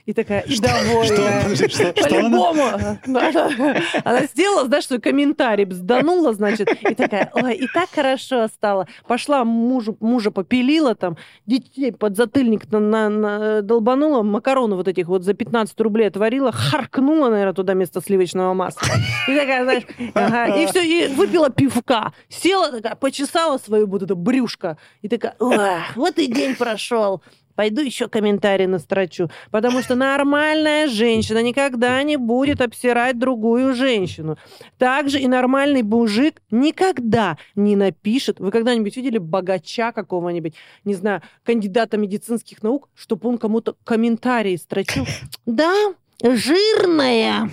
и 0.06 0.12
такая, 0.12 0.40
и 0.42 0.58
довольная. 0.58 1.54
Что, 1.54 1.68
что? 1.68 1.92
По-любому. 1.94 2.62
Она, 2.66 2.98
она 4.04 4.22
сделала, 4.26 4.66
знаешь, 4.66 4.86
свой 4.86 5.00
комментарий, 5.00 5.64
бзданула, 5.64 6.32
значит, 6.34 6.68
и 6.82 6.94
такая, 6.94 7.30
ой, 7.34 7.54
и 7.56 7.66
так 7.72 7.88
хорошо 7.90 8.48
стало. 8.48 8.86
Пошла 9.06 9.44
мужу, 9.44 9.96
мужа 10.00 10.30
попилила 10.30 10.94
там, 10.94 11.16
детей 11.46 11.92
под 11.92 12.16
затыльник 12.16 12.70
на, 12.70 12.80
на- 12.80 13.08
на- 13.08 13.62
долбанула, 13.62 14.22
макароны 14.22 14.76
вот 14.76 14.88
этих 14.88 15.06
вот 15.08 15.22
за 15.24 15.32
15 15.34 15.80
рублей 15.80 16.08
отварила, 16.08 16.52
харкнула, 16.52 17.30
наверное, 17.30 17.54
туда 17.54 17.72
вместо 17.72 18.00
сливочного 18.02 18.52
масла. 18.54 18.82
И 19.28 19.34
такая, 19.34 19.64
знаешь, 19.64 19.84
ага, 20.14 20.46
и 20.56 20.66
все, 20.66 20.82
и 20.82 21.06
выпила 21.14 21.48
пивка. 21.50 22.12
Села 22.28 22.70
такая, 22.72 22.94
почесала 22.94 23.58
свою 23.58 23.86
вот 23.86 24.02
это 24.02 24.14
брюшко, 24.14 24.76
и 25.02 25.08
такая, 25.08 25.34
«Ой, 25.38 25.56
вот 25.96 26.18
и 26.18 26.26
день 26.26 26.54
прошел. 26.56 27.22
Пойду 27.54 27.82
еще 27.82 28.08
комментарий 28.08 28.66
настрочу. 28.66 29.30
Потому 29.50 29.82
что 29.82 29.94
нормальная 29.94 30.88
женщина 30.88 31.42
никогда 31.42 32.02
не 32.02 32.16
будет 32.16 32.60
обсирать 32.60 33.18
другую 33.18 33.74
женщину. 33.74 34.36
Также 34.78 35.20
и 35.20 35.28
нормальный 35.28 35.82
мужик 35.82 36.42
никогда 36.50 37.38
не 37.54 37.76
напишет. 37.76 38.40
Вы 38.40 38.50
когда-нибудь 38.50 38.96
видели 38.96 39.18
богача 39.18 39.92
какого-нибудь, 39.92 40.54
не 40.84 40.94
знаю, 40.94 41.22
кандидата 41.42 41.96
медицинских 41.96 42.62
наук, 42.62 42.88
чтобы 42.94 43.28
он 43.28 43.38
кому-то 43.38 43.76
комментарий 43.84 44.58
строчил? 44.58 45.06
Да, 45.46 45.94
жирная. 46.24 47.48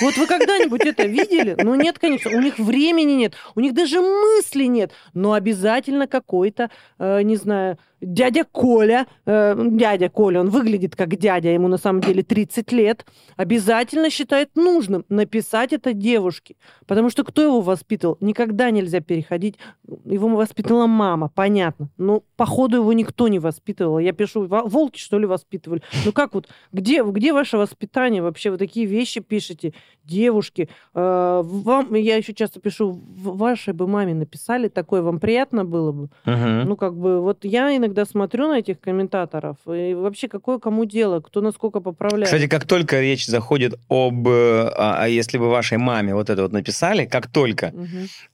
Вот 0.00 0.16
вы 0.16 0.26
когда-нибудь 0.26 0.84
это 0.84 1.06
видели? 1.06 1.56
Ну 1.62 1.74
нет, 1.76 1.98
конечно, 1.98 2.30
у 2.36 2.40
них 2.40 2.58
времени 2.58 3.12
нет, 3.12 3.34
у 3.54 3.60
них 3.60 3.74
даже 3.74 4.00
мысли 4.00 4.64
нет, 4.64 4.92
но 5.14 5.32
обязательно 5.32 6.06
какой-то, 6.08 6.70
э, 6.98 7.22
не 7.22 7.36
знаю, 7.36 7.78
дядя 8.00 8.44
Коля, 8.44 9.06
э, 9.24 9.54
дядя 9.56 10.08
Коля, 10.08 10.40
он 10.40 10.50
выглядит 10.50 10.96
как 10.96 11.16
дядя, 11.16 11.50
ему 11.50 11.68
на 11.68 11.78
самом 11.78 12.00
деле 12.00 12.22
30 12.22 12.72
лет, 12.72 13.06
обязательно 13.36 14.10
считает 14.10 14.50
нужным 14.56 15.04
написать 15.08 15.72
это 15.72 15.92
девушке. 15.92 16.56
Потому 16.86 17.08
что 17.08 17.24
кто 17.24 17.40
его 17.40 17.60
воспитывал? 17.60 18.18
Никогда 18.20 18.70
нельзя 18.70 19.00
переходить. 19.00 19.56
Его 20.04 20.28
воспитала 20.28 20.86
мама, 20.86 21.30
понятно. 21.34 21.88
Но 21.96 22.22
походу 22.36 22.78
его 22.78 22.92
никто 22.92 23.28
не 23.28 23.38
воспитывал. 23.38 24.00
Я 24.00 24.12
пишу, 24.12 24.46
«Во- 24.46 24.64
волки 24.64 24.98
что 24.98 25.18
ли 25.18 25.26
воспитывали? 25.26 25.82
Ну 26.04 26.12
как 26.12 26.34
вот, 26.34 26.48
где, 26.72 27.02
где 27.04 27.32
ваше 27.32 27.56
воспитание 27.56 27.93
вообще? 28.22 28.50
Вы 28.50 28.58
такие 28.58 28.86
вещи 28.86 29.20
пишете, 29.20 29.72
девушки. 30.04 30.68
э, 30.94 31.40
вам, 31.44 31.94
я 31.94 32.16
еще 32.16 32.34
часто 32.34 32.60
пишу, 32.60 32.90
«В- 32.92 33.36
вашей 33.38 33.72
бы 33.72 33.86
маме 33.86 34.12
написали 34.14 34.68
такое, 34.68 35.00
вам 35.02 35.18
приятно 35.18 35.64
было 35.64 35.92
бы? 35.92 36.08
Мгм. 36.26 36.68
Ну, 36.68 36.76
как 36.76 36.94
бы, 36.94 37.20
вот 37.22 37.44
я 37.44 37.74
иногда 37.76 38.04
смотрю 38.04 38.48
на 38.48 38.58
этих 38.58 38.80
комментаторов, 38.80 39.56
и 39.66 39.94
вообще 39.94 40.28
какое 40.28 40.58
кому 40.58 40.84
дело, 40.84 41.20
кто 41.20 41.40
насколько 41.40 41.80
поправляет. 41.80 42.26
Кстати, 42.26 42.46
как 42.48 42.66
только 42.66 43.00
речь 43.00 43.26
заходит 43.26 43.74
об, 43.88 44.28
э, 44.28 44.68
а, 44.76 44.96
а 45.04 45.08
если 45.08 45.38
бы 45.38 45.48
вашей 45.48 45.78
маме 45.78 46.14
вот 46.14 46.28
это 46.30 46.42
вот 46.42 46.52
написали, 46.52 47.06
как 47.06 47.28
только, 47.28 47.72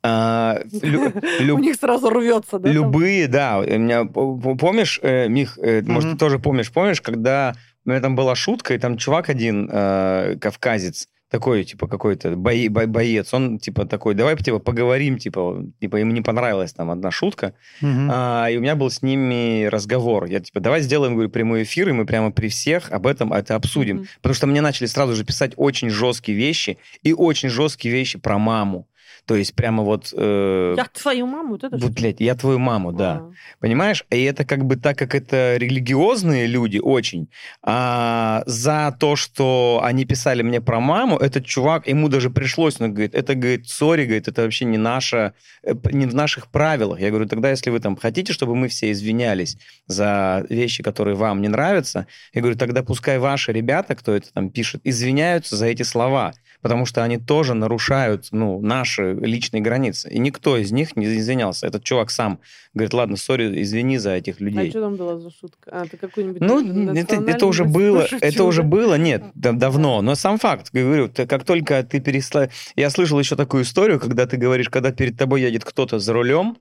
а, 0.02 0.60
лю- 0.82 1.12
лю- 1.40 1.54
У 1.56 1.58
них 1.58 1.76
сразу 1.76 2.10
рвется, 2.10 2.58
да? 2.58 2.64
там? 2.64 2.72
любые, 2.72 3.28
да, 3.28 3.58
у 3.60 3.62
меня, 3.78 4.04
помнишь, 4.04 4.98
э, 5.02 5.28
Мих, 5.28 5.58
э, 5.62 5.82
может, 5.82 6.12
ты 6.12 6.16
тоже 6.18 6.38
помнишь, 6.38 6.72
помнишь, 6.72 7.00
когда 7.00 7.54
у 7.86 7.90
меня 7.90 8.00
там 8.00 8.14
была 8.16 8.34
шутка, 8.34 8.74
и 8.74 8.78
там 8.78 8.96
чувак 8.96 9.28
один, 9.28 9.68
э, 9.72 10.36
кавказец, 10.40 11.08
такой, 11.30 11.62
типа, 11.64 11.86
какой-то 11.86 12.30
бое- 12.30 12.68
бо- 12.68 12.88
боец, 12.88 13.32
он, 13.32 13.60
типа, 13.60 13.84
такой, 13.86 14.14
давай, 14.16 14.36
типа, 14.36 14.58
поговорим, 14.58 15.16
типа, 15.16 15.64
типа, 15.80 15.96
ему 15.96 16.10
не 16.10 16.22
понравилась 16.22 16.72
там 16.72 16.90
одна 16.90 17.12
шутка, 17.12 17.54
Мгм. 17.80 18.08
а, 18.12 18.48
и 18.50 18.56
у 18.56 18.60
меня 18.60 18.74
был 18.74 18.90
с 18.90 19.00
ними 19.00 19.66
разговор. 19.66 20.24
Я 20.24 20.40
типа, 20.40 20.58
давай 20.58 20.80
сделаем, 20.80 21.14
говорю, 21.14 21.30
прямой 21.30 21.62
эфир, 21.62 21.88
и 21.88 21.92
мы 21.92 22.04
прямо 22.04 22.32
при 22.32 22.48
всех 22.48 22.90
об 22.90 23.06
этом 23.06 23.32
это 23.32 23.54
обсудим. 23.54 23.96
Мгм. 23.98 24.06
Потому 24.16 24.34
что 24.34 24.46
мне 24.48 24.60
начали 24.60 24.86
сразу 24.88 25.14
же 25.14 25.24
писать 25.24 25.52
очень 25.56 25.88
жесткие 25.90 26.36
вещи 26.36 26.78
и 27.04 27.12
очень 27.12 27.48
жесткие 27.48 27.94
вещи 27.94 28.18
про 28.18 28.36
маму. 28.38 28.88
То 29.30 29.36
есть 29.36 29.54
прямо 29.54 29.84
вот... 29.84 30.12
э, 30.12 30.74
Я 30.76 30.86
твою 30.86 31.24
маму, 31.28 31.50
вот 31.50 31.62
это 31.62 31.76
вот, 31.76 31.92
блядь, 31.92 32.20
я 32.20 32.34
твою 32.34 32.58
маму, 32.58 32.90
да. 32.92 33.12
А. 33.12 33.30
Понимаешь? 33.60 34.04
И 34.10 34.24
это 34.24 34.44
как 34.44 34.64
бы 34.64 34.74
так, 34.74 34.98
как 34.98 35.14
это 35.14 35.56
религиозные 35.56 36.48
люди 36.48 36.80
очень, 36.82 37.28
а, 37.62 38.42
за 38.46 38.92
то, 38.98 39.14
что 39.14 39.80
они 39.84 40.04
писали 40.04 40.42
мне 40.42 40.60
про 40.60 40.80
маму, 40.80 41.16
этот 41.16 41.46
чувак, 41.46 41.86
ему 41.86 42.08
даже 42.08 42.28
пришлось, 42.28 42.80
он 42.80 42.92
говорит, 42.92 43.14
это, 43.14 43.36
говорит, 43.36 43.68
сори, 43.68 44.04
говорит, 44.04 44.26
это 44.26 44.42
вообще 44.42 44.64
не 44.64 44.78
наше, 44.78 45.32
э, 45.62 45.74
не 45.92 46.06
в 46.06 46.14
наших 46.16 46.48
правилах. 46.48 46.98
Я 46.98 47.10
говорю, 47.10 47.28
тогда, 47.28 47.50
если 47.50 47.70
вы 47.70 47.78
там 47.78 47.94
хотите, 47.94 48.32
чтобы 48.32 48.56
мы 48.56 48.66
все 48.66 48.90
извинялись 48.90 49.58
за 49.86 50.44
вещи, 50.50 50.82
которые 50.82 51.14
вам 51.14 51.40
не 51.40 51.46
нравятся, 51.46 52.08
я 52.34 52.40
говорю, 52.40 52.58
тогда 52.58 52.82
пускай 52.82 53.20
ваши 53.20 53.52
ребята, 53.52 53.94
кто 53.94 54.12
это 54.12 54.32
там 54.32 54.50
пишет, 54.50 54.80
извиняются 54.82 55.54
за 55.54 55.66
эти 55.66 55.84
слова, 55.84 56.32
потому 56.62 56.86
что 56.86 57.02
они 57.02 57.18
тоже 57.18 57.54
нарушают, 57.54 58.28
ну, 58.32 58.60
наши 58.60 59.14
личные 59.14 59.60
границы. 59.60 60.10
И 60.10 60.18
никто 60.18 60.56
из 60.56 60.72
них 60.72 60.96
не 60.96 61.06
извинялся. 61.06 61.66
Этот 61.66 61.84
чувак 61.84 62.10
сам 62.10 62.40
говорит, 62.74 62.94
ладно, 62.94 63.16
сори, 63.16 63.62
извини 63.62 63.98
за 63.98 64.12
этих 64.12 64.40
А 64.40 64.44
людей. 64.44 64.70
что 64.70 64.80
там 64.80 64.96
была 64.96 65.18
за 65.18 65.30
шутка? 65.30 65.70
А, 65.72 65.84
ты 65.86 65.96
какой-нибудь 65.96 66.40
Ну, 66.40 66.94
это, 66.94 67.16
это 67.16 67.46
уже 67.46 67.64
было, 67.64 68.06
да? 68.10 68.18
это 68.20 68.44
уже 68.44 68.62
было, 68.62 68.96
нет, 68.98 69.24
да- 69.34 69.52
давно. 69.52 70.02
Но 70.02 70.14
сам 70.14 70.38
факт, 70.38 70.70
говорю, 70.72 71.08
ты- 71.08 71.26
как 71.26 71.44
только 71.44 71.82
ты 71.82 72.00
перестал... 72.00 72.48
Я 72.76 72.90
слышал 72.90 73.18
еще 73.18 73.36
такую 73.36 73.62
историю, 73.64 73.98
когда 74.00 74.26
ты 74.26 74.36
говоришь, 74.36 74.68
когда 74.68 74.92
перед 74.92 75.16
тобой 75.16 75.42
едет 75.42 75.64
кто-то 75.64 75.98
за 75.98 76.12
рулем, 76.12 76.56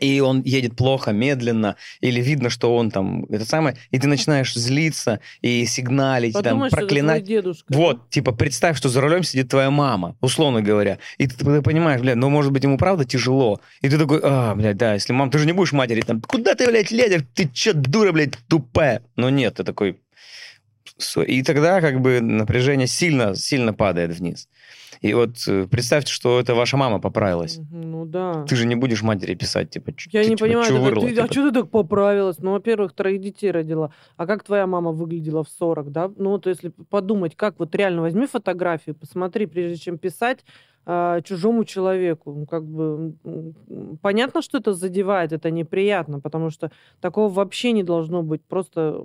и 0.00 0.20
он 0.20 0.42
едет 0.42 0.76
плохо, 0.76 1.12
медленно, 1.12 1.76
или 2.00 2.20
видно, 2.20 2.50
что 2.50 2.74
он 2.76 2.90
там, 2.90 3.24
это 3.26 3.44
самое, 3.44 3.76
и 3.90 3.98
ты 3.98 4.08
начинаешь 4.08 4.54
злиться 4.54 5.20
и 5.40 5.64
сигналить, 5.66 6.30
и 6.30 6.32
там, 6.34 6.42
Подумай, 6.42 6.68
что 6.68 6.76
это 6.76 6.86
твой 6.86 6.88
проклинать. 6.88 7.24
дедушка. 7.24 7.64
Вот, 7.68 8.10
типа, 8.10 8.32
представь, 8.32 8.76
что 8.76 8.88
за 8.88 9.00
рулем 9.00 9.22
сидит 9.22 9.48
твоя 9.48 9.70
мама, 9.70 10.16
условно 10.20 10.62
говоря. 10.62 10.98
И 11.18 11.26
ты, 11.26 11.36
ты 11.36 11.62
понимаешь, 11.62 12.00
блядь, 12.00 12.16
ну, 12.16 12.28
может 12.28 12.52
быть, 12.52 12.64
ему 12.64 12.78
правда 12.78 13.04
тяжело. 13.04 13.60
И 13.80 13.88
ты 13.88 13.98
такой, 13.98 14.20
а, 14.22 14.54
блядь, 14.54 14.76
да, 14.76 14.94
если 14.94 15.12
мам, 15.12 15.30
ты 15.30 15.38
же 15.38 15.46
не 15.46 15.52
будешь 15.52 15.72
матери 15.72 16.00
там, 16.00 16.20
куда 16.20 16.54
ты, 16.54 16.66
блядь, 16.66 16.90
лезешь? 16.90 17.22
Ты 17.34 17.48
че, 17.52 17.72
дура, 17.72 18.12
блядь, 18.12 18.36
тупая? 18.48 19.02
Но 19.16 19.30
нет, 19.30 19.54
ты 19.54 19.64
такой... 19.64 19.98
И 21.26 21.42
тогда 21.42 21.80
как 21.80 22.00
бы 22.00 22.20
напряжение 22.20 22.86
сильно, 22.86 23.34
сильно 23.34 23.74
падает 23.74 24.16
вниз. 24.16 24.48
И 25.00 25.14
вот 25.14 25.36
э, 25.48 25.66
представьте, 25.70 26.12
что 26.12 26.40
это 26.40 26.54
ваша 26.54 26.76
мама 26.76 27.00
поправилась. 27.00 27.58
Ну 27.70 28.04
да. 28.04 28.44
Ты 28.48 28.56
же 28.56 28.66
не 28.66 28.74
будешь 28.76 29.02
матери 29.02 29.34
писать, 29.34 29.70
типа, 29.70 29.92
«Чё- 29.92 30.10
Я 30.12 30.22
ты, 30.22 30.30
не 30.30 30.36
типа, 30.36 30.46
понимаю, 30.48 30.76
а 30.76 30.80
вырла?» 30.80 31.00
ты- 31.06 31.12
а 31.12 31.14
Типа, 31.22 31.32
что 31.32 31.48
ты 31.50 31.60
так 31.60 31.70
поправилась? 31.70 32.38
Ну, 32.38 32.52
во-первых, 32.52 32.92
троих 32.92 33.20
детей 33.20 33.50
родила. 33.50 33.90
А 34.16 34.26
как 34.26 34.44
твоя 34.44 34.66
мама 34.66 34.92
выглядела 34.92 35.42
в 35.44 35.48
40, 35.48 35.90
да? 35.92 36.10
Ну, 36.16 36.30
вот 36.30 36.46
если 36.46 36.72
подумать, 36.90 37.36
как 37.36 37.58
вот 37.58 37.74
реально 37.74 38.02
возьми 38.02 38.26
фотографию, 38.26 38.94
посмотри, 38.94 39.46
прежде 39.46 39.76
чем 39.76 39.98
писать, 39.98 40.44
а, 40.86 41.22
чужому 41.22 41.64
человеку. 41.64 42.32
Ну, 42.34 42.46
Как 42.46 42.62
бы 42.64 43.14
понятно, 44.02 44.42
что 44.42 44.58
это 44.58 44.74
задевает, 44.74 45.32
это 45.32 45.50
неприятно, 45.50 46.20
потому 46.20 46.50
что 46.50 46.70
такого 47.00 47.32
вообще 47.32 47.72
не 47.72 47.82
должно 47.82 48.22
быть. 48.22 48.42
Просто 48.44 49.00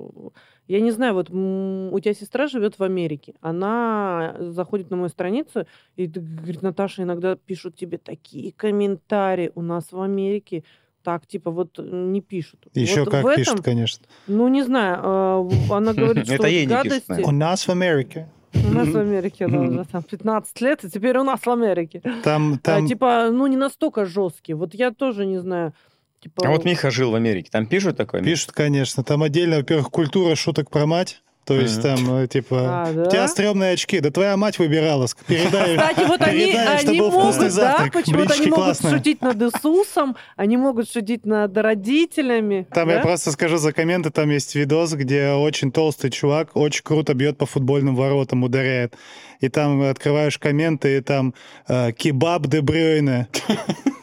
я 0.70 0.82
не 0.82 0.92
знаю, 0.92 1.16
вот 1.16 1.30
у 1.32 2.00
тебя 2.00 2.14
сестра 2.14 2.48
живет 2.48 2.78
в 2.78 2.84
Америке, 2.84 3.34
она 3.42 4.36
заходит 4.40 4.92
на 4.92 4.98
мою 4.98 5.10
страницу 5.10 5.66
и 5.96 6.06
говорит, 6.06 6.62
Наташа, 6.62 7.02
иногда 7.02 7.36
пишут 7.36 7.76
тебе 7.76 7.98
такие 7.98 8.52
комментарии 8.52 9.52
у 9.56 9.62
нас 9.62 9.92
в 9.92 10.00
Америке. 10.00 10.64
Так, 11.02 11.26
типа, 11.26 11.50
вот 11.50 11.80
м, 11.80 12.12
не 12.12 12.22
пишут. 12.22 12.68
Еще 12.74 13.04
Вот 13.04 13.10
как 13.10 13.26
этом, 13.26 13.36
пишет, 13.36 13.62
конечно. 13.62 14.06
Ну, 14.28 14.48
не 14.48 14.64
знаю, 14.64 15.00
а, 15.02 15.48
она 15.72 15.94
говорит, 15.94 16.26
что 16.26 16.34
Это 16.36 16.44
вот 16.44 16.50
ей 16.52 16.66
не 16.66 16.84
пишут, 16.84 17.04
гадости... 17.08 17.28
У 17.28 17.32
нас 17.32 17.68
в 17.68 17.70
Америке. 17.70 18.30
У 18.54 18.72
нас 18.72 18.88
в 18.90 18.98
Америке, 18.98 19.48
да, 19.48 19.60
уже 19.60 19.86
там 19.86 20.04
15 20.04 20.62
лет, 20.62 20.84
и 20.84 20.90
теперь 20.90 21.18
у 21.18 21.24
нас 21.24 21.40
в 21.40 21.50
Америке. 21.50 22.02
Там, 22.24 22.54
А, 22.54 22.58
там 22.58 22.88
типа, 22.88 23.30
ну, 23.32 23.48
не 23.48 23.58
настолько 23.58 24.06
жесткие. 24.06 24.56
Вот 24.56 24.74
я 24.74 24.92
тоже 24.92 25.26
не 25.26 25.40
знаю. 25.40 25.74
Типа, 26.22 26.48
А 26.48 26.50
вот 26.52 26.66
Миха 26.66 26.92
жил 26.92 27.12
в 27.12 27.16
Америке. 27.16 27.50
Там 27.52 27.66
пишут 27.66 27.96
такое? 27.98 28.22
Пишут, 28.22 28.52
конечно. 28.52 29.04
Там 29.04 29.24
отдельно, 29.24 29.58
во-первых, 29.58 29.90
культура 29.90 30.36
шуток 30.36 30.70
про 30.70 30.86
мать. 30.86 31.22
То 31.46 31.60
есть 31.60 31.78
Мгм. 31.80 31.84
там, 31.84 32.16
э, 32.18 32.28
типа, 32.28 32.58
А, 32.84 32.94
да? 32.94 33.04
у 33.04 33.10
тебя 33.10 33.28
стрёмные 33.28 33.72
очки, 33.74 34.00
да 34.02 34.12
твоя 34.12 34.38
мать 34.38 34.60
выбирала. 34.60 35.06
ск- 35.06 35.18
Передай, 35.26 35.78
Кстати, 35.78 36.08
вот 36.08 36.22
они, 36.22 36.40
передай, 36.46 36.78
что 36.78 36.90
они 36.92 37.00
был 37.00 37.10
вкусный 37.10 37.26
могут, 37.26 37.42
да, 37.42 37.50
завтрак. 37.50 37.94
почему-то 37.94 38.18
Блинчики 38.28 38.42
они 38.42 38.52
могут 38.52 38.82
шутить 38.82 39.22
над 39.22 39.42
Иисусом, 39.42 40.16
они 40.36 40.58
могут 40.58 40.92
шутить 40.92 41.26
над 41.26 41.58
родителями. 41.58 42.68
Там 42.72 42.88
да? 42.90 42.96
я 42.98 43.02
просто 43.02 43.32
скажу 43.32 43.58
за 43.58 43.74
комменты, 43.74 44.12
там 44.12 44.30
есть 44.30 44.54
видос, 44.54 44.94
где 44.94 45.30
очень 45.32 45.72
толстый 45.72 46.12
чувак 46.12 46.50
очень 46.56 46.84
круто 46.84 47.16
бьет 47.16 47.38
по 47.40 47.48
футбольным 47.48 47.96
воротам, 47.96 48.44
ударяет. 48.44 48.94
И 49.40 49.50
там 49.50 49.82
открываешь 49.82 50.38
комменты, 50.38 50.98
и 50.98 51.02
там 51.02 51.34
э, 51.68 51.94
кебаб 51.94 52.46
де 52.46 52.62
Брюйне. 52.62 53.28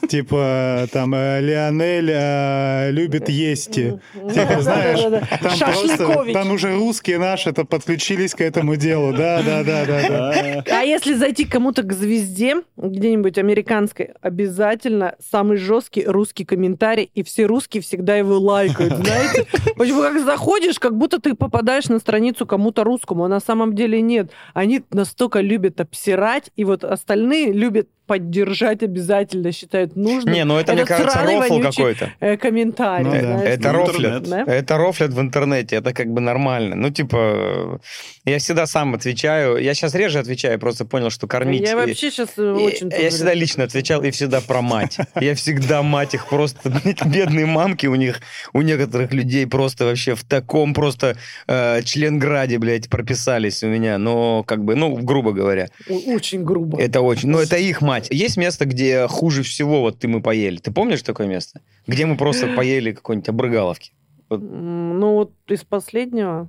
Типа 0.09 0.87
там 0.93 1.15
э, 1.15 1.41
Лионель 1.41 2.11
э, 2.13 2.91
любит 2.91 3.29
есть. 3.29 3.73
Типа, 3.73 4.61
знаешь, 4.61 5.01
там 5.43 5.73
просто, 5.73 6.33
там 6.33 6.51
уже 6.53 6.75
русские 6.75 7.19
наши-то 7.19 7.65
подключились 7.65 8.35
к 8.35 8.41
этому 8.41 8.77
делу. 8.77 9.13
Да, 9.13 9.43
да, 9.43 9.63
да, 9.65 9.85
да, 9.85 10.09
да. 10.09 10.65
А 10.71 10.83
если 10.83 11.15
зайти 11.15 11.45
к 11.45 11.51
кому-то 11.51 11.83
к 11.83 11.93
звезде, 11.93 12.57
где-нибудь 12.77 13.39
американской, 13.39 14.11
обязательно 14.21 15.15
самый 15.31 15.57
жесткий 15.57 16.05
русский 16.05 16.45
комментарий, 16.45 17.11
и 17.15 17.23
все 17.23 17.47
русские 17.47 17.83
всегда 17.83 18.17
его 18.17 18.39
лайкают, 18.39 18.95
знаете? 18.95 19.47
Почему 19.77 20.03
как 20.03 20.25
заходишь, 20.25 20.79
как 20.79 20.97
будто 20.97 21.21
ты 21.21 21.35
попадаешь 21.35 21.89
на 21.89 21.99
страницу 21.99 22.47
кому-то 22.47 22.85
русскому, 22.85 23.25
а 23.25 23.29
на 23.29 23.41
самом 23.41 23.75
деле 23.75 24.01
нет. 24.01 24.31
Они 24.55 24.83
настолько 24.91 25.41
любят 25.41 25.81
обсирать, 25.81 26.51
и 26.57 26.65
вот 26.65 26.85
остальные 26.85 27.53
любят 27.53 27.89
поддержать 28.07 28.83
обязательно, 28.83 29.53
считают 29.53 29.97
нужным. 29.97 30.33
Не, 30.35 30.45
ну 30.45 30.59
это, 30.59 30.73
мне 30.75 30.85
кажется, 30.85 31.19
рофл 31.23 31.61
какой-то. 31.61 32.13
э, 32.21 32.37
комментарий. 32.37 33.05
Ну 33.05 33.13
да. 33.13 33.21
знаешь. 33.21 33.51
Это 33.51 33.73
Ну, 33.73 33.79
рофлят. 33.79 34.23
Да? 34.29 34.45
Это 34.47 34.77
рофлят 34.77 35.11
в 35.13 35.21
интернете, 35.21 35.77
это 35.77 35.93
как 35.93 36.07
бы 36.09 36.21
нормально. 36.21 36.77
Ну, 36.77 36.91
типа, 36.91 37.81
я 38.25 38.39
всегда 38.39 38.67
сам 38.67 38.95
отвечаю. 38.95 39.57
Я 39.59 39.75
сейчас 39.75 39.95
реже 39.95 40.19
отвечаю, 40.19 40.59
просто 40.59 40.85
понял, 40.85 41.11
что 41.11 41.27
кормить... 41.27 41.63
Я 41.63 41.73
и- 41.73 41.75
вообще 41.75 42.11
сейчас 42.11 42.31
и- 42.39 42.43
очень... 42.43 42.91
Я 42.91 43.11
всегда 43.11 43.35
лично 43.35 43.65
отвечал 43.65 44.03
и 44.03 44.11
всегда 44.11 44.41
про 44.41 44.63
мать. 44.63 44.99
Я 45.21 45.35
всегда 45.35 45.83
мать 45.83 46.15
их 46.15 46.29
просто... 46.29 46.71
Бедные 47.07 47.47
мамки 47.47 47.87
у 47.87 47.95
них, 47.95 48.21
у 48.53 48.63
некоторых 48.63 49.13
людей 49.13 49.47
просто 49.47 49.85
вообще 49.85 50.15
в 50.15 50.25
таком 50.25 50.75
просто 50.75 51.17
э, 51.49 51.83
членграде, 51.83 52.59
блядь, 52.59 52.89
прописались 52.89 53.63
у 53.63 53.67
меня. 53.69 53.99
Но 53.99 54.43
как 54.45 54.65
бы, 54.65 54.75
ну, 54.77 54.97
грубо 54.97 55.33
говоря. 55.33 55.69
Очень 55.89 56.45
грубо. 56.45 56.81
Это 56.81 57.01
очень... 57.01 57.31
Ну, 57.31 57.39
это 57.39 57.57
их 57.57 57.81
мать. 57.81 57.96
Есть 58.11 58.37
место, 58.37 58.65
где 58.65 59.07
хуже 59.07 59.43
всего 59.43 59.81
вот 59.81 59.99
ты 59.99 60.09
мы 60.09 60.21
поели. 60.21 60.57
Ты 60.59 60.71
помнишь 60.71 61.03
такое 61.03 61.27
место? 61.27 61.61
Где 61.87 62.07
мы 62.07 62.17
просто 62.17 62.47
поели 62.57 62.93
какой-нибудь 62.93 63.29
обрыгаловки? 63.29 63.93
Ну 64.29 65.13
вот 65.15 65.33
из 65.49 65.65
последнего, 65.65 66.49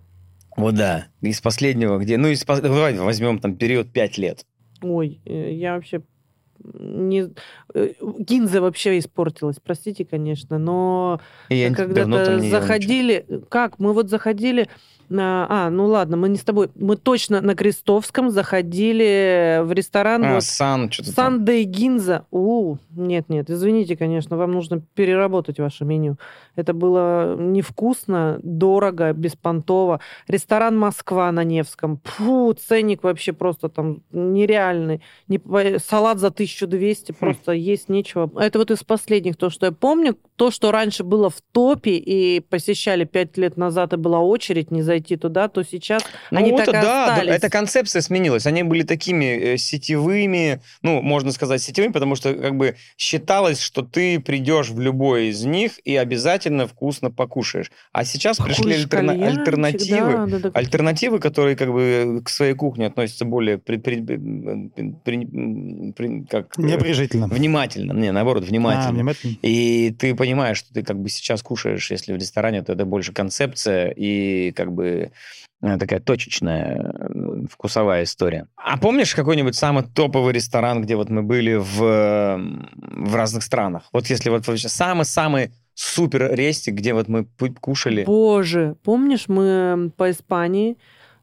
Вот 0.55 0.75
да. 0.75 1.07
Из 1.21 1.41
последнего, 1.41 1.97
где... 1.99 2.17
Ну, 2.17 2.27
из, 2.27 2.43
давай 2.43 2.97
возьмем 2.97 3.39
там 3.39 3.55
период 3.55 3.91
5 3.91 4.17
лет. 4.17 4.45
ой, 4.81 5.21
э, 5.25 5.51
я 5.53 5.75
вообще 5.75 6.01
не... 6.73 7.29
э, 7.73 7.93
Гинза 8.01 8.61
вообще 8.61 8.97
испортилась, 8.97 9.57
простите, 9.63 10.05
конечно, 10.05 10.57
но 10.57 11.21
когда-то 11.49 11.99
ел 11.99 12.39
ничего. 12.39 12.49
заходили... 12.49 13.25
Как? 13.49 13.79
Мы 13.79 13.93
вот 13.93 14.09
заходили... 14.09 14.67
А, 15.09 15.69
ну 15.69 15.85
ладно, 15.85 16.17
мы 16.17 16.29
не 16.29 16.37
с 16.37 16.43
тобой. 16.43 16.69
Мы 16.75 16.97
точно 16.97 17.41
на 17.41 17.55
Крестовском 17.55 18.29
заходили 18.29 19.61
в 19.63 19.71
ресторан 19.71 20.23
А, 20.25 20.33
вот 20.35 20.43
Сан, 20.43 20.91
что-то 20.91 21.15
там. 21.15 21.33
Сандей 21.33 21.63
Гинза. 21.63 22.25
У, 22.31 22.77
нет, 22.91 23.29
нет, 23.29 23.49
извините, 23.49 23.95
конечно, 23.95 24.37
вам 24.37 24.51
нужно 24.51 24.81
переработать 24.95 25.59
ваше 25.59 25.85
меню. 25.85 26.17
Это 26.55 26.73
было 26.73 27.35
невкусно, 27.37 28.39
дорого, 28.43 29.13
беспонтово. 29.13 29.99
Ресторан 30.27 30.77
Москва 30.77 31.31
на 31.31 31.43
Невском. 31.43 32.01
Фу, 32.03 32.53
ценник 32.53 33.03
вообще 33.03 33.31
просто 33.31 33.69
там 33.69 34.01
нереальный. 34.11 35.01
Не 35.27 35.39
салат 35.79 36.19
за 36.19 36.27
1200, 36.27 37.13
просто 37.13 37.51
есть 37.53 37.89
нечего. 37.89 38.29
Это 38.39 38.59
вот 38.59 38.71
из 38.71 38.83
последних, 38.83 39.37
то, 39.37 39.49
что 39.49 39.67
я 39.67 39.71
помню. 39.71 40.17
То, 40.35 40.51
что 40.51 40.71
раньше 40.71 41.03
было 41.03 41.29
в 41.29 41.41
топе 41.51 41.91
и 41.97 42.39
посещали 42.41 43.05
пять 43.05 43.37
лет 43.37 43.57
назад, 43.57 43.93
и 43.93 43.97
была 43.97 44.19
очередь 44.19 44.71
не 44.71 44.81
зайти 44.97 45.15
туда, 45.15 45.47
то 45.47 45.63
сейчас 45.63 46.03
Ну, 46.31 46.39
они 46.39 46.51
вот 46.51 46.57
так 46.65 46.69
и 46.69 46.71
да, 46.71 47.13
остались. 47.13 47.33
эта 47.35 47.49
концепция 47.49 48.01
сменилась. 48.01 48.45
Они 48.47 48.63
были 48.63 48.81
такими 48.83 49.25
э, 49.25 49.57
сетевыми, 49.57 50.59
ну, 50.81 51.01
можно 51.01 51.31
сказать, 51.31 51.61
сетевыми, 51.61 51.91
потому 51.91 52.15
что 52.15 52.33
как 52.33 52.55
бы 52.57 52.75
считалось, 52.97 53.59
что 53.61 53.81
ты 53.83 54.19
придешь 54.19 54.69
в 54.69 54.79
любой 54.79 55.27
из 55.27 55.43
них 55.45 55.73
и 55.85 55.95
обязательно 55.95 56.67
вкусно 56.67 57.11
покушаешь. 57.11 57.71
А 57.91 58.03
сейчас 58.05 58.37
пришли 58.37 58.55
Покушаешь 58.63 58.85
альтерна- 58.85 59.07
кальянчик, 59.13 59.39
альтернативы. 59.39 60.11
да, 60.11 60.25
да, 60.25 60.39
да. 60.39 60.49
Альтернативы, 60.53 61.19
которые 61.19 61.55
как 61.55 61.71
бы 61.71 62.21
к 62.25 62.29
своей 62.29 62.53
кухне 62.53 62.87
относятся 62.87 63.25
более 63.25 63.57
при- 63.57 63.77
при- 63.77 64.01
при- 64.01 64.17
при- 65.95 66.25
как, 66.29 66.57
э, 66.57 66.61
Небрежительно. 66.61 67.27
внимательно. 67.27 67.93
Не, 67.93 68.11
наоборот, 68.11 68.43
А, 68.43 68.45
внимательно. 68.47 68.91
внимательно. 68.93 69.35
И 69.41 69.95
ты 69.97 70.15
понимаешь, 70.15 70.57
что 70.57 70.73
ты 70.73 70.83
как 70.83 70.99
бы 70.99 71.09
сейчас 71.09 71.41
кушаешь, 71.43 71.91
если 71.91 72.13
в 72.13 72.17
ресторане, 72.17 72.61
то 72.63 72.73
это 72.73 72.85
больше 72.85 73.13
концепция 73.13 73.89
и 73.95 74.51
как 74.51 74.71
бы 74.71 74.86
э, 75.61 75.77
такая 75.77 75.99
точечная 75.99 76.93
э, 76.93 77.45
вкусовая 77.51 78.03
история. 78.03 78.47
А 78.55 78.77
помнишь 78.77 79.15
какой-нибудь 79.15 79.55
самый 79.55 79.83
топовый 79.83 80.33
ресторан, 80.33 80.81
где 80.81 80.95
вот 80.95 81.09
мы 81.09 81.23
были 81.23 81.55
в, 81.55 81.77
в 81.77 83.15
разных 83.15 83.43
странах? 83.43 83.83
Вот 83.93 84.07
если 84.07 84.29
вот 84.29 84.47
вообще 84.47 84.69
самый-самый 84.69 85.51
супер 85.77 86.33
рестик, 86.33 86.73
где 86.73 86.93
вот 86.93 87.07
мы 87.07 87.27
кушали. 87.61 88.03
Боже, 88.03 88.75
помнишь, 88.83 89.27
мы 89.27 89.91
по 89.95 90.09
Испании 90.09 90.77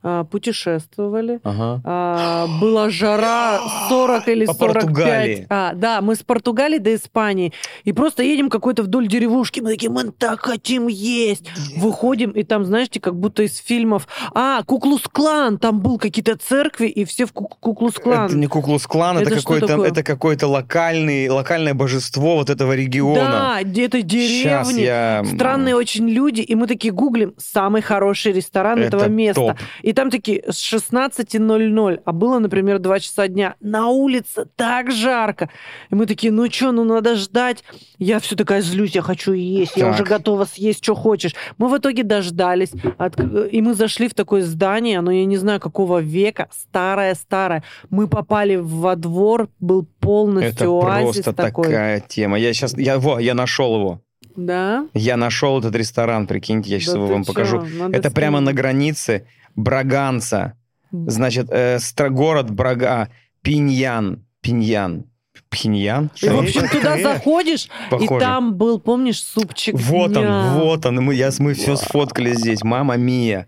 путешествовали. 0.05 1.41
Ага. 1.43 1.81
А, 1.85 2.47
была 2.61 2.91
жара 2.91 3.59
40 3.89 4.29
или 4.29 4.45
По 4.47 4.55
45. 4.55 4.75
Португалии. 4.85 5.47
А, 5.49 5.73
да, 5.75 6.01
мы 6.01 6.15
с 6.15 6.23
Португалии 6.23 6.79
до 6.79 6.95
Испании. 6.95 7.53
И 7.85 7.93
просто 7.93 8.23
едем 8.23 8.51
какой-то 8.51 8.83
вдоль 8.83 9.09
деревушки. 9.09 9.61
Мы 9.61 9.71
такие, 9.71 9.91
мы 9.91 10.11
так 10.13 10.41
хотим 10.41 10.89
есть. 10.89 11.49
Выходим, 11.77 12.31
и 12.33 12.43
там, 12.43 12.65
знаете, 12.65 13.01
как 13.01 13.15
будто 13.19 13.43
из 13.43 13.57
фильмов. 13.59 14.07
А, 14.35 14.63
Куклус-клан. 14.65 15.59
Там 15.59 15.81
был 15.81 15.99
какие-то 15.99 16.37
церкви, 16.37 16.87
и 16.89 17.05
все 17.05 17.25
в 17.27 17.33
Ку- 17.33 17.49
Куклус-клан. 17.49 18.27
Это 18.27 18.37
не 18.37 18.47
Куклус-клан, 18.47 19.19
это, 19.19 19.31
Это 19.35 19.41
такое? 19.43 19.89
это 19.89 20.03
какой-то 20.03 20.47
локальный, 20.49 21.29
локальное 21.29 21.73
божество 21.75 22.37
вот 22.37 22.51
этого 22.51 22.75
региона. 22.75 23.15
Да, 23.15 23.63
где-то 23.63 24.01
Сейчас 24.03 24.69
деревни. 24.69 24.85
я... 24.85 25.25
Странные 25.35 25.75
очень 25.77 26.09
люди, 26.09 26.43
и 26.43 26.55
мы 26.55 26.67
такие 26.67 26.93
гуглим 26.93 27.35
самый 27.39 27.81
хороший 27.81 28.33
ресторан 28.33 28.79
Это 28.81 28.97
этого 28.99 29.09
места. 29.09 29.41
топ. 29.41 29.53
И 29.83 29.94
там 29.95 30.11
такие 30.11 30.43
с 30.51 30.57
16.00, 30.73 32.01
а 32.05 32.13
было, 32.13 32.39
например, 32.39 32.79
2 32.79 33.01
часа 33.01 33.29
дня. 33.29 33.55
На 33.61 33.89
улице 33.89 34.47
так 34.57 34.91
жарко. 34.91 35.49
И 35.91 35.95
мы 35.95 36.07
такие, 36.07 36.33
ну 36.33 36.51
что, 36.51 36.73
ну 36.73 36.85
надо 36.85 37.15
ждать. 37.17 37.65
Я 37.99 38.19
все 38.21 38.37
такая 38.37 38.61
злюсь, 38.61 38.95
я 38.95 39.03
хочу 39.03 39.33
есть, 39.33 39.77
я 39.77 39.85
Так. 39.87 39.95
уже 39.95 40.05
готова 40.05 40.45
съесть, 40.45 40.83
что 40.85 40.95
хочешь. 40.95 41.35
Мы 41.59 41.69
в 41.69 41.79
итоге 41.79 42.03
дождались, 42.03 42.73
от- 42.99 43.19
и 43.21 43.63
мы 43.63 43.75
зашли 43.75 44.09
в 44.09 44.15
такое 44.15 44.43
здание, 44.43 44.99
оно, 44.99 45.11
я 45.11 45.25
не 45.25 45.37
знаю, 45.37 45.61
какого 45.61 46.01
века, 46.01 46.49
старое-старое. 46.53 47.63
Мы 47.91 48.09
попали 48.09 48.57
во 48.57 48.97
двор, 48.97 49.49
был 49.61 49.87
полностью 50.01 50.53
Это 50.53 50.67
оазис 50.67 51.15
просто 51.17 51.33
такой. 51.33 51.65
такая 51.67 52.01
тема. 52.01 52.39
Я 52.39 52.53
сейчас, 52.53 52.77
я, 52.77 52.99
во, 52.99 53.19
я 53.19 53.35
нашел 53.35 53.77
его. 53.77 54.01
Да? 54.37 54.89
Я 54.95 55.17
нашел 55.17 55.61
этот 55.61 55.77
ресторан, 55.77 56.27
прикиньте, 56.27 56.69
я 56.71 56.81
сейчас 56.81 56.95
Да 56.95 57.01
его 57.01 57.09
вам 57.09 57.25
чё? 57.25 57.33
покажу. 57.33 57.61
Надо 57.79 57.97
Это 57.97 58.11
прямо 58.11 58.41
на 58.41 58.47
снимать. 58.51 58.57
границе 58.57 59.27
Браганца. 59.57 60.55
Значит, 60.93 61.49
э, 61.51 61.79
город 62.11 62.51
Брага, 62.51 63.09
Пиньян. 63.43 64.25
Пиньян. 64.41 65.07
Пхеньян? 65.51 66.11
И, 66.21 66.29
в 66.29 66.39
общем, 66.39 66.69
туда 66.69 66.99
заходишь, 66.99 67.69
Похоже. 67.91 68.17
и 68.17 68.21
там 68.21 68.55
был, 68.55 68.81
помнишь, 68.81 69.23
супчик 69.23 69.75
Вот 69.79 70.13
дня. 70.13 70.21
он, 70.21 70.61
вот 70.61 70.87
он. 70.87 70.97
Мы, 70.97 71.15
я, 71.15 71.31
мы 71.39 71.55
все 71.55 71.77
сфоткали 71.77 72.33
здесь. 72.35 72.63
Мама 72.65 72.97
Мия. 72.97 73.47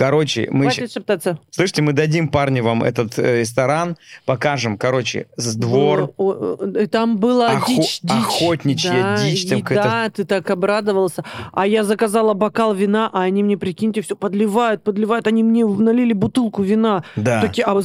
Короче, 0.00 0.48
мы 0.50 0.62
Хватит 0.70 0.92
шептаться. 0.92 1.38
Слышите, 1.50 1.82
мы 1.82 1.92
дадим 1.92 2.28
парню 2.28 2.64
вам 2.64 2.82
этот 2.82 3.18
э, 3.18 3.40
ресторан, 3.40 3.98
покажем, 4.24 4.78
короче, 4.78 5.26
с 5.36 5.54
двор. 5.54 6.10
Э, 6.18 6.86
Там 6.90 7.18
была 7.18 7.52
Охо- 7.52 7.66
дичь, 7.66 8.00
дичь. 8.02 8.10
охотничья 8.10 8.92
Да, 8.92 9.22
дичь, 9.22 9.46
там 9.46 9.58
еда, 9.58 10.08
ты 10.08 10.24
так 10.24 10.48
обрадовался. 10.48 11.22
А 11.52 11.66
я 11.66 11.84
заказала 11.84 12.32
бокал 12.32 12.72
вина, 12.72 13.10
а 13.12 13.24
они 13.24 13.42
мне, 13.42 13.58
прикиньте, 13.58 14.00
все 14.00 14.16
подливают, 14.16 14.82
подливают. 14.82 15.26
Они 15.26 15.42
мне 15.42 15.66
налили 15.66 16.14
бутылку 16.14 16.62
вина. 16.62 17.04
Да. 17.16 17.42
Такие, 17.42 17.64
а, 17.66 17.72
а, 17.78 17.82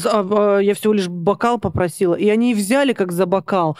а, 0.56 0.60
я 0.60 0.74
всего 0.74 0.94
лишь 0.94 1.10
бокал 1.10 1.60
попросила. 1.60 2.16
И 2.16 2.30
они 2.30 2.54
взяли 2.54 2.94
как 2.94 3.12
за 3.12 3.26
бокал. 3.26 3.78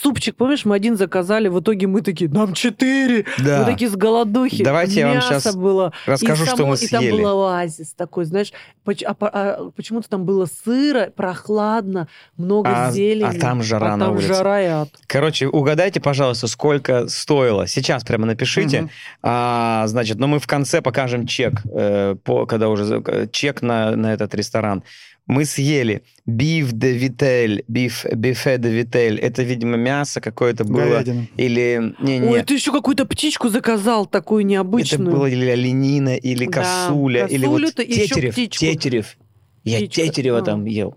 Супчик, 0.00 0.36
помнишь, 0.36 0.64
мы 0.64 0.76
один 0.76 0.96
заказали, 0.96 1.48
в 1.48 1.58
итоге 1.58 1.88
мы 1.88 2.02
такие, 2.02 2.30
нам 2.30 2.54
четыре. 2.54 3.24
Да. 3.44 3.58
Мы 3.60 3.64
такие 3.64 3.90
с 3.90 3.96
голодухи. 3.96 4.62
Давайте 4.62 5.00
я 5.00 5.06
вам 5.08 5.16
Мясо 5.16 5.40
щас 5.40 5.56
было. 5.56 5.92
Расскажу, 6.06 6.44
и 6.44 6.46
что 6.46 6.56
само- 6.56 6.68
мы 6.70 6.76
И 6.76 7.15
там 7.16 7.22
съели. 7.22 7.24
был 7.24 7.42
оазис 7.44 7.94
такой, 7.94 8.24
знаешь, 8.24 8.52
поч- 8.84 9.02
а 9.04 9.14
а 9.20 9.70
почему-то 9.76 10.08
там 10.08 10.24
было 10.24 10.46
сыро, 10.46 11.10
прохладно, 11.14 12.08
много 12.36 12.70
А- 12.72 12.90
зелени. 12.90 13.36
а 13.36 13.40
там 13.40 13.62
жара 13.62 13.94
а 13.94 13.96
на 13.96 14.06
там 14.06 14.14
улице. 14.16 14.28
жара 14.28 14.62
и 14.62 14.66
ад. 14.66 14.88
Короче, 15.06 15.46
угадайте, 15.48 16.00
пожалуйста, 16.00 16.46
сколько 16.46 17.08
стоило. 17.08 17.66
Сейчас 17.66 18.04
прямо 18.04 18.26
напишите. 18.26 18.82
Мгм. 18.82 18.90
А, 19.22 19.84
значит, 19.86 20.18
но 20.18 20.26
мы 20.26 20.38
в 20.38 20.46
конце 20.46 20.80
покажем 20.82 21.26
чек, 21.26 21.62
э, 21.72 22.16
по, 22.22 22.46
когда 22.46 22.68
уже 22.68 23.02
чек 23.32 23.62
на, 23.62 23.96
на 23.96 24.12
этот 24.12 24.34
ресторан. 24.34 24.82
Мы 25.26 25.44
съели 25.44 26.02
биф 26.24 26.72
де 26.72 26.92
витель, 26.92 27.64
биф, 27.68 28.04
бифе 28.14 28.58
де 28.58 28.68
витель. 28.70 29.18
Это, 29.18 29.42
видимо, 29.42 29.76
мясо 29.76 30.20
какое-то 30.20 30.64
было. 30.64 30.84
Говядина. 30.84 31.26
Или... 31.36 31.94
Не, 32.00 32.18
не, 32.18 32.28
Ой, 32.28 32.42
ты 32.44 32.54
еще 32.54 32.70
какую-то 32.70 33.06
птичку 33.06 33.48
заказал, 33.48 34.06
такую 34.06 34.42
Это 34.42 34.50
необычную. 34.50 35.10
было 35.10 35.26
или 35.26 35.46
оленина, 35.46 36.16
или 36.16 36.46
Да, 36.46 36.52
косуля, 36.52 37.26
или 37.26 37.46
вот 37.46 37.74
тетерев. 37.74 38.34
Тетерев. 38.34 39.16
Я 39.64 39.78
Птичка, 39.78 40.02
тетерева 40.02 40.38
а. 40.38 40.42
там 40.42 40.64
ел. 40.64 40.96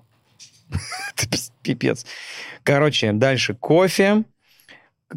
Это 1.17 1.37
пипец. 1.63 2.05
Короче, 2.63 3.11
дальше 3.13 3.55
кофе, 3.55 4.25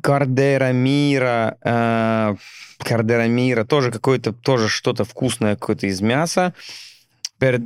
кардера 0.00 0.72
мира, 0.72 1.58
э, 1.62 2.36
кардера 2.78 3.26
мира, 3.26 3.64
тоже 3.64 3.90
какое-то, 3.90 4.32
тоже 4.32 4.68
что-то 4.70 5.04
вкусное 5.04 5.56
какое-то 5.56 5.86
из 5.86 6.00
мяса. 6.00 6.54
Пер, 7.38 7.60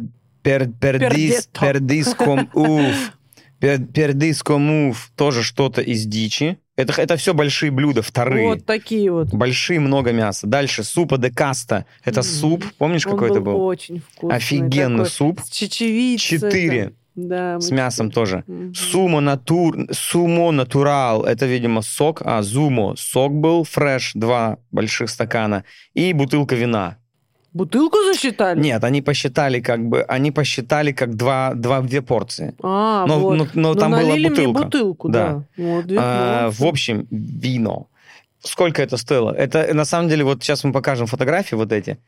пер, 0.47 0.69
пердис, 0.81 1.49
пердиском 1.61 2.49
уф. 2.55 3.13
Пер, 3.59 3.81
пердиском 3.85 4.89
уф, 4.91 5.11
тоже 5.17 5.43
что-то 5.43 5.81
из 5.81 6.05
дичи. 6.07 6.59
Это, 6.77 7.01
это 7.01 7.17
все 7.17 7.33
большие 7.33 7.71
блюда, 7.71 8.03
вторые. 8.03 8.49
Вот 8.49 8.67
такие 8.67 9.11
вот. 9.11 9.29
Большие, 9.33 9.81
много 9.81 10.13
мяса. 10.13 10.47
Дальше 10.47 10.85
супа 10.85 11.17
де 11.19 11.31
каста. 11.31 11.87
Это 12.05 12.21
Мгм. 12.21 12.29
суп. 12.29 12.65
Помнишь, 12.79 13.07
Он 13.07 13.13
какой 13.13 13.31
это 13.31 13.41
был? 13.41 13.61
очень 13.63 14.01
вкусный. 14.13 14.37
Офигенный 14.37 14.99
такой, 15.05 15.11
суп. 15.11 15.41
С 15.45 15.49
чечевицей. 15.51 16.39
Четыре. 16.39 16.85
там. 16.85 16.93
Да, 17.17 17.61
С 17.61 17.71
мясом 17.71 18.11
тоже. 18.11 18.45
Мгм. 18.47 18.75
Сумо 18.75 19.21
натур, 19.21 19.75
сумо 19.91 20.53
натурал. 20.53 21.25
Это, 21.25 21.47
видимо, 21.47 21.81
сок. 21.81 22.21
А, 22.23 22.43
зумо. 22.43 22.95
Сок 22.99 23.33
был. 23.33 23.65
Фреш. 23.65 24.11
Два 24.15 24.59
больших 24.71 25.09
стакана. 25.09 25.65
И 25.95 26.13
бутылка 26.13 26.55
вина. 26.57 26.99
Бутылку 27.57 27.97
засчитали? 28.13 28.61
Нет, 28.61 28.85
они 28.85 29.01
посчитали 29.03 29.61
как 29.61 29.81
бы... 29.89 30.03
Они 30.03 30.31
посчитали 30.31 30.93
как 30.93 31.15
два, 31.17 31.55
два, 31.55 31.81
две 31.81 32.03
порции. 32.03 32.55
А, 32.63 33.07
Но, 33.07 33.19
вот. 33.21 33.37
но, 33.39 33.47
но 33.55 33.69
Ну, 33.73 33.75
там 33.75 33.91
была 33.93 34.03
налили 34.03 34.29
мне 34.29 34.31
бутылка. 34.31 34.63
бутылку, 34.65 35.09
Да. 35.09 35.45
да. 35.57 35.63
Вот, 35.65 35.85
А, 35.97 36.51
в 36.51 36.63
общем, 36.65 37.07
вино. 37.11 37.87
Сколько 38.41 38.83
это 38.83 38.97
стоило? 38.97 39.33
Это, 39.33 39.73
на 39.75 39.85
самом 39.85 40.09
деле, 40.09 40.23
вот 40.25 40.43
сейчас 40.43 40.65
мы 40.65 40.73
покажем 40.73 41.07
фотографии 41.07 41.55
вот 41.57 41.73
эти. 41.73 41.99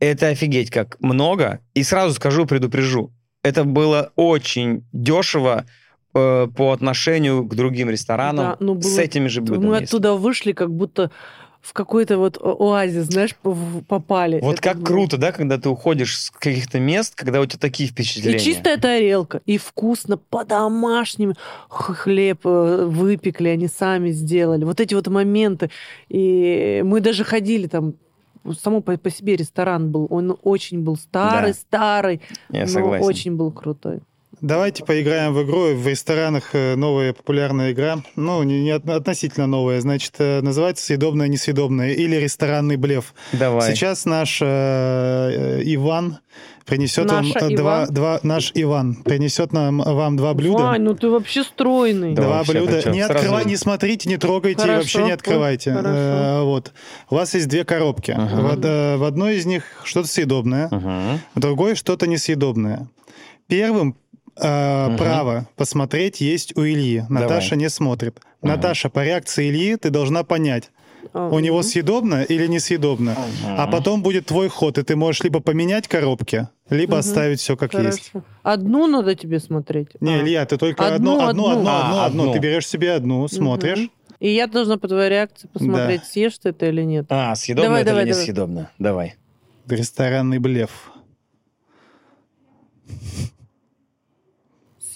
Это 0.00 0.28
офигеть 0.28 0.70
как 0.70 0.96
много. 1.00 1.60
И 1.74 1.82
сразу 1.82 2.14
скажу, 2.14 2.44
предупрежу. 2.46 3.10
Это 3.42 3.64
было 3.64 4.12
очень 4.16 4.84
дешево 4.92 5.64
э, 6.14 6.46
по 6.56 6.72
отношению 6.72 7.44
к 7.44 7.54
другим 7.54 7.88
ресторанам 7.90 8.44
Да, 8.44 8.56
ну, 8.60 8.80
с 8.80 8.84
было- 8.84 9.00
этими 9.00 9.28
же 9.28 9.40
блюдами. 9.40 9.66
Мы 9.66 9.74
если. 9.74 9.84
оттуда 9.86 10.12
вышли, 10.14 10.52
как 10.52 10.70
будто 10.70 11.10
в 11.68 11.74
какой-то 11.74 12.16
вот 12.16 12.38
оазис, 12.42 13.04
знаешь, 13.08 13.36
попали. 13.88 14.40
Вот 14.40 14.54
Это 14.54 14.62
как 14.62 14.76
было- 14.78 14.86
круто, 14.86 15.18
да, 15.18 15.32
когда 15.32 15.58
ты 15.58 15.68
уходишь 15.68 16.18
с 16.18 16.30
каких-то 16.30 16.80
мест, 16.80 17.14
когда 17.14 17.40
у 17.42 17.46
тебя 17.46 17.58
такие 17.60 17.90
впечатления. 17.90 18.38
И 18.38 18.40
чистая 18.40 18.78
тарелка, 18.78 19.42
и 19.44 19.58
вкусно, 19.58 20.16
по-домашнему. 20.16 21.34
Хлеб 21.68 22.40
э, 22.46 22.84
выпекли, 22.86 23.48
они 23.48 23.68
сами 23.68 24.10
сделали. 24.12 24.64
Вот 24.64 24.80
эти 24.80 24.94
вот 24.94 25.08
моменты. 25.08 25.68
И 26.08 26.80
мы 26.86 27.00
даже 27.02 27.22
ходили 27.24 27.66
там, 27.66 27.94
само 28.58 28.80
по, 28.80 28.96
по 28.96 29.10
себе 29.10 29.36
ресторан 29.36 29.90
был. 29.90 30.06
Он 30.08 30.38
очень 30.42 30.80
был 30.80 30.96
старый, 30.96 31.52
Да. 31.52 31.58
старый, 31.58 32.22
Я 32.50 32.62
но 32.62 32.66
согласен. 32.68 33.04
очень 33.04 33.36
был 33.36 33.52
крутой. 33.52 34.00
Давайте 34.40 34.84
поиграем 34.84 35.34
в 35.34 35.42
игру. 35.42 35.74
В 35.74 35.86
ресторанах 35.86 36.50
э, 36.52 36.76
новая 36.76 37.12
популярная 37.12 37.72
игра. 37.72 37.98
Ну, 38.14 38.42
не, 38.44 38.62
не 38.62 38.70
от- 38.70 38.88
относительно 38.88 39.46
новая. 39.46 39.80
Значит, 39.80 40.14
э, 40.18 40.40
называется 40.42 40.84
«Съедобное, 40.84 41.26
несъедобное» 41.26 41.92
или 41.94 42.14
«Ресторанный 42.16 42.76
блеф». 42.76 43.14
Давай. 43.32 43.72
Сейчас 43.74 44.04
наш 44.04 44.38
э, 44.40 44.46
э, 44.46 45.62
Иван 45.64 46.18
принесет 46.66 47.10
вам 47.10 47.26
Наша 47.26 47.46
э, 47.46 47.56
два, 47.56 47.76
Иван? 47.84 47.94
два... 47.94 48.20
Наш 48.22 48.52
Иван 48.54 48.94
принесет 48.96 49.52
нам, 49.52 49.78
вам 49.78 50.16
два 50.16 50.34
блюда. 50.34 50.62
Вань, 50.64 50.82
ну 50.82 50.94
ты 50.94 51.08
вообще 51.08 51.42
стройный. 51.42 52.14
Да 52.14 52.22
Два 52.22 52.36
вообще, 52.38 52.52
блюда. 52.52 52.90
не 52.90 53.00
открывайте, 53.00 53.48
не 53.48 53.56
смотрите, 53.56 54.08
не 54.08 54.18
трогайте, 54.18 54.58
и 54.60 54.62
Хорошо. 54.62 54.78
вообще 54.78 55.02
не 55.02 55.10
открывайте. 55.10 55.72
Хорошо. 55.72 55.88
Э, 55.90 56.42
вот. 56.44 56.72
У 57.10 57.16
вас 57.16 57.34
есть 57.34 57.48
две 57.48 57.64
коробки. 57.64 58.12
Ага. 58.16 58.36
В, 58.56 58.64
э, 58.64 58.96
в 58.98 59.02
одной 59.04 59.36
из 59.38 59.46
них 59.46 59.64
что-то 59.84 60.06
съедобное, 60.06 60.68
Мгм. 60.70 61.18
в 61.34 61.40
другой 61.40 61.74
что-то 61.74 62.06
несъедобное. 62.06 62.86
Первым 63.48 63.96
э, 64.40 64.86
Мгм. 64.88 64.96
право 64.96 65.48
посмотреть 65.56 66.20
есть 66.20 66.56
у 66.56 66.62
Ильи. 66.62 67.04
Наташа 67.08 67.56
не 67.56 67.68
смотрит. 67.70 68.20
Ага. 68.42 68.56
Наташа, 68.56 68.88
по 68.88 69.04
реакции 69.04 69.48
Ильи 69.50 69.76
ты 69.76 69.90
должна 69.90 70.22
понять, 70.24 70.70
А, 71.12 71.28
у 71.28 71.38
него 71.38 71.62
съедобно 71.62 72.22
или 72.22 72.46
несъедобно. 72.46 73.16
А 73.46 73.62
Мгм. 73.62 73.72
потом 73.72 74.02
будет 74.02 74.26
твой 74.26 74.48
ход, 74.48 74.78
и 74.78 74.82
ты 74.82 74.94
можешь 74.96 75.22
либо 75.22 75.40
поменять 75.40 75.88
коробки, 75.88 76.48
либо 76.70 76.92
Мгм. 76.92 77.00
оставить 77.00 77.40
все 77.40 77.56
как 77.56 77.72
есть. 77.74 78.10
Хорошо. 78.12 78.26
Одну 78.42 78.86
надо 78.86 79.14
тебе 79.14 79.40
смотреть. 79.40 79.88
Не, 80.00 80.16
А. 80.16 80.20
Илья, 80.22 80.44
ты 80.44 80.56
только 80.58 80.86
Одну, 80.94 81.12
одну, 81.20 81.28
одну, 81.28 81.48
одну. 81.48 81.60
одну, 81.60 81.68
А, 81.70 81.86
одну, 81.86 82.00
одну. 82.02 82.22
одну. 82.24 82.32
Ты 82.32 82.38
берешь 82.40 82.66
себе 82.66 82.92
одну, 82.92 83.26
смотришь. 83.28 83.88
И 84.20 84.30
я 84.30 84.48
должна 84.48 84.76
по 84.78 84.88
твоей 84.88 85.08
реакции 85.10 85.48
посмотреть, 85.52 86.04
съешь 86.04 86.36
ты 86.38 86.48
это 86.48 86.66
или 86.66 86.82
нет. 86.82 87.06
А, 87.08 87.34
съедобно 87.36 87.68
Давай, 87.68 87.82
это 87.82 87.90
давай, 87.90 88.02
или 88.04 88.10
давай. 88.10 88.22
несъедобно? 88.24 88.70
Давай. 88.78 89.14
Ресторанный 89.68 90.38
блеф. 90.40 90.90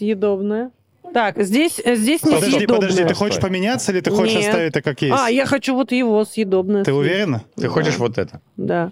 Съедобное. 0.02 0.70
Так, 1.14 1.40
здесь, 1.40 1.80
э, 1.84 1.94
здесь 1.94 2.24
не 2.24 2.32
Подожди, 2.34 2.56
съедобное. 2.56 2.88
подожди, 2.88 3.04
ты 3.04 3.14
хочешь 3.14 3.40
поменяться 3.40 3.92
или 3.92 4.00
ты 4.00 4.10
хочешь 4.10 4.34
Нет. 4.34 4.46
оставить 4.48 4.70
это 4.70 4.82
как 4.82 5.00
есть? 5.00 5.14
А, 5.16 5.28
я 5.30 5.46
хочу 5.46 5.74
вот 5.76 5.92
его 5.92 6.24
съедобное. 6.24 6.82
Ты 6.82 6.90
съесть. 6.90 6.98
уверена? 6.98 7.44
Ты 7.54 7.68
хочешь 7.68 7.98
вот 7.98 8.18
это? 8.18 8.40
Да. 8.56 8.90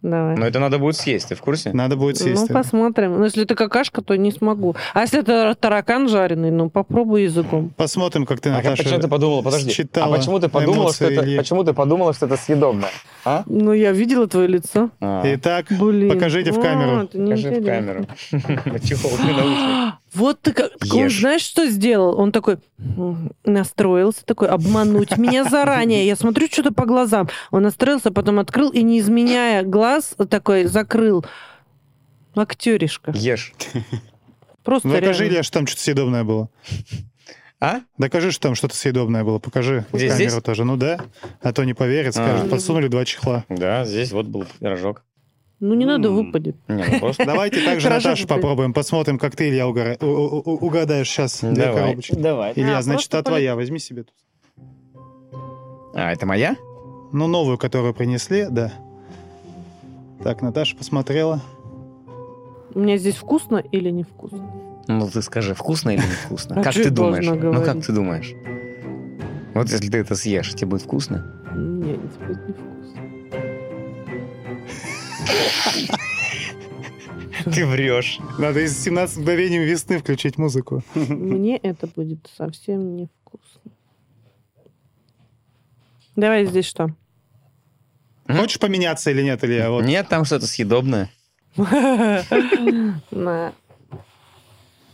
Давай. 0.00 0.36
Но 0.36 0.46
это 0.46 0.58
надо 0.60 0.78
будет 0.78 0.96
съесть, 0.96 1.30
ты 1.30 1.34
в 1.34 1.40
курсе? 1.40 1.72
Надо 1.72 1.96
будет 1.96 2.18
Ну, 2.20 2.24
съесть. 2.26 2.48
посмотрим. 2.52 3.18
Ну, 3.18 3.24
если 3.24 3.42
это 3.44 3.54
какашка, 3.54 4.02
то 4.02 4.14
не 4.16 4.32
смогу. 4.32 4.76
А 4.92 5.00
если 5.00 5.20
это 5.20 5.54
таракан 5.58 6.10
жареный, 6.10 6.50
ну, 6.50 6.68
попробуй 6.68 7.22
языком. 7.22 7.70
Посмотрим, 7.74 8.26
как 8.26 8.40
ты, 8.40 8.50
А 8.50 8.56
как- 8.56 8.64
Наташа, 8.64 8.82
почему 8.84 9.00
ты 9.00 9.08
подумала, 9.08 9.40
подожди, 9.42 9.70
считала 9.72 10.14
а 10.14 10.18
почему 10.18 10.38
ты 10.40 10.48
подумала, 10.50 10.92
что 10.92 11.04
эмоции 11.06 11.16
это, 11.16 11.24
Ильи. 11.24 11.38
почему 11.38 11.64
ты 11.64 11.72
подумала, 11.72 12.12
что 12.12 12.26
это 12.26 12.36
съедобное? 12.36 12.90
А? 13.24 13.44
Ну, 13.46 13.72
я 13.72 13.92
видела 13.92 14.26
твое 14.28 14.46
лицо. 14.46 14.90
А, 15.00 15.22
Итак, 15.24 15.66
Блин. 15.70 16.10
покажите 16.12 16.52
в 16.52 16.58
А, 16.58 16.62
камеру. 16.62 16.96
это 17.04 17.18
Покажи 17.18 17.48
в 17.48 17.52
неинтересно. 17.52 17.64
камеру. 17.72 18.06
Чехол 18.86 19.10
для 19.16 19.32
наушников. 19.32 19.94
Вот 20.14 20.40
ты 20.40 20.52
как... 20.52 20.72
Он 20.92 21.04
Ешь. 21.06 21.18
знаешь, 21.20 21.42
что 21.42 21.66
сделал? 21.66 22.18
Он 22.18 22.30
такой 22.32 22.58
настроился, 23.44 24.24
такой, 24.24 24.48
обмануть 24.48 25.16
меня 25.16 25.44
заранее. 25.44 26.06
Я 26.06 26.16
смотрю 26.16 26.46
что-то 26.46 26.72
по 26.72 26.86
глазам. 26.86 27.28
Он 27.50 27.62
настроился, 27.64 28.10
потом 28.10 28.38
открыл 28.38 28.70
и, 28.70 28.82
не 28.82 29.00
изменяя 29.00 29.62
глаз, 29.62 30.14
такой 30.30 30.64
закрыл. 30.64 31.24
Актеришка. 32.34 33.12
Ешь. 33.14 33.52
Просто 34.64 34.88
Докажи, 34.88 35.24
реально. 35.24 35.34
Илья, 35.34 35.42
что 35.42 35.52
там 35.58 35.66
что-то 35.66 35.82
съедобное 35.82 36.24
было. 36.24 36.48
А? 37.60 37.80
Докажи, 37.98 38.30
что 38.30 38.42
там 38.42 38.54
что-то 38.54 38.74
съедобное 38.76 39.24
было. 39.24 39.38
Покажи 39.38 39.84
Здесь, 39.92 40.12
камеру 40.12 40.30
здесь? 40.30 40.42
тоже. 40.42 40.64
Ну 40.64 40.76
да. 40.76 41.00
А 41.42 41.52
то 41.52 41.64
не 41.64 41.74
поверят, 41.74 42.14
скажут, 42.14 42.46
А. 42.46 42.48
подсунули 42.50 42.88
два 42.88 43.04
чехла. 43.04 43.44
Да, 43.48 43.84
здесь 43.84 44.10
вот 44.12 44.26
был 44.26 44.44
пирожок. 44.58 45.02
Ну, 45.60 45.74
не 45.74 45.84
надо, 45.86 46.10
выпадет. 46.10 46.56
Не, 46.68 46.84
ну 46.84 46.98
просто... 47.00 47.24
Давайте 47.24 47.64
также 47.64 47.88
ты- 47.88 48.26
попробуем. 48.26 48.72
Посмотрим, 48.74 49.18
как 49.18 49.36
ты, 49.36 49.48
Илья, 49.48 49.66
у- 49.68 49.72
у- 49.72 50.66
угадаешь 50.66 51.08
сейчас 51.08 51.40
две 51.40 51.52
Давай, 51.54 51.82
коробочки. 51.82 52.14
давай. 52.14 52.52
Илья, 52.56 52.78
А, 52.78 52.82
значит, 52.82 53.10
просто 53.10 53.18
а 53.18 53.22
твоя, 53.22 53.54
возьми 53.54 53.78
себе 53.78 54.02
тут. 54.04 54.14
А, 55.94 56.12
это 56.12 56.26
моя? 56.26 56.56
Ну, 57.12 57.26
новую, 57.28 57.56
которую 57.56 57.94
принесли, 57.94 58.46
да. 58.50 58.72
Так, 60.22 60.42
Наташа 60.42 60.76
посмотрела. 60.76 61.40
У 62.74 62.80
меня 62.80 62.96
здесь 62.98 63.14
вкусно 63.14 63.58
или 63.58 63.90
невкусно? 63.90 64.50
Ну, 64.88 65.08
ты 65.08 65.22
скажи, 65.22 65.54
вкусно 65.54 65.90
или 65.90 66.00
невкусно? 66.02 66.56
А 66.60 66.62
как 66.64 66.74
чё 66.74 66.82
ты 66.82 66.88
я 66.88 66.94
думаешь? 66.94 67.24
должна 67.24 67.42
Ну, 67.44 67.52
как 67.54 67.62
говорить? 67.64 67.86
ты 67.86 67.92
думаешь? 67.92 68.34
Вот 69.54 69.70
если 69.70 69.88
ты 69.88 69.98
это 69.98 70.16
съешь, 70.16 70.52
тебе 70.54 70.66
будет 70.66 70.82
вкусно? 70.82 71.32
Нет, 71.54 72.00
это 72.04 72.26
будет 72.26 72.48
невкусно. 72.48 72.73
Ты 77.44 77.66
врешь. 77.66 78.18
Надо 78.38 78.60
из 78.60 78.82
17 78.82 79.18
мгновений 79.18 79.58
весны 79.58 79.98
включить 79.98 80.38
музыку. 80.38 80.82
Мне 80.94 81.58
это 81.58 81.86
будет 81.86 82.30
совсем 82.36 82.96
невкусно. 82.96 83.70
Давай 86.16 86.46
здесь 86.46 86.66
что? 86.66 86.88
Хочешь 88.26 88.58
поменяться 88.58 89.10
или 89.10 89.22
нет, 89.22 89.44
Илья? 89.44 89.70
Вот. 89.70 89.84
Нет, 89.84 90.08
там 90.08 90.24
что-то 90.24 90.46
съедобное. 90.46 91.10
На. 93.10 93.52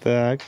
Так. 0.03 0.41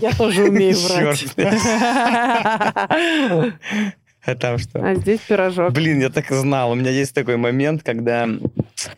Я 0.00 0.12
тоже 0.12 0.44
умею 0.44 0.76
врать. 0.78 1.26
А 4.26 4.34
там 4.34 4.58
что? 4.58 4.80
А 4.82 4.94
здесь 4.94 5.20
пирожок. 5.20 5.72
Блин, 5.72 6.00
я 6.00 6.08
так 6.08 6.30
и 6.30 6.34
знал. 6.34 6.72
У 6.72 6.74
меня 6.74 6.90
есть 6.90 7.14
такой 7.14 7.36
момент, 7.36 7.82
когда, 7.82 8.28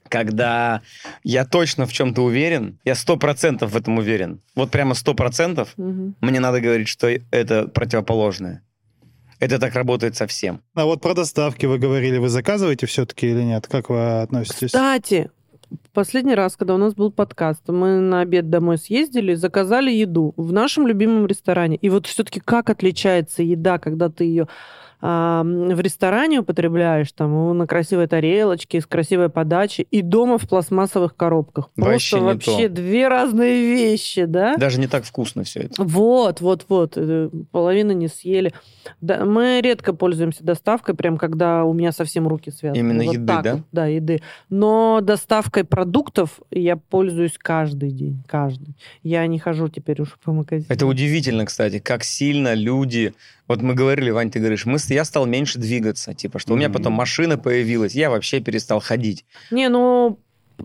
когда 0.08 0.82
я 1.24 1.44
точно 1.44 1.86
в 1.86 1.92
чем-то 1.92 2.22
уверен, 2.22 2.78
я 2.84 2.94
сто 2.94 3.16
процентов 3.16 3.72
в 3.72 3.76
этом 3.76 3.98
уверен. 3.98 4.40
Вот 4.54 4.70
прямо 4.70 4.94
сто 4.94 5.14
процентов 5.14 5.72
Мгм. 5.76 6.14
мне 6.20 6.40
надо 6.40 6.60
говорить, 6.60 6.88
что 6.88 7.08
это 7.30 7.66
противоположное. 7.68 8.62
Это 9.38 9.58
так 9.58 9.74
работает 9.74 10.16
со 10.16 10.26
всем. 10.26 10.62
А 10.74 10.84
вот 10.86 11.00
про 11.02 11.12
доставки 11.12 11.66
вы 11.66 11.78
говорили, 11.78 12.18
вы 12.18 12.28
заказываете 12.28 12.86
все-таки 12.86 13.26
или 13.28 13.42
нет? 13.42 13.66
Как 13.66 13.90
вы 13.90 14.22
относитесь? 14.22 14.68
Кстати, 14.68 15.30
последний 15.92 16.34
раз, 16.34 16.56
когда 16.56 16.74
у 16.74 16.78
нас 16.78 16.94
был 16.94 17.10
подкаст, 17.10 17.68
мы 17.68 17.98
на 18.00 18.20
обед 18.20 18.48
домой 18.48 18.78
съездили, 18.78 19.34
заказали 19.34 19.90
еду 19.90 20.32
в 20.36 20.52
нашем 20.52 20.86
любимом 20.86 21.26
ресторане. 21.26 21.76
И 21.76 21.90
вот 21.90 22.06
все-таки 22.06 22.40
как 22.40 22.70
отличается 22.70 23.42
еда, 23.42 23.78
когда 23.78 24.08
ты 24.08 24.24
ее 24.24 24.48
в 25.00 25.80
ресторане 25.80 26.40
употребляешь, 26.40 27.12
там, 27.12 27.56
на 27.56 27.66
красивой 27.66 28.06
тарелочке, 28.06 28.80
с 28.80 28.86
красивой 28.86 29.28
подачей, 29.28 29.86
и 29.90 30.02
дома 30.02 30.38
в 30.38 30.48
пластмассовых 30.48 31.14
коробках. 31.16 31.70
Вообще 31.76 32.16
Просто 32.16 32.26
вообще 32.26 32.68
то. 32.68 32.74
две 32.74 33.08
разные 33.08 33.74
вещи, 33.74 34.24
да? 34.24 34.56
Даже 34.56 34.80
не 34.80 34.86
так 34.86 35.04
вкусно 35.04 35.44
все 35.44 35.60
это. 35.60 35.82
Вот, 35.82 36.40
вот, 36.40 36.64
вот. 36.68 36.94
э, 36.96 37.28
Половину 37.50 37.92
не 37.92 38.08
съели. 38.08 38.52
Да, 39.00 39.24
мы 39.24 39.60
редко 39.62 39.92
пользуемся 39.92 40.44
доставкой, 40.44 40.94
прям 40.94 41.18
когда 41.18 41.64
у 41.64 41.72
меня 41.72 41.92
совсем 41.92 42.26
руки 42.26 42.50
связаны. 42.50 42.78
Именно 42.78 43.04
Вот 43.04 43.14
еды, 43.14 43.26
так 43.26 43.42
да? 43.44 43.54
вот, 43.54 43.62
да, 43.72 43.86
еды. 43.86 44.22
Но 44.48 45.00
доставкой 45.02 45.64
продуктов 45.64 46.40
я 46.50 46.76
пользуюсь 46.76 47.36
каждый 47.38 47.90
день, 47.90 48.22
каждый. 48.26 48.74
Я 49.02 49.26
не 49.26 49.38
хожу 49.38 49.68
теперь 49.68 50.00
уж 50.00 50.16
по 50.24 50.32
магазинам. 50.32 50.68
Это 50.70 50.86
удивительно, 50.86 51.44
кстати, 51.44 51.78
как 51.78 52.04
сильно 52.04 52.54
люди... 52.54 53.14
Вот 53.48 53.62
мы 53.62 53.74
говорили, 53.74 54.10
Вань, 54.10 54.30
ты 54.30 54.38
говоришь, 54.40 54.66
мы, 54.66 54.78
я 54.88 55.04
стал 55.04 55.26
меньше 55.26 55.58
двигаться, 55.58 56.14
типа, 56.14 56.38
что 56.38 56.54
у 56.54 56.56
меня 56.56 56.68
потом 56.70 56.92
машина 56.92 57.38
появилась, 57.38 57.94
я 57.94 58.10
вообще 58.10 58.40
перестал 58.40 58.80
ходить. 58.80 59.24
Не, 59.50 59.68
ну... 59.68 60.20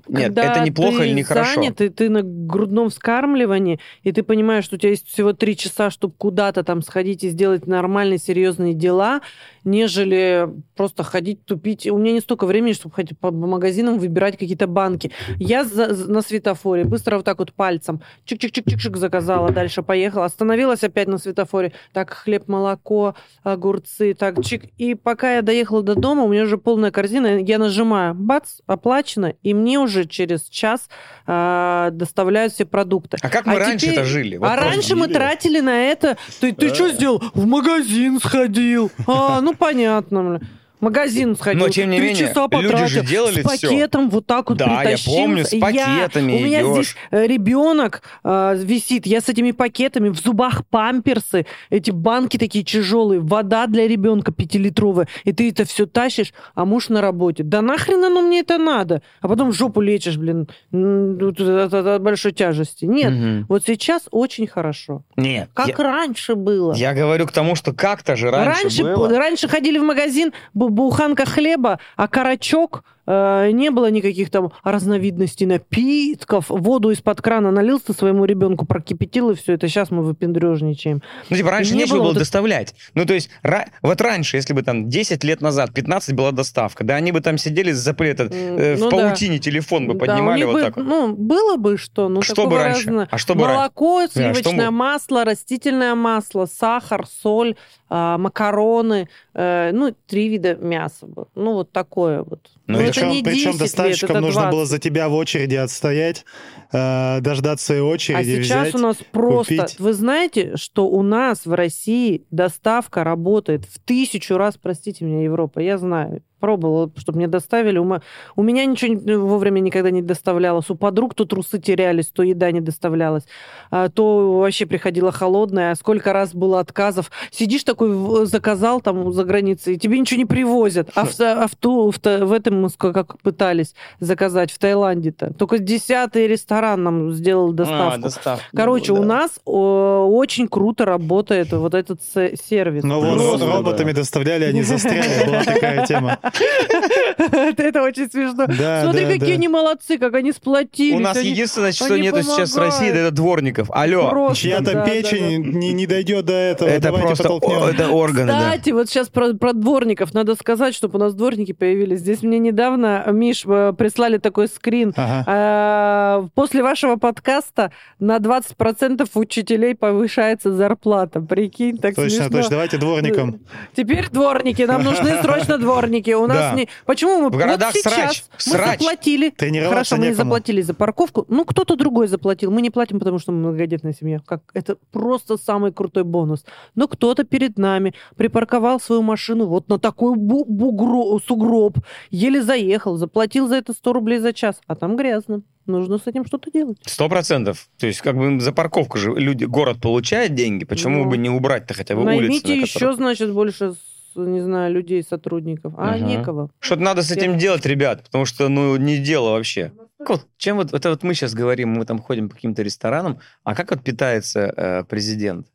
Нет, 0.08 0.28
когда 0.28 0.52
это 0.54 0.66
неплохо 0.66 1.04
или 1.04 1.14
нехорошо? 1.14 1.56
занят, 1.56 1.82
и 1.82 1.90
ты 1.90 2.10
на 2.10 2.22
грудном 2.24 2.90
вскармливании, 2.90 3.80
и 4.04 4.12
ты 4.12 4.24
понимаешь, 4.24 4.64
что 4.66 4.76
у 4.76 4.80
тебя 4.80 4.92
есть 4.92 5.08
всего 5.08 5.34
три 5.34 5.56
часа, 5.58 5.90
чтобы 5.90 6.14
куда-то 6.18 6.64
там 6.64 6.82
сходить 6.82 7.24
и 7.24 7.30
сделать 7.30 7.68
нормальные, 7.68 8.18
серьезные 8.18 8.74
дела, 8.74 9.22
нежели 9.64 10.50
просто 10.76 11.04
ходить, 11.04 11.46
тупить. 11.46 11.88
У 11.88 11.98
меня 11.98 12.14
не 12.14 12.20
столько 12.20 12.46
времени, 12.46 12.74
чтобы 12.74 12.96
ходить 12.96 13.18
по 13.18 13.32
магазинам, 13.32 14.00
выбирать 14.00 14.38
какие-то 14.38 14.68
банки. 14.68 15.12
Я 15.38 15.64
за- 15.64 15.94
на 16.12 16.22
светофоре 16.22 16.84
быстро 16.84 17.18
вот 17.18 17.26
так 17.26 17.40
вот 17.40 17.54
пальцем 17.54 18.02
чик-чик-чик-чик 18.26 18.98
заказала, 18.98 19.52
дальше 19.52 19.84
поехала, 19.84 20.26
остановилась 20.26 20.84
опять 20.84 21.08
на 21.08 21.18
светофоре. 21.18 21.74
Так, 21.94 22.10
хлеб, 22.12 22.48
молоко, 22.48 23.16
огурцы, 23.44 24.14
так, 24.14 24.44
чик. 24.44 24.64
И 24.78 24.96
пока 24.96 25.36
я 25.36 25.42
доехала 25.42 25.84
до 25.84 25.96
дома, 25.96 26.24
у 26.24 26.30
меня 26.30 26.44
уже 26.44 26.58
полная 26.58 26.92
корзина, 26.92 27.40
я 27.40 27.58
нажимаю, 27.60 28.14
бац, 28.16 28.60
оплачено, 28.68 29.34
и 29.44 29.54
мне 29.54 29.80
уже 29.82 30.06
через 30.06 30.44
час 30.50 30.90
а, 31.28 31.90
доставляют 31.92 32.54
все 32.54 32.66
продукты. 32.66 33.18
А 33.22 33.30
как 33.30 33.46
мы 33.46 33.56
А 33.56 33.60
раньше-то 33.60 33.92
теперь- 33.94 34.06
жили? 34.06 34.38
Вот 34.38 34.48
а 34.48 34.56
раньше 34.56 34.96
мы 34.96 35.08
тратили 35.08 35.60
на 35.60 35.76
это. 35.92 36.18
Ты, 36.40 36.54
ты 36.54 36.74
что 36.74 36.90
сделал? 36.90 37.22
В 37.34 37.46
магазин 37.46 38.20
сходил. 38.20 38.92
А, 39.08 39.42
ну 39.42 39.54
понятно. 39.54 40.40
Магазин 40.82 41.36
сходил. 41.36 41.60
Но, 41.62 41.70
тем 41.70 41.90
не 41.90 42.00
менее, 42.00 42.16
часа 42.28 42.48
люди 42.52 42.66
же 42.66 42.70
потратил. 42.72 43.04
делали 43.04 43.42
С 43.42 43.44
пакетом 43.44 44.10
вот 44.10 44.26
так 44.26 44.50
вот 44.50 44.58
Да, 44.58 44.66
я 44.66 44.80
притащил. 44.82 45.14
помню, 45.14 45.46
с 45.46 45.54
Я- 45.54 45.60
пакетами 45.62 46.34
У 46.34 46.40
меня 46.40 46.62
идёшь. 46.62 46.74
здесь 46.74 46.96
э, 47.12 47.28
ребенок 47.28 48.02
э, 48.24 48.56
висит. 48.58 49.06
Я 49.06 49.22
с 49.22 49.30
этими 49.30 49.52
пакетами, 49.52 50.10
в 50.10 50.18
зубах 50.20 50.66
памперсы, 50.68 51.46
эти 51.70 51.92
банки 51.92 52.38
такие 52.38 52.64
тяжелые, 52.66 53.20
вода 53.22 53.68
для 53.68 53.88
ребенка 53.88 54.32
пятилитровая. 54.32 55.08
И 55.24 55.32
ты 55.32 55.50
это 55.50 55.66
все 55.66 55.86
тащишь, 55.86 56.34
а 56.56 56.66
муж 56.66 56.90
на 56.90 57.00
работе. 57.02 57.44
Да 57.44 57.62
нахрен 57.62 58.04
оно 58.04 58.22
мне 58.22 58.40
это 58.40 58.58
надо? 58.58 59.02
А 59.22 59.28
потом 59.28 59.54
жопу 59.54 59.82
лечишь, 59.82 60.18
блин, 60.18 60.48
от, 60.72 61.40
от- 61.40 61.74
от 61.74 62.02
большой 62.02 62.32
тяжести. 62.32 62.86
Нет, 62.86 63.12
Мгм. 63.12 63.46
вот 63.48 63.64
сейчас 63.66 64.04
очень 64.12 64.48
хорошо. 64.48 65.04
Нет. 65.16 65.50
Как 65.54 65.68
я, 65.68 65.76
раньше 65.78 66.36
было. 66.36 66.74
я 66.74 66.94
говорю 66.94 67.28
к 67.28 67.32
тому, 67.32 67.56
что 67.56 67.74
как-то 67.74 68.16
же 68.16 68.32
раньше, 68.32 68.64
раньше, 68.64 68.84
было. 68.84 69.10
раньше 69.10 69.48
ходили 69.48 69.78
в 69.78 69.84
магазин, 69.84 70.32
буханка 70.72 71.26
хлеба, 71.26 71.80
а 71.96 72.08
карачок, 72.08 72.84
не 73.08 73.70
было 73.72 73.90
никаких 73.90 74.30
там 74.30 74.52
разновидностей 74.64 75.46
напитков. 75.46 76.46
Воду 76.50 76.92
из-под 76.92 77.22
крана 77.22 77.52
налил 77.52 77.80
ты 77.80 77.94
своему 77.94 78.26
ребенку, 78.26 78.66
прокипятил, 78.66 79.32
и 79.32 79.36
все 79.36 79.54
это. 79.54 79.68
Сейчас 79.68 79.92
мы 79.92 80.04
выпендрежничаем. 80.04 81.02
Ну, 81.30 81.36
типа, 81.38 81.52
раньше 81.52 81.74
Не 81.74 81.80
нечего 81.80 81.98
было 81.98 82.08
вот 82.10 82.18
доставлять. 82.18 82.76
Ну, 82.94 83.06
то 83.06 83.14
есть, 83.14 83.30
ра- 83.44 83.66
вот 83.82 84.02
раньше, 84.02 84.38
если 84.38 84.54
бы 84.54 84.62
там 84.64 84.90
10 84.90 85.24
лет 85.24 85.42
назад, 85.42 85.74
15 85.74 86.16
была 86.16 86.32
доставка, 86.32 86.84
да, 86.84 86.96
они 86.96 87.12
бы 87.12 87.22
там 87.22 87.38
сидели 87.38 87.72
за 87.72 87.92
этот, 87.92 88.34
э, 88.34 88.74
М, 88.74 88.76
в 88.78 88.80
ну 88.80 88.90
да. 88.92 88.98
паутине 88.98 89.40
телефон 89.40 89.88
бы 89.88 89.94
Да, 89.94 90.00
поднимали 90.00 90.44
вот 90.44 90.54
бы, 90.54 90.62
так 90.62 90.78
вот. 90.78 90.86
Ну, 90.86 91.14
было 91.16 91.58
бы 91.58 91.78
что, 91.78 92.10
ну, 92.10 92.22
Что 92.22 92.48
бы 92.48 92.58
раньше? 92.58 92.86
разного. 92.88 93.08
А 93.12 93.18
что 93.18 93.36
бы 93.36 93.42
раньше? 93.46 93.58
Молоко, 93.58 94.02
что 94.08 94.14
сливочное 94.20 94.66
бы- 94.72 94.78
масло, 94.78 95.26
растительное 95.26 95.96
масло, 95.96 96.46
сахар, 96.46 97.06
соль, 97.08 97.56
а, 97.90 98.18
макароны, 98.18 99.10
э, 99.34 99.72
ну, 99.74 99.94
три 100.08 100.30
вида 100.30 100.56
мяса. 100.56 101.08
Ну, 101.36 101.54
вот 101.54 101.72
такое 101.72 102.24
вот. 102.24 102.40
Ну, 102.72 102.78
Ну, 102.78 102.84
это 102.84 102.92
это 102.92 103.00
причем, 103.02 103.10
не 103.10 103.22
10 103.22 103.26
причем 103.26 103.50
лет, 103.52 103.60
доставщикам 103.60 104.18
это 104.18 104.26
нужно 104.26 104.42
было 104.44 104.52
20. 104.66 104.70
за 104.70 104.80
тебя 104.80 105.10
в 105.10 105.14
очереди 105.14 105.56
отстоять, 105.56 106.26
э, 106.72 107.20
дождаться 107.22 107.66
своей 107.66 107.82
А 107.82 107.86
очереди, 107.86 108.44
сейчас 108.44 108.70
взять. 108.70 108.76
у 108.76 108.80
нас 108.80 108.98
просто... 109.12 109.56
купить. 109.58 109.80
Вы 109.80 109.94
знаете, 109.94 110.54
что 110.56 110.88
у 110.88 111.02
нас 111.04 111.46
в 111.46 111.54
России 111.54 112.26
доставка 112.32 113.04
работает 113.04 113.66
в 113.66 113.80
тысячу 113.80 114.38
раз, 114.38 114.58
простите 114.62 115.06
меня, 115.06 115.24
Европа, 115.24 115.60
я 115.60 115.78
знаю. 115.78 116.24
Пробовала, 116.42 116.90
чтобы 116.98 117.20
мне 117.20 117.28
доставили. 117.28 117.78
У, 117.78 118.00
у 118.36 118.44
меня 118.44 118.66
ничего 118.66 118.94
не- 118.96 119.16
вовремя 119.18 119.60
никогда 119.60 119.92
не 119.92 120.02
доставлялось. 120.02 120.70
У 120.70 120.76
подруг 120.76 121.14
то 121.14 121.26
трусы 121.26 121.60
терялись, 121.60 122.08
то 122.08 122.24
еда 122.24 122.52
не 122.52 122.60
доставлялась, 122.62 123.24
а, 123.70 123.90
то 123.90 124.40
вообще 124.40 124.66
приходила 124.66 125.12
холодная. 125.12 125.72
А 125.72 125.76
Сколько 125.76 126.14
раз 126.14 126.34
было 126.34 126.60
отказов. 126.60 127.12
Сидишь 127.32 127.64
такой, 127.64 128.26
заказал 128.26 128.82
там 128.82 129.14
за 129.14 129.24
границей, 129.24 129.76
и 129.76 129.78
тебе 129.78 130.00
ничего 130.00 130.18
не 130.18 130.26
привозят. 130.26 130.90
А 130.96 131.06
в, 131.06 131.20
а 131.22 131.48
в, 131.48 131.56
ту- 131.56 131.92
в, 131.92 131.98
в 132.04 132.32
этом 132.34 132.62
мы 132.64 132.70
как 132.72 133.20
пытались 133.22 133.76
заказать, 134.00 134.52
в 134.52 134.58
Таиланде-то. 134.58 135.34
Только 135.36 135.60
десятый 135.60 136.28
ресторан 136.28 136.84
нам 136.84 137.12
сделал 137.14 137.52
доставку. 137.54 137.94
А, 137.96 137.98
доставка. 138.00 138.44
Короче, 138.56 138.94
Ну, 138.94 139.00
у 139.00 139.02
да. 139.04 139.08
нас 139.08 139.40
о, 139.46 140.08
очень 140.10 140.48
круто 140.48 140.86
работает 140.86 141.52
вот 141.52 141.74
этот 141.76 142.02
се- 142.02 142.36
сервис. 142.36 142.84
Но 142.84 143.00
вот 143.00 143.20
ро- 143.20 143.46
роботами 143.56 143.92
доставляли, 143.92 144.46
они 144.46 144.64
застряли, 144.64 145.26
была 145.28 145.44
такая 145.44 145.86
тема. 145.86 146.18
Это 147.58 147.84
очень 147.84 148.10
смешно. 148.10 148.46
Смотри, 148.84 149.06
какие 149.06 149.34
они 149.34 149.48
молодцы, 149.48 149.98
как 149.98 150.16
они 150.16 150.32
сплотились. 150.32 150.96
У 150.96 151.00
нас 151.00 151.22
единственное, 151.22 151.72
что 151.72 151.98
нету 151.98 152.22
сейчас 152.24 152.54
в 152.54 152.58
России, 152.58 152.90
это 152.90 153.12
дворников. 153.12 153.70
Алло. 153.72 154.32
Чья-то 154.34 154.84
печень 154.86 155.42
Не, 155.42 155.88
дойдет 155.88 156.26
до 156.26 156.34
этого. 156.34 156.70
это 156.70 156.92
просто 156.92 157.30
органы. 157.32 158.32
Кстати, 158.32 158.70
вот 158.72 158.90
сейчас 158.90 159.10
про, 159.10 159.34
дворников 159.34 160.14
надо 160.14 160.36
сказать, 160.36 160.76
чтобы 160.76 160.98
у 160.98 161.00
нас 161.00 161.14
дворники 161.14 161.54
появились. 161.54 162.00
Здесь 162.00 162.22
мне 162.24 162.40
недавно, 162.40 163.04
Миш, 163.12 163.44
э, 163.46 163.74
прислали 163.78 164.18
такой 164.18 164.48
скрин. 164.48 164.94
А, 164.98 166.28
После 166.36 166.64
вашего 166.64 166.96
подкаста 166.96 167.72
на 168.00 168.18
20% 168.18 169.08
учителей 169.16 169.76
повышается 169.76 170.52
зарплата. 170.54 171.22
Прикинь, 171.22 171.78
так 171.78 171.96
Точно, 171.96 172.10
смешно. 172.10 172.30
точно. 172.38 172.50
Давайте 172.52 172.78
дворникам. 172.78 173.40
Теперь 173.76 174.10
дворники, 174.10 174.64
нам 174.64 174.84
нужны 174.84 175.12
срочно 175.22 175.58
дворники. 175.58 176.12
У 176.22 176.28
нас 176.28 176.38
Да. 176.38 176.54
не... 176.56 176.68
Почему 176.86 177.18
мы 177.20 177.30
В 177.30 177.38
городах 177.38 177.74
вот 177.74 177.82
сейчас 177.82 177.94
срач, 177.94 178.24
мы 178.48 178.54
срач. 178.54 178.80
заплатили? 178.80 179.34
Хорошо, 179.68 179.98
мы 179.98 180.08
не 180.08 180.14
заплатили 180.14 180.62
за 180.62 180.74
парковку. 180.74 181.26
Ну, 181.30 181.46
кто-то 181.46 181.76
другой 181.76 182.08
заплатил. 182.08 182.52
Мы 182.52 182.62
не 182.62 182.70
платим, 182.70 183.00
потому 183.00 183.20
что 183.20 183.32
мы 183.32 183.40
многодетная 183.40 183.94
семья. 183.94 184.20
Как 184.26 184.42
это 184.54 184.78
просто 184.92 185.38
самый 185.38 185.72
крутой 185.72 186.04
бонус. 186.04 186.46
Но 186.76 186.88
кто-то 186.88 187.24
перед 187.24 187.58
нами 187.58 187.94
припарковал 188.16 188.80
свою 188.80 189.02
машину 189.02 189.46
вот 189.48 189.68
на 189.70 189.80
такой 189.80 190.16
бу- 190.16 190.46
бугро- 190.46 191.20
сугроб, 191.28 191.78
еле 192.10 192.42
заехал, 192.42 192.98
заплатил 192.98 193.48
за 193.48 193.56
это 193.56 193.74
100 193.74 193.94
рублей 193.94 194.20
за 194.20 194.34
час, 194.34 194.62
а 194.68 194.76
там 194.76 194.96
грязно. 194.96 195.42
Нужно 195.68 196.00
с 196.00 196.08
этим 196.08 196.26
что-то 196.26 196.50
делать. 196.52 196.78
Сто 196.86 197.08
процентов. 197.08 197.68
То 197.78 197.86
есть, 197.86 198.02
как 198.02 198.18
бы 198.18 198.40
за 198.40 198.52
парковку 198.52 198.98
же 198.98 199.14
люди, 199.14 199.46
город 199.46 199.78
получает 199.80 200.34
деньги, 200.34 200.66
почему 200.66 201.04
Ну. 201.04 201.10
бы 201.10 201.18
не 201.18 201.30
убрать-то 201.30 201.76
хотя 201.76 201.96
бы? 201.96 202.04
Наймите 202.04 202.48
на 202.48 202.62
еще, 202.62 202.74
которых- 202.80 202.96
значит, 202.98 203.32
больше 203.32 203.76
не 204.16 204.42
знаю, 204.42 204.74
людей, 204.74 205.04
сотрудников. 205.04 205.74
А 205.78 205.94
Ага. 205.94 206.00
некого. 206.06 206.50
Что-то 206.60 206.82
надо 206.82 207.02
с 207.04 207.12
этим 207.12 207.38
делать, 207.38 207.66
ребят, 207.66 208.04
потому 208.04 208.26
что, 208.26 208.50
ну, 208.50 208.76
не 208.78 208.98
дело 208.98 209.32
вообще. 209.32 209.72
Как 210.00 210.10
вот, 210.10 210.28
чем 210.38 210.58
вот, 210.58 210.74
это 210.74 210.90
вот 210.90 211.04
мы 211.04 211.14
сейчас 211.14 211.34
говорим, 211.34 211.70
мы 211.74 211.86
там 211.86 212.00
ходим 212.00 212.28
по 212.30 212.36
каким-то 212.36 212.62
ресторанам, 212.64 213.20
а 213.44 213.54
как 213.56 213.72
вот 213.72 213.84
питается 213.84 214.40
э, 214.56 214.84
президент? 214.86 215.48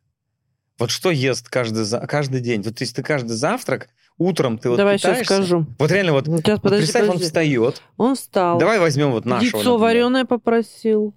Вот 0.79 0.89
что 0.91 1.09
ест 1.11 1.49
каждый, 1.49 1.83
за- 1.83 2.05
каждый 2.07 2.39
день? 2.39 2.61
Вот 2.61 2.79
если 2.79 2.95
ты 2.95 3.03
каждый 3.03 3.31
завтрак, 3.35 3.89
утром 4.17 4.57
ты 4.57 4.69
вот 4.69 4.77
Давай 4.77 4.97
сейчас 4.97 5.19
питаешься? 5.19 5.33
скажу. 5.35 5.65
Вот 5.79 5.91
реально 5.91 6.13
вот, 6.13 6.25
Сейчас, 6.27 6.55
вот 6.57 6.61
подожди, 6.61 6.83
представь, 6.85 7.03
он 7.03 7.07
подожди. 7.09 7.25
встает. 7.25 7.81
Он 7.97 8.15
встал. 8.15 8.57
Давай 8.59 8.79
возьмем 8.79 9.11
вот 9.11 9.25
нашего. 9.25 9.43
Яйцо 9.43 9.57
например. 9.57 9.79
вареное 9.79 10.25
попросил. 10.25 11.13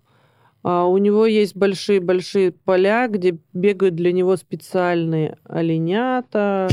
А 0.63 0.85
у 0.87 0.99
него 0.99 1.25
есть 1.25 1.57
большие-большие 1.57 2.53
поля, 2.53 3.09
где 3.09 3.39
бегают 3.55 3.95
для 3.95 4.13
него 4.13 4.37
специальные 4.37 5.39
оленята. 5.45 6.69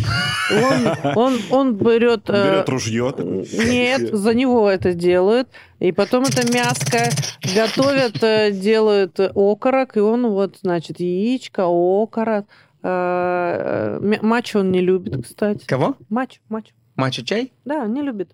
Он, 0.51 1.15
он, 1.15 1.39
он 1.51 1.75
берет... 1.75 2.29
э, 2.29 2.51
Берет 2.51 2.69
ружье. 2.69 3.13
Нет, 3.17 4.13
за 4.13 4.33
него 4.33 4.69
это 4.69 4.93
делают. 4.93 5.47
И 5.79 5.91
потом 5.91 6.23
это 6.23 6.51
мяско 6.51 7.09
готовят, 7.55 8.21
э, 8.23 8.51
делают 8.51 9.19
окорок, 9.19 9.95
и 9.97 9.99
он 10.01 10.27
вот, 10.27 10.57
значит, 10.61 10.99
яичко, 10.99 11.65
окорок. 11.67 12.45
Э, 12.83 13.99
э, 14.01 14.19
Матч 14.21 14.55
он 14.55 14.71
не 14.71 14.81
любит, 14.81 15.23
кстати. 15.25 15.65
Кого? 15.65 15.95
Матч, 16.09 16.41
матч. 16.49 16.73
Мачо 16.95 17.23
чай? 17.23 17.51
Да, 17.63 17.85
не 17.85 18.01
любит. 18.01 18.31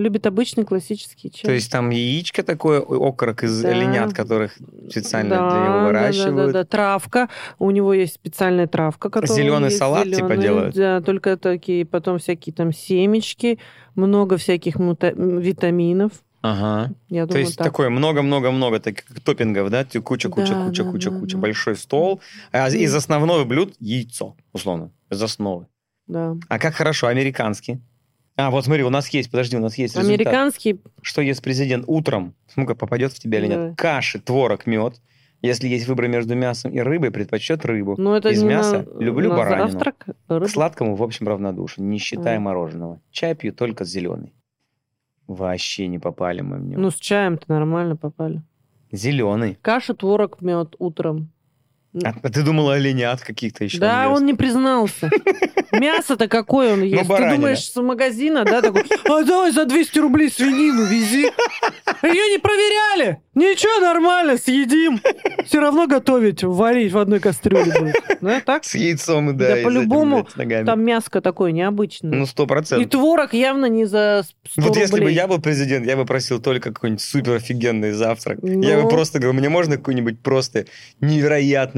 Любит 0.00 0.26
обычный 0.26 0.64
классический 0.64 1.30
чай. 1.30 1.42
То 1.44 1.52
есть 1.52 1.70
там 1.70 1.90
яичко 1.90 2.42
такое, 2.42 2.80
окорок 2.80 3.44
из 3.44 3.60
Да. 3.60 3.68
оленят, 3.68 4.14
которых 4.14 4.56
специально 4.90 5.36
Да, 5.36 5.50
для 5.50 5.58
него 5.60 5.74
да, 5.74 5.78
да, 5.80 5.86
выращивают. 5.86 6.46
Да, 6.46 6.52
да, 6.52 6.64
травка. 6.64 7.28
У 7.58 7.70
него 7.70 7.92
есть 7.92 8.14
специальная 8.14 8.66
травка, 8.66 9.10
которая 9.10 9.36
Зелёный 9.36 9.66
есть, 9.66 9.76
салат 9.78 10.04
типа 10.04 10.16
зелёный, 10.36 10.42
делают? 10.42 10.74
Да, 10.74 11.00
только 11.02 11.36
такие, 11.36 11.84
потом 11.84 12.18
всякие 12.18 12.54
там 12.54 12.72
семечки, 12.72 13.58
много 13.94 14.38
всяких 14.38 14.76
мута- 14.76 15.12
витаминов. 15.14 16.12
Ага. 16.42 16.94
Я 17.10 17.24
То 17.26 17.32
думаю, 17.32 17.44
есть 17.44 17.58
так. 17.58 17.66
такое 17.66 17.90
много-много-много 17.90 18.80
таких 18.80 19.04
топпингов, 19.22 19.68
да? 19.68 19.84
Ты 19.84 20.00
Куча, 20.00 20.30
куча, 20.30 20.54
Да, 20.54 20.64
куча, 20.64 20.84
да, 20.84 20.90
куча, 20.90 21.10
да, 21.10 21.18
куча. 21.20 21.36
да. 21.36 21.42
Большой 21.42 21.76
стол. 21.76 22.22
А 22.52 22.70
из 22.70 22.94
основного 22.94 23.44
блюд 23.44 23.74
яйцо, 23.80 24.34
условно. 24.54 24.90
Из 25.10 25.22
основы. 25.22 25.66
Да. 26.06 26.36
А 26.48 26.58
как 26.58 26.74
хорошо, 26.74 27.08
американский? 27.08 27.80
А, 28.36 28.50
вот 28.50 28.64
смотри, 28.64 28.84
у 28.84 28.90
нас 28.90 29.08
есть, 29.08 29.30
подожди, 29.30 29.56
у 29.56 29.60
нас 29.60 29.76
есть 29.76 29.96
результат. 29.96 30.18
Американский, 30.20 30.80
Что 31.02 31.20
ест 31.20 31.42
президент 31.42 31.84
утром? 31.86 32.34
Ну-ка, 32.56 32.74
попадет 32.74 33.12
в 33.12 33.18
тебя 33.18 33.38
или 33.38 33.46
нет? 33.48 33.76
Каши, 33.76 34.18
творог, 34.18 34.66
мед. 34.66 35.00
Если 35.42 35.68
есть 35.68 35.86
выбор 35.88 36.06
между 36.08 36.34
мясом 36.34 36.70
и 36.72 36.80
рыбой, 36.80 37.10
предпочтет 37.10 37.64
рыбу. 37.64 37.94
ну 37.98 38.14
это 38.14 38.28
Из 38.28 38.42
мяса 38.42 38.86
на, 38.90 39.00
люблю 39.02 39.30
на 39.30 39.36
баранину. 39.36 39.70
завтрак. 39.70 40.06
К 40.28 40.46
сладкому, 40.48 40.96
в 40.96 41.02
общем, 41.02 41.28
равнодушен, 41.28 41.88
не 41.88 41.98
считая 41.98 42.36
А. 42.36 42.40
мороженого. 42.40 43.00
Чай 43.10 43.34
пью 43.34 43.52
только 43.52 43.84
зеленый. 43.84 44.34
Вообще 45.26 45.86
не 45.86 45.98
попали 45.98 46.40
мы 46.42 46.58
в 46.58 46.64
него. 46.64 46.80
Ну, 46.80 46.90
с 46.90 46.96
чаем-то 46.96 47.44
нормально 47.48 47.96
попали. 47.96 48.42
Зеленый. 48.92 49.56
Каша, 49.62 49.94
творог, 49.94 50.40
мед 50.42 50.74
утром. 50.78 51.30
А, 52.04 52.14
а 52.22 52.28
ты 52.30 52.42
думала 52.42 52.74
оленят 52.74 53.20
каких-то 53.20 53.64
еще? 53.64 53.78
да, 53.78 54.04
ест? 54.04 54.16
он 54.16 54.26
не 54.26 54.34
признался. 54.34 55.10
Мясо-то 55.72 56.28
какое 56.28 56.74
он 56.74 56.82
ест? 56.82 57.08
Ты 57.08 57.30
думаешь, 57.36 57.64
с 57.64 57.80
магазина, 57.80 58.44
да, 58.44 58.62
такой, 58.62 58.84
а 59.06 59.24
давай 59.24 59.50
за 59.52 59.64
200 59.64 59.98
рублей 59.98 60.30
свинину 60.30 60.84
вези. 60.84 61.22
Ее 62.02 62.30
не 62.32 62.38
проверяли. 62.38 63.20
Ничего, 63.34 63.80
нормально, 63.80 64.36
съедим. 64.38 65.00
Все 65.46 65.60
равно 65.60 65.86
готовить, 65.86 66.42
варить 66.42 66.92
в 66.92 66.98
одной 66.98 67.20
кастрюле 67.20 67.72
будет. 67.78 67.96
Да, 68.20 68.40
так? 68.40 68.64
С 68.64 68.74
яйцом, 68.74 69.36
да. 69.36 69.48
Да 69.48 69.60
и 69.60 69.64
по-любому. 69.64 70.26
Там 70.66 70.82
мяско 70.84 71.20
такое 71.20 71.52
необычное. 71.52 72.12
Ну, 72.12 72.26
сто 72.26 72.44
И 72.44 72.46
процентов. 72.46 72.90
творог 72.90 73.32
явно 73.32 73.66
не 73.66 73.84
за 73.86 74.24
100 74.50 74.62
Вот 74.62 74.76
если 74.76 75.00
бы 75.02 75.10
я 75.10 75.26
был 75.26 75.40
президент, 75.40 75.86
я 75.86 75.96
бы 75.96 76.04
просил 76.04 76.40
только 76.40 76.72
какой-нибудь 76.72 77.02
супер 77.02 77.34
офигенный 77.34 77.92
завтрак. 77.92 78.38
Я 78.42 78.76
Ну. 78.76 78.82
бы 78.82 78.88
просто 78.88 79.18
говорю, 79.20 79.38
мне 79.38 79.48
можно 79.48 79.76
какую-нибудь 79.76 80.20
просто 80.22 80.66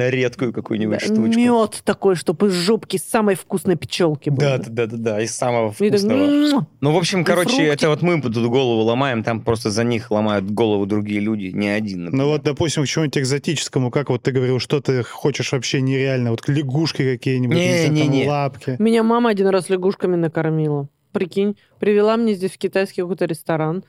невероятно 0.02 0.22
редкую 0.22 0.52
какую-нибудь 0.52 1.00
штучку? 1.00 1.38
Мед 1.38 1.82
такой, 1.84 2.14
чтобы 2.16 2.48
из 2.48 2.52
жопки 2.52 2.96
самой 2.96 3.34
вкусной 3.34 3.76
пчелки 3.76 4.30
был. 4.30 4.38
Да, 4.38 4.58
да, 4.58 4.64
да, 4.68 4.86
да, 4.86 4.96
да, 4.96 5.20
из 5.20 5.34
самого 5.34 5.70
И 5.78 5.90
так, 5.90 5.98
вкусного. 6.00 6.18
«М-м-м». 6.18 6.66
Ну, 6.80 6.92
в 6.92 6.96
общем, 6.96 7.24
короче, 7.24 7.50
фрукты. 7.50 7.66
это 7.68 7.88
вот 7.88 8.02
мы 8.02 8.20
тут 8.20 8.34
голову 8.36 8.82
ломаем, 8.82 9.22
там 9.22 9.40
просто 9.42 9.70
за 9.70 9.84
них 9.84 10.10
ломают 10.10 10.50
голову 10.50 10.86
другие 10.86 11.20
люди, 11.20 11.46
не 11.46 11.68
один. 11.68 12.04
например. 12.04 12.24
Ну 12.26 12.30
вот, 12.32 12.42
допустим, 12.42 12.84
к 12.84 12.86
чему-нибудь 12.86 13.18
экзотическому, 13.18 13.90
как 13.90 14.10
вот 14.10 14.22
ты 14.22 14.32
говорил, 14.32 14.58
что 14.58 14.80
ты 14.80 15.02
хочешь 15.02 15.52
вообще 15.52 15.80
нереально, 15.80 16.30
вот 16.30 16.46
лягушки 16.48 17.02
какие-нибудь, 17.16 17.56
Не, 17.56 17.68
знаю, 17.86 17.92
не, 17.92 18.00
там 18.02 18.10
не. 18.10 18.28
лапки. 18.28 18.76
Меня 18.78 19.02
мама 19.02 19.30
один 19.30 19.48
раз 19.48 19.68
лягушками 19.68 20.16
накормила. 20.16 20.88
Прикинь, 21.12 21.56
привела 21.78 22.16
мне 22.16 22.32
здесь 22.34 22.52
в 22.52 22.58
китайский 22.58 23.02
какой-то 23.02 23.26
ресторан, 23.26 23.84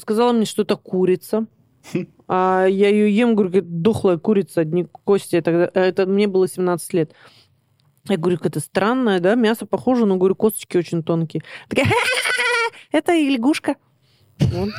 сказала 0.00 0.32
мне, 0.32 0.46
что 0.46 0.62
это 0.62 0.76
курица. 0.76 1.46
А 2.28 2.66
я 2.66 2.90
ее 2.90 3.14
ем, 3.14 3.34
говорю, 3.34 3.50
говорит, 3.50 3.82
дохлая 3.82 4.18
курица, 4.18 4.60
одни 4.60 4.84
кости. 4.84 5.40
Тогда, 5.40 5.70
а 5.74 5.80
это 5.80 6.06
мне 6.06 6.26
было 6.26 6.46
17 6.46 6.92
лет. 6.92 7.14
Я 8.06 8.16
говорю, 8.16 8.38
это 8.42 8.60
странное, 8.60 9.20
да, 9.20 9.34
мясо 9.34 9.66
похоже, 9.66 10.06
но, 10.06 10.16
говорю, 10.16 10.34
косточки 10.34 10.76
очень 10.76 11.02
тонкие. 11.02 11.42
Такая, 11.68 11.86
«Ха-ха-ха, 11.86 12.76
это 12.92 13.14
и 13.14 13.28
лягушка. 13.28 13.76
Вот. 14.38 14.70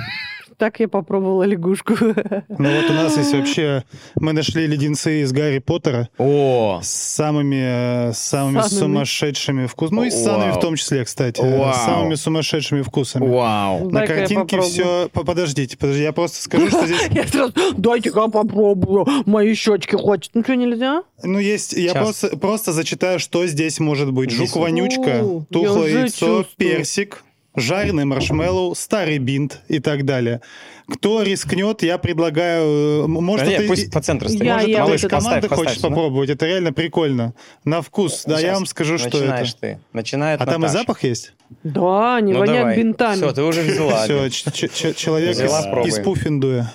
Так 0.59 0.81
я 0.81 0.89
попробовала 0.89 1.43
лягушку. 1.43 1.93
Ну 1.99 2.81
вот 2.81 2.89
у 2.89 2.93
нас 2.93 3.15
есть 3.17 3.33
вообще... 3.33 3.83
Мы 4.15 4.33
нашли 4.33 4.67
леденцы 4.67 5.21
из 5.21 5.31
Гарри 5.31 5.59
Поттера 5.59 6.09
О, 6.17 6.81
с 6.83 6.89
самыми, 6.89 8.09
э, 8.09 8.13
самыми 8.13 8.59
Самыми. 8.61 8.67
сумасшедшими 8.79 9.65
вкусами. 9.67 9.95
Ну 9.95 10.03
и 10.03 10.09
с 10.11 10.21
санами 10.21 10.49
Вау. 10.49 10.59
в 10.59 10.61
том 10.61 10.75
числе, 10.75 11.05
кстати. 11.05 11.39
э, 11.39 11.57
Вау. 11.57 11.73
С 11.73 11.77
самыми 11.77 12.15
сумасшедшими 12.15 12.81
вкусами. 12.81 13.25
вау. 13.25 13.89
На 13.89 13.99
Дай-ка 13.99 14.13
я 14.13 14.19
картинке 14.19 14.59
все... 14.59 15.09
Подождите, 15.13 15.77
подождите, 15.77 16.03
я 16.03 16.11
просто 16.11 16.41
скажу, 16.43 16.67
что 16.67 16.85
здесь... 16.85 16.99
Я 17.11 17.25
сразу, 17.25 17.53
дайте-ка 17.77 18.27
попробую, 18.27 19.07
мои 19.25 19.53
щечки 19.53 19.95
хочет. 19.95 20.31
Ну 20.33 20.43
что, 20.43 20.55
нельзя? 20.55 21.03
Ну, 21.23 21.39
есть... 21.39 21.71
Я 21.71 21.93
просто, 21.93 22.35
просто 22.35 22.73
зачитаю, 22.73 23.19
что 23.19 23.47
здесь 23.47 23.79
может 23.79 24.11
быть. 24.11 24.31
Жук-вонючка, 24.31 25.23
тухлое 25.49 26.01
яйцо, 26.01 26.45
персик, 26.57 27.23
жареный 27.55 28.05
маршмеллоу, 28.05 28.75
старый 28.75 29.17
бинт 29.17 29.59
и 29.67 29.79
так 29.79 30.05
далее. 30.05 30.41
Кто 30.87 31.21
рискнет, 31.21 31.83
я 31.83 31.97
предлагаю... 31.99 33.03
э, 33.03 33.07
Может, 33.07 33.45
Да 33.45 33.51
нет, 33.51 33.59
это- 33.61 33.69
пусть 33.69 33.91
по 33.91 34.01
центру 34.01 34.27
стоит. 34.29 34.41
Я- 34.43 34.53
Может, 34.55 34.69
я 34.69 34.95
это- 34.95 35.07
команды 35.09 35.41
Поставь, 35.47 35.57
хочет 35.59 35.73
поставь 35.75 35.89
попробовать? 35.91 36.29
Это 36.31 36.45
реально 36.47 36.73
прикольно. 36.73 37.33
На 37.63 37.81
вкус. 37.81 38.23
Да, 38.25 38.39
я 38.39 38.53
вам 38.55 38.65
скажу, 38.65 38.97
что 38.97 39.17
Начинаешь 39.19 39.49
это. 39.49 39.59
ты. 39.59 39.79
Начинает 39.93 40.41
А 40.41 40.45
там 40.45 40.55
и 40.55 40.57
Наташа. 40.61 40.79
запах 40.79 41.03
есть? 41.03 41.33
Да, 41.63 42.19
не 42.21 42.33
Ну, 42.33 42.39
воняет 42.39 42.59
давай. 42.59 42.77
бинтами. 42.77 43.15
Все, 43.17 43.31
ты 43.33 43.43
уже 43.43 43.61
взяла. 43.61 44.03
Все, 44.05 44.93
человек 44.93 45.37
из, 45.85 45.99
Пуффендуя. 45.99 46.71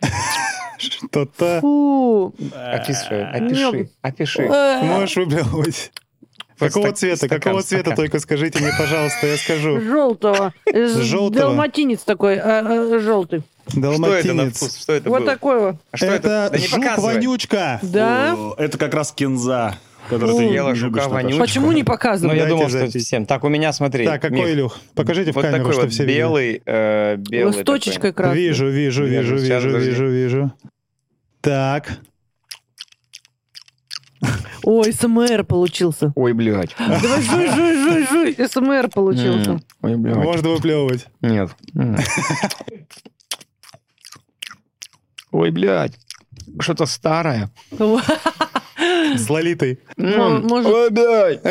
Что-то... 0.78 1.60
Фу. 1.60 2.34
Опиши, 2.54 3.22
опиши, 3.34 3.90
опиши. 4.02 4.42
Э, 4.42 4.82
Можешь 4.82 5.16
выплевывать. 5.16 5.92
Вот 6.60 6.66
Какого 6.68 6.86
стак- 6.88 6.94
цвета? 6.96 7.16
стакан, 7.16 7.40
Какого 7.40 7.62
цвета 7.62 7.80
стакан. 7.82 7.96
только 7.96 8.18
скажите 8.18 8.58
мне, 8.60 8.70
пожалуйста, 8.78 9.26
я 9.26 9.36
скажу. 9.36 9.80
Желтого. 9.80 10.52
Желтого? 10.72 11.30
Далматинец 11.30 12.02
такой, 12.04 12.38
а, 12.38 12.98
желтый. 13.00 13.42
Что 13.68 13.78
это 13.78 13.80
на 13.80 13.90
Далматинец. 13.92 14.56
вкус? 14.56 14.76
Что 14.80 14.92
это 14.94 15.08
Вот 15.10 15.20
было? 15.22 15.30
такой 15.30 15.60
вот. 15.60 15.76
А 15.92 15.96
что 15.96 16.06
это? 16.06 16.16
Это 16.16 16.48
Да 16.52 16.58
не 16.58 16.66
показывай. 16.68 17.14
жук-вонючка. 17.14 17.78
Да? 17.82 18.34
О, 18.36 18.54
Это 18.58 18.78
как 18.78 18.94
раз 18.94 19.12
кинза, 19.12 19.76
который 20.08 20.36
ты 20.36 20.42
Ела 20.44 20.74
жука 20.74 21.08
вонючку. 21.08 21.38
Почему 21.40 21.70
не 21.72 21.82
Ну, 21.82 21.86
показывать? 21.86 22.34
я 22.36 22.42
Дайте 22.42 22.56
думал, 22.56 22.68
что 22.68 22.78
запись. 22.80 23.04
всем. 23.04 23.26
Так, 23.26 23.44
у 23.44 23.48
меня, 23.48 23.72
смотри. 23.72 24.04
Так, 24.04 24.20
какой, 24.22 24.38
Мих, 24.38 24.48
Илюх? 24.48 24.78
Покажите 24.96 25.30
в 25.32 25.36
Вот 25.36 25.42
камеру, 25.42 25.58
такой 25.58 25.72
чтобы 25.72 25.86
вот 25.86 25.94
все 25.94 26.02
видели. 26.04 26.18
белый, 26.18 26.62
э, 26.66 27.16
белый 27.16 27.52
С 27.54 27.64
точечкой 27.64 28.10
такой. 28.10 28.24
красной. 28.24 28.40
Вижу, 28.42 28.68
вижу, 28.68 29.04
Вижу. 29.04 29.36
вижу, 29.36 29.78
вижу, 29.78 30.06
вижу. 30.08 30.52
Так. 31.40 31.98
Ой, 34.62 34.92
СМР 34.92 35.44
получился. 35.44 36.12
Ой, 36.14 36.32
блядь. 36.32 36.74
Давай 36.78 37.22
жуй, 37.22 37.48
жуй, 37.48 37.74
жуй, 37.76 38.06
жуй. 38.06 38.48
СМР 38.48 38.88
получился. 38.88 39.60
Ой, 39.82 39.96
блядь. 39.96 40.16
Можно 40.16 40.50
выплевывать. 40.50 41.06
Нет. 41.20 41.50
Ой, 45.32 45.50
блядь. 45.50 45.98
Что-то 46.58 46.86
старое. 46.86 47.50
С 47.70 49.30
лолитой. 49.30 49.80
Ой, 49.96 50.90
блядь. 50.90 51.42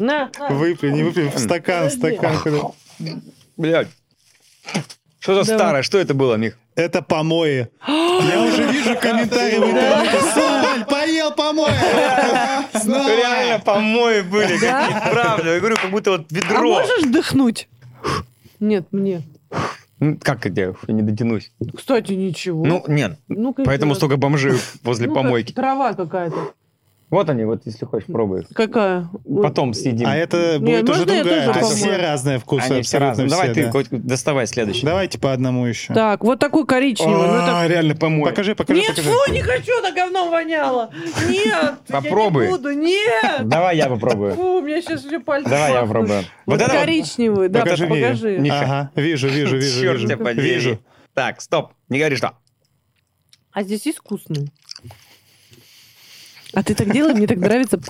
На, 0.00 0.30
на. 0.38 0.48
Не 0.50 1.02
выпей. 1.02 1.28
В 1.28 1.38
стакан, 1.38 1.88
в 1.88 1.92
стакан. 1.92 2.36
Блядь. 3.56 3.88
Что-то 5.20 5.44
старое. 5.44 5.82
Что 5.82 5.98
это 5.98 6.14
было, 6.14 6.36
Мих? 6.36 6.58
Это 6.78 7.02
помои. 7.02 7.66
Я 7.88 8.40
уже 8.46 8.62
вижу 8.70 8.96
комментарии 8.96 9.58
в 9.58 9.64
интернете. 9.64 10.20
Соль, 10.32 10.84
поел 10.84 11.32
помои. 11.32 11.72
Реально 12.72 13.58
помои 13.58 14.20
были. 14.20 14.52
Какие-то, 14.58 15.08
Правда. 15.10 15.54
Я 15.54 15.58
говорю, 15.58 15.74
как 15.74 15.90
будто 15.90 16.10
вот 16.12 16.26
А 16.30 16.34
ведро. 16.34 16.62
можешь 16.70 17.02
дыхнуть? 17.02 17.68
Нет, 18.60 18.86
мне. 18.92 19.22
Ну, 19.98 20.16
Как? 20.22 20.46
Я 20.46 20.72
не 20.86 21.02
дотянусь. 21.02 21.50
Кстати, 21.76 22.12
ничего. 22.12 22.64
Ну, 22.64 22.84
нет. 22.86 23.18
Ну, 23.26 23.52
Поэтому 23.64 23.96
столько 23.96 24.16
бомжей 24.16 24.52
возле 24.84 25.08
Ну, 25.08 25.14
помойки. 25.16 25.52
Трава 25.52 25.94
какая-то. 25.94 26.52
Вот 27.10 27.30
они, 27.30 27.44
вот 27.44 27.62
если 27.64 27.86
хочешь, 27.86 28.06
пробуй. 28.06 28.44
Какая? 28.52 29.08
Потом 29.42 29.72
съедим. 29.72 30.06
А 30.06 30.14
это 30.14 30.58
будет 30.60 30.88
уже 30.90 30.98
можно 31.00 31.12
я 31.12 31.22
другая. 31.24 31.46
тоже 31.46 31.52
То 31.60 31.64
есть 31.66 31.80
помою? 31.80 31.94
все 31.94 32.02
разные 32.06 32.38
вкусы. 32.38 32.70
Они 32.70 32.82
все 32.82 32.98
разные. 32.98 33.28
Давай 33.28 33.52
все, 33.54 33.72
ты 33.72 33.88
да. 33.90 33.98
доставай 33.98 34.46
следующий. 34.46 34.84
Давайте 34.84 35.18
по 35.18 35.32
одному 35.32 35.64
еще. 35.64 35.94
Так, 35.94 36.22
вот 36.22 36.38
такой 36.38 36.66
коричневый. 36.66 37.14
ну 37.14 37.22
это- 37.24 37.60
А, 37.60 37.66
реально 37.66 37.94
помой. 37.94 38.28
Покажи, 38.28 38.54
покажи, 38.54 38.80
Нет, 38.80 38.90
покажи. 38.90 39.08
фу, 39.08 39.32
не 39.32 39.40
хочу, 39.40 39.80
на 39.80 39.90
говном 39.92 40.30
воняло. 40.30 40.90
Нет, 41.30 41.76
Попробуй. 41.88 42.44
я 42.44 42.50
не 42.50 42.56
буду, 42.56 42.72
нет. 42.72 43.48
Давай 43.48 43.78
я 43.78 43.88
попробую. 43.88 44.34
Фу, 44.34 44.58
у 44.58 44.60
меня 44.60 44.82
сейчас 44.82 45.02
все 45.02 45.18
пальцы 45.18 45.48
Давай 45.48 45.72
я 45.72 45.80
попробую. 45.80 46.18
Вот, 46.18 46.26
Вот 46.44 46.60
это 46.60 46.72
вот- 46.72 46.80
коричневый, 46.80 47.48
да, 47.48 47.60
Покажи 47.60 47.86
покажи. 47.86 48.36
Ага, 48.50 48.90
вижу, 48.96 49.28
вижу, 49.28 49.56
вижу. 49.56 49.80
Черт 49.80 49.96
вижу. 49.96 50.08
тебя 50.08 50.16
подери. 50.22 50.42
Вижу. 50.54 50.78
Так, 51.14 51.40
стоп. 51.40 51.72
Не 51.88 51.98
говори 52.00 52.16
что. 52.16 52.32
А 53.52 53.62
здесь 53.62 53.86
есть 53.86 53.98
вкусный? 53.98 54.52
А 56.58 56.62
ты 56.64 56.74
так 56.74 56.92
делай, 56.92 57.14
мне 57.14 57.28
так 57.28 57.38
нравится. 57.38 57.80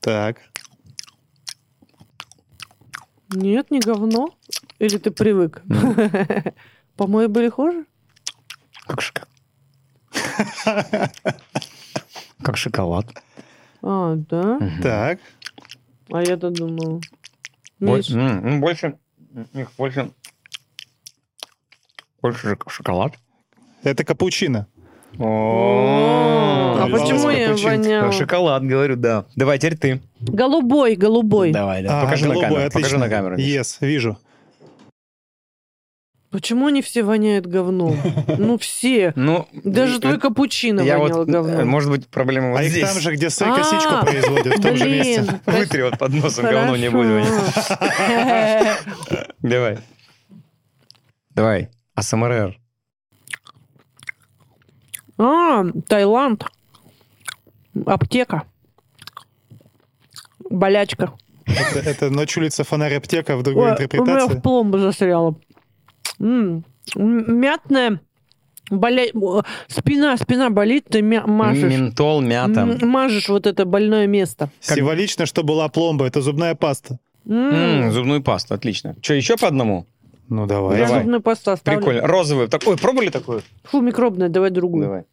Так. 0.00 0.40
Нет, 3.32 3.70
не 3.70 3.78
говно. 3.78 4.36
Или 4.80 4.98
ты 4.98 5.12
привык? 5.12 5.62
По-моему, 6.96 7.32
были 7.32 7.48
хуже? 7.48 7.86
Как 8.88 9.00
шоколад. 9.00 9.28
Как 12.42 12.56
шоколад. 12.56 13.06
А, 13.82 14.16
да? 14.16 14.58
Так. 14.82 15.20
А 16.10 16.22
я-то 16.22 16.50
думала. 16.50 17.00
Миш, 17.78 18.10
м, 18.10 18.50
ну, 18.50 18.58
Больше, 18.58 18.98
их 19.52 19.70
больше, 19.78 20.10
больше 22.20 22.48
шок- 22.48 22.68
шоколад. 22.68 23.16
Это 23.84 24.04
капучино. 24.04 24.66
А 25.18 26.88
почему 26.90 27.30
я 27.30 27.48
капучино. 27.48 27.70
воняла? 27.70 28.12
Шоколад, 28.12 28.64
говорю, 28.64 28.96
да. 28.96 29.26
Давай, 29.36 29.58
теперь 29.58 29.76
ты. 29.76 30.00
Голубой, 30.20 30.96
голубой. 30.96 31.52
Давай, 31.52 31.82
да. 31.82 32.00
А, 32.00 32.04
Покажи 32.04 32.26
на 32.26 32.34
камеру. 32.40 32.70
Покажи 32.72 32.98
на 32.98 33.08
камеру. 33.08 33.36
Yes, 33.36 33.76
вижу. 33.80 34.18
Почему 36.30 36.66
они 36.66 36.82
все 36.82 37.04
воняют 37.04 37.46
говном? 37.46 37.96
Ну, 38.38 38.58
все. 38.58 39.12
Ну, 39.14 39.46
Даже 39.52 40.00
твой 40.00 40.18
капучино 40.18 40.80
я 40.80 40.98
вонял 40.98 41.18
вот, 41.18 41.28
э, 41.28 41.30
говном. 41.30 41.68
может 41.68 41.90
быть, 41.90 42.08
проблема 42.08 42.50
вот 42.50 42.58
а 42.58 42.64
их 42.64 42.70
здесь. 42.72 42.90
там 42.90 42.98
же, 42.98 43.14
где 43.14 43.30
сыр 43.30 43.50
А, 43.50 43.54
косичку 43.56 44.04
производят, 44.04 44.58
в 44.58 44.60
том 44.60 44.76
же 44.76 44.88
месте. 44.88 45.40
Вытри 45.46 45.82
вот 45.82 45.96
под 45.96 46.12
носом 46.14 46.46
говно 46.46 46.76
не 46.76 46.90
будет 46.90 47.28
вонять. 47.28 48.78
Давай. 49.42 49.78
Давай. 51.36 51.68
АСМР. 51.94 52.58
А, 55.18 55.64
Таиланд. 55.88 56.44
Аптека. 57.86 58.44
Болячка. 60.50 61.12
Это, 61.46 61.78
это 61.88 62.10
«Ночь 62.10 62.36
улица 62.36 62.64
фонарь 62.64 62.94
аптека» 62.94 63.36
в 63.36 63.42
другой 63.42 63.64
Ой, 63.64 63.70
у 63.70 63.74
меня 63.74 63.84
интерпретации. 63.84 64.38
в 64.38 64.42
пломбу 64.42 64.78
застряла. 64.78 65.34
Мятная. 66.18 68.00
Боля... 68.70 69.04
Спина, 69.68 70.16
спина 70.16 70.48
болит, 70.50 70.86
ты 70.88 71.02
мя- 71.02 71.26
мажешь. 71.26 71.70
Ментол, 71.70 72.22
мята. 72.22 72.60
М, 72.60 72.88
Мажешь 72.88 73.28
вот 73.28 73.46
это 73.46 73.66
больное 73.66 74.06
место. 74.06 74.48
Символично, 74.60 75.26
что 75.26 75.42
была 75.42 75.68
пломба. 75.68 76.06
Это 76.06 76.22
зубная 76.22 76.54
паста. 76.54 76.98
М, 77.26 77.34
М, 77.36 77.92
Зубную 77.92 78.22
пасту, 78.22 78.54
отлично. 78.54 78.96
Что, 79.02 79.14
еще 79.14 79.36
по 79.36 79.48
одному? 79.48 79.86
Ну, 80.28 80.46
давай. 80.46 80.78
Я 80.78 80.86
давай. 80.86 81.00
зубную 81.02 81.20
пасту 81.22 81.50
оставлю. 81.52 81.78
Прикольно. 81.80 82.06
Розовую. 82.06 82.48
Так, 82.48 82.62
ой, 82.66 82.76
пробовали 82.78 83.10
такую? 83.10 83.42
Фу, 83.64 83.80
микробная, 83.80 84.28
давай 84.28 84.50
другую. 84.50 84.84
Давай. 84.84 85.04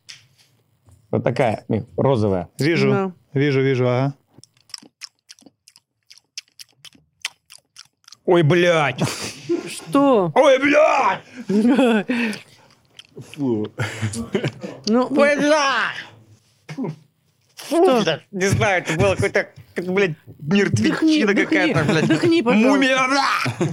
Вот 1.12 1.24
такая, 1.24 1.66
розовая. 1.98 2.48
Вижу, 2.58 2.90
Да. 2.90 3.12
вижу, 3.34 3.62
вижу, 3.62 3.88
ага. 3.88 4.14
Ой, 8.26 8.44
блядь! 8.44 9.02
Что? 9.68 10.32
Ой, 10.36 10.60
блядь! 10.60 11.24
Фу. 13.34 13.68
Ну, 14.88 15.08
Ой, 15.10 15.36
блядь! 15.36 16.96
Фу, 17.56 18.00
не 18.32 18.46
знаю, 18.48 18.84
это 18.84 18.98
было 18.98 19.16
какой-то, 19.16 19.50
как, 19.82 19.94
блядь, 19.94 20.16
мертвечина 20.40 21.34
какая-то, 21.36 21.84
блядь. 21.84 22.08
дыхни. 22.08 22.42
Мумия! 22.42 22.98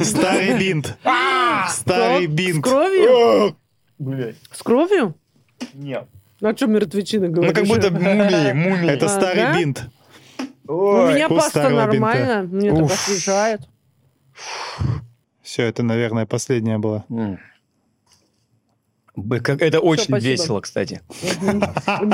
Старый 0.05 0.59
бинт. 0.59 0.97
А! 1.05 1.69
Старый 1.69 2.27
С 2.27 2.31
бинт. 2.31 2.65
кровью? 2.65 3.57
Блядь, 3.99 4.37
С 4.53 4.63
кровью? 4.63 5.15
нет. 5.75 6.07
А 6.41 6.55
что 6.55 6.67
мертвечина 6.67 7.27
Ну, 7.27 7.33
говоришь? 7.33 7.55
как 7.55 7.67
будто 7.67 7.91
мумии, 7.93 8.53
мумии. 8.53 8.91
Это 8.91 9.07
А, 9.07 9.09
старый 9.09 9.43
да? 9.43 9.59
бинт. 9.59 9.91
У 10.69 10.73
меня 11.09 11.29
паста 11.29 11.69
нормально, 11.71 12.43
мне 12.43 12.73
так 12.75 12.91
освежает. 12.93 13.63
Все, 15.43 15.63
это, 15.65 15.83
наверное, 15.83 16.27
последняя 16.27 16.79
была. 16.79 17.05
Это 19.17 19.81
очень 19.81 20.05
спасибо. 20.05 20.19
весело, 20.31 20.61
кстати. 20.61 21.01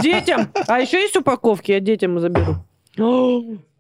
Детям! 0.01 0.49
А 0.69 0.81
еще 0.81 1.03
есть 1.03 1.17
упаковки, 1.17 1.73
я 1.73 1.81
детям 1.81 2.19
заберу. 2.19 2.57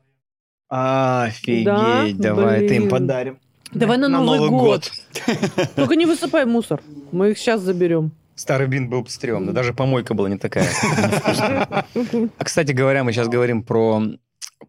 Офигеть, 0.69 1.65
Да? 1.65 2.07
давай, 2.19 2.61
ты 2.67 2.77
им 2.77 2.83
Блин. 2.83 2.91
подарим. 2.91 3.39
Давай 3.73 3.99
на, 3.99 4.09
Новый, 4.09 4.49
год. 4.51 4.91
Только 5.77 5.97
не 5.97 6.07
высыпай 6.07 6.45
мусор. 6.47 6.81
Мы 7.13 7.31
их 7.31 7.39
сейчас 7.39 7.61
заберем. 7.61 8.13
Старый 8.37 8.67
бин 8.67 8.89
был 8.89 9.07
стрёмно, 9.07 9.53
даже 9.53 9.73
помойка 9.75 10.15
была 10.15 10.29
не 10.29 10.39
такая. 10.39 10.69
А, 12.39 12.45
кстати 12.45 12.73
говоря, 12.73 13.05
мы 13.05 13.13
сейчас 13.13 13.29
говорим 13.29 13.63
про, 13.63 14.03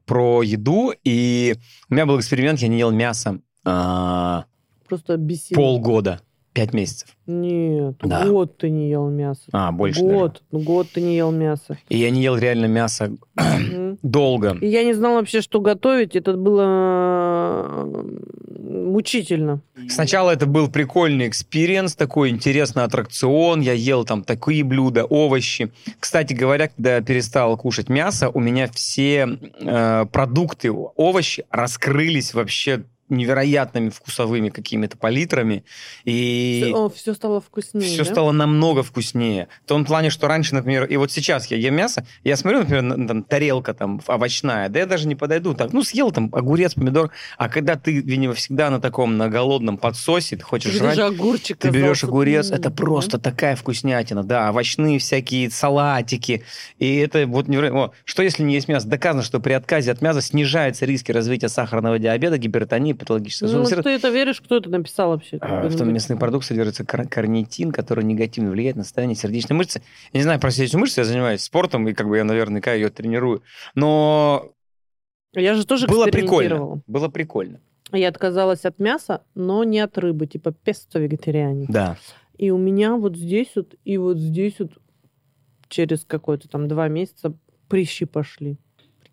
про 0.06 0.44
еду, 0.44 0.94
и 1.04 1.56
у 1.90 1.94
меня 1.94 2.06
был 2.06 2.20
эксперимент, 2.20 2.60
я 2.60 2.68
не 2.68 2.78
ел 2.78 2.92
мясо 2.92 3.40
а, 3.64 4.46
Просто 4.88 5.18
бесило. 5.18 5.58
полгода, 5.58 6.22
пять 6.56 6.74
месяцев. 6.74 7.10
Нет, 7.28 7.96
Да. 8.02 8.26
год 8.26 8.58
ты 8.58 8.70
не 8.70 8.90
ел 8.90 9.10
мясо. 9.10 9.42
А, 9.52 9.72
больше, 9.74 10.00
наверное. 10.02 10.22
Год. 10.22 10.44
Ну, 10.52 10.60
Год 10.60 10.88
ты 10.94 11.02
не 11.02 11.18
ел 11.18 11.32
мясо. 11.32 11.78
И 11.90 11.98
я 11.98 12.10
не 12.10 12.24
ел 12.24 12.38
реально 12.38 12.68
мясо 12.68 13.12
долго. 14.02 14.58
И 14.62 14.68
я 14.68 14.84
не 14.86 14.94
знал 14.94 15.16
вообще, 15.16 15.42
что 15.42 15.60
готовить. 15.60 16.16
Это 16.16 16.34
было 16.38 16.64
э, 17.68 18.04
мучительно. 18.86 19.60
Сначала 19.90 20.32
это 20.32 20.46
был 20.46 20.70
прикольный 20.70 21.28
experience, 21.28 21.96
такой 21.96 22.30
интересный 22.30 22.84
аттракцион. 22.84 23.60
Я 23.60 23.74
ел 23.74 24.06
там 24.06 24.24
такие 24.24 24.64
блюда, 24.64 25.04
овощи. 25.04 25.74
Кстати 26.00 26.34
говоря, 26.34 26.70
когда 26.70 26.96
я 26.96 27.02
перестал 27.02 27.58
кушать 27.58 27.90
мясо, 27.90 28.30
у 28.30 28.40
меня 28.40 28.70
все 28.74 29.28
э, 29.60 30.06
продукты, 30.10 30.72
овощи 30.72 31.44
раскрылись 31.50 32.34
вообще 32.34 32.86
невероятными 33.10 33.90
вкусовыми 33.90 34.50
какими-то 34.50 34.98
палитрами. 34.98 35.64
И... 36.06 36.74
Все, 36.96 37.14
стало 37.14 37.40
вкуснее. 37.40 37.88
все 37.88 38.04
да? 38.04 38.12
стало 38.12 38.32
намного 38.32 38.84
вкуснее. 38.84 39.48
В 39.64 39.68
том 39.68 39.86
плане, 39.86 40.10
что 40.10 40.28
раньше, 40.28 40.56
например, 40.56 40.86
и 40.86 40.98
вот 40.98 41.12
сейчас 41.12 41.48
я 41.48 41.58
ем 41.58 41.76
мясо, 41.76 42.06
я 42.24 42.36
смотрю, 42.36 42.60
например, 42.60 42.82
на- 42.82 43.08
там, 43.08 43.24
тарелка 43.24 43.74
там 43.74 44.02
овощная, 44.08 44.70
да 44.70 44.80
я 44.80 44.86
даже 44.86 45.08
не 45.08 45.16
подойду, 45.16 45.54
так, 45.54 45.72
ну, 45.74 45.84
съел 45.84 46.12
там 46.12 46.30
огурец, 46.32 46.74
помидор, 46.74 47.12
а 47.38 47.50
когда 47.50 47.76
ты, 47.76 48.02
видимо, 48.02 48.34
всегда 48.34 48.70
на 48.70 48.82
таком, 48.82 49.18
на 49.18 49.30
голодном 49.30 49.78
подсосе, 49.78 50.38
ты 50.38 50.44
хочешь 50.44 50.72
Ты 50.72 50.78
жрать, 50.80 50.98
огурчик 50.98 51.58
ты 51.58 51.70
берешь 51.70 52.04
огурец, 52.04 52.50
это 52.50 52.72
просто 52.72 53.20
такая 53.20 53.56
вкуснятина, 53.56 54.24
да, 54.24 54.50
овощные 54.50 54.98
всякие 55.00 55.52
салатики, 55.52 56.44
и 56.80 56.96
это 56.98 57.28
вот 57.28 57.48
невероятно. 57.48 57.80
О, 57.80 57.92
Что 58.04 58.24
если 58.24 58.44
не 58.44 58.56
есть 58.56 58.68
мясо? 58.68 58.88
Доказано, 58.88 59.24
что 59.24 59.40
при 59.40 59.54
отказе 59.54 59.92
от 59.92 60.02
мяса 60.02 60.22
снижаются 60.22 60.86
риски 60.86 61.12
развития 61.12 61.50
сахарного 61.50 62.00
диабета, 62.00 62.38
гипертонии, 62.38 62.95
патологического 62.96 63.48
Ну, 63.48 63.64
сахарного 63.66 63.84
ты 63.84 63.90
это 63.92 64.10
веришь, 64.10 64.42
кто 64.42 64.58
это 64.58 64.70
написал 64.70 65.10
вообще? 65.12 65.38
а, 65.42 65.68
В 65.68 65.78
том 65.78 65.94
мясный 65.94 66.18
продукт 66.18 66.46
содержится 66.46 66.86
кар- 66.86 67.08
карнитин, 67.08 67.72
который 67.72 68.04
негативно 68.04 68.52
влияет 68.52 68.76
на 68.76 68.84
состояние 68.84 69.16
сердечной 69.16 69.56
мышцы. 69.58 69.82
Я 70.14 70.20
не 70.20 70.24
знаю 70.24 70.40
про 70.40 70.52
сердечную 70.52 70.82
мышцу, 70.82 71.02
я 71.02 71.06
занимаюсь 71.06 71.42
спортом, 71.42 71.88
и 71.88 71.94
как 71.94 72.08
бы 72.08 72.18
я 72.18 72.24
наверняка 72.24 72.74
ее 72.74 72.90
тренирую. 72.90 73.44
Но 73.76 74.52
Я 75.34 75.54
же 75.54 75.66
тоже 75.66 75.88
было 75.88 76.06
прикольно. 76.06 76.82
Было 76.88 77.10
прикольно. 77.10 77.60
Я 77.92 78.10
отказалась 78.10 78.66
от 78.66 78.80
мяса, 78.80 79.22
но 79.36 79.64
не 79.64 79.80
от 79.80 79.98
рыбы, 79.98 80.26
типа 80.28 80.52
песто 80.52 81.00
вегетарианец. 81.00 81.68
Да. 81.70 81.98
И 82.38 82.50
у 82.52 82.58
меня 82.58 82.96
вот 82.96 83.16
здесь 83.16 83.50
вот 83.56 83.76
и 83.86 83.98
вот 83.98 84.18
здесь 84.18 84.56
вот 84.60 84.72
через 85.70 86.04
какой-то 86.04 86.50
там 86.50 86.68
два 86.68 86.88
месяца 86.88 87.34
прыщи 87.70 88.06
пошли. 88.06 88.58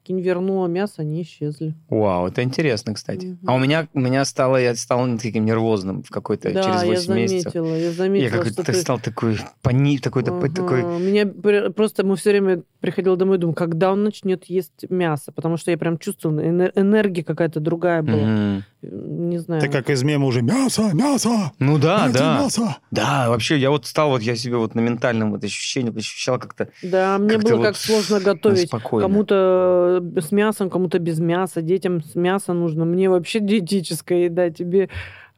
Прикинь, 0.05 0.20
вернула 0.20 0.66
мясо, 0.66 0.94
они 1.03 1.22
исчезли. 1.22 1.74
Вау, 1.88 2.26
это 2.26 2.42
интересно, 2.42 2.92
кстати. 2.94 3.26
Мгм. 3.26 3.38
А 3.46 3.55
у 3.55 3.59
меня, 3.61 3.86
у 3.94 4.00
меня 4.00 4.24
стало, 4.24 4.57
я 4.57 4.74
стал 4.74 5.07
таким 5.16 5.44
нервозным 5.44 6.03
в 6.03 6.11
какой-то 6.11 6.53
да, 6.53 6.62
через 6.62 6.82
я 6.82 6.88
8 6.88 7.14
месяцев. 7.14 7.53
заметила, 7.53 7.74
я 7.76 7.84
Я 7.86 7.92
заметила, 7.92 8.30
какой-то 8.30 8.53
что 8.55 8.64
так 8.64 8.74
ты... 8.74 8.80
стал 8.80 8.98
такой 8.98 9.38
пани, 9.62 9.98
такой, 9.98 10.22
Ага. 10.24 10.48
такой. 10.48 10.82
Меня 10.82 11.26
пр- 11.26 11.72
просто 11.72 12.05
мы 12.05 12.16
все 12.16 12.30
время 12.30 12.62
приходил 12.80 13.14
домой 13.16 13.36
и 13.36 13.40
думал, 13.40 13.55
когда 13.55 13.92
он 13.92 14.03
начнет 14.03 14.44
есть 14.46 14.86
мясо, 14.90 15.30
потому 15.30 15.57
что 15.57 15.70
я 15.70 15.78
прям 15.78 15.98
чувствовала, 15.98 16.40
эне- 16.40 16.72
энергия 16.74 17.22
какая-то 17.22 17.61
другая 17.61 18.03
была. 18.03 18.16
Мгм. 18.26 18.64
Не 18.83 19.39
знаю. 19.39 19.61
Ты 19.62 19.68
как 19.68 19.89
из 19.91 20.03
мема 20.03 20.26
уже 20.26 20.43
мясо, 20.43 20.91
мясо, 20.93 21.53
Ну 21.59 21.78
да, 21.78 22.01
дайте 22.05 22.18
да. 22.18 22.39
мясо. 22.43 22.76
Да, 22.91 23.28
вообще, 23.28 23.57
я 23.59 23.70
вот 23.70 23.87
стал, 23.87 24.11
вот 24.11 24.22
я 24.22 24.35
себе 24.35 24.57
вот 24.57 24.74
на 24.74 24.80
ментальном 24.80 25.30
вот 25.30 25.45
ощущении 25.45 25.97
ощущал 25.97 26.39
как-то 26.39 26.68
Да, 26.83 27.18
мне 27.18 27.30
Как-то 27.35 27.49
было 27.49 27.57
вот 27.59 27.66
как 27.66 27.76
сложно 27.76 28.20
готовить. 28.20 28.66
спокойно. 28.68 29.09
Кому-то 29.09 30.03
с 30.16 30.33
мясом, 30.33 30.68
кому-то 30.70 30.99
без 30.99 31.20
мяса. 31.20 31.62
Детям 31.62 32.03
с 32.03 32.14
мясом 32.14 32.61
нужно. 32.61 32.85
Мне 32.85 33.09
вообще 33.09 33.41
диетическая 33.41 34.24
еда, 34.24 34.51
тебе 34.51 34.85
э, 34.85 34.89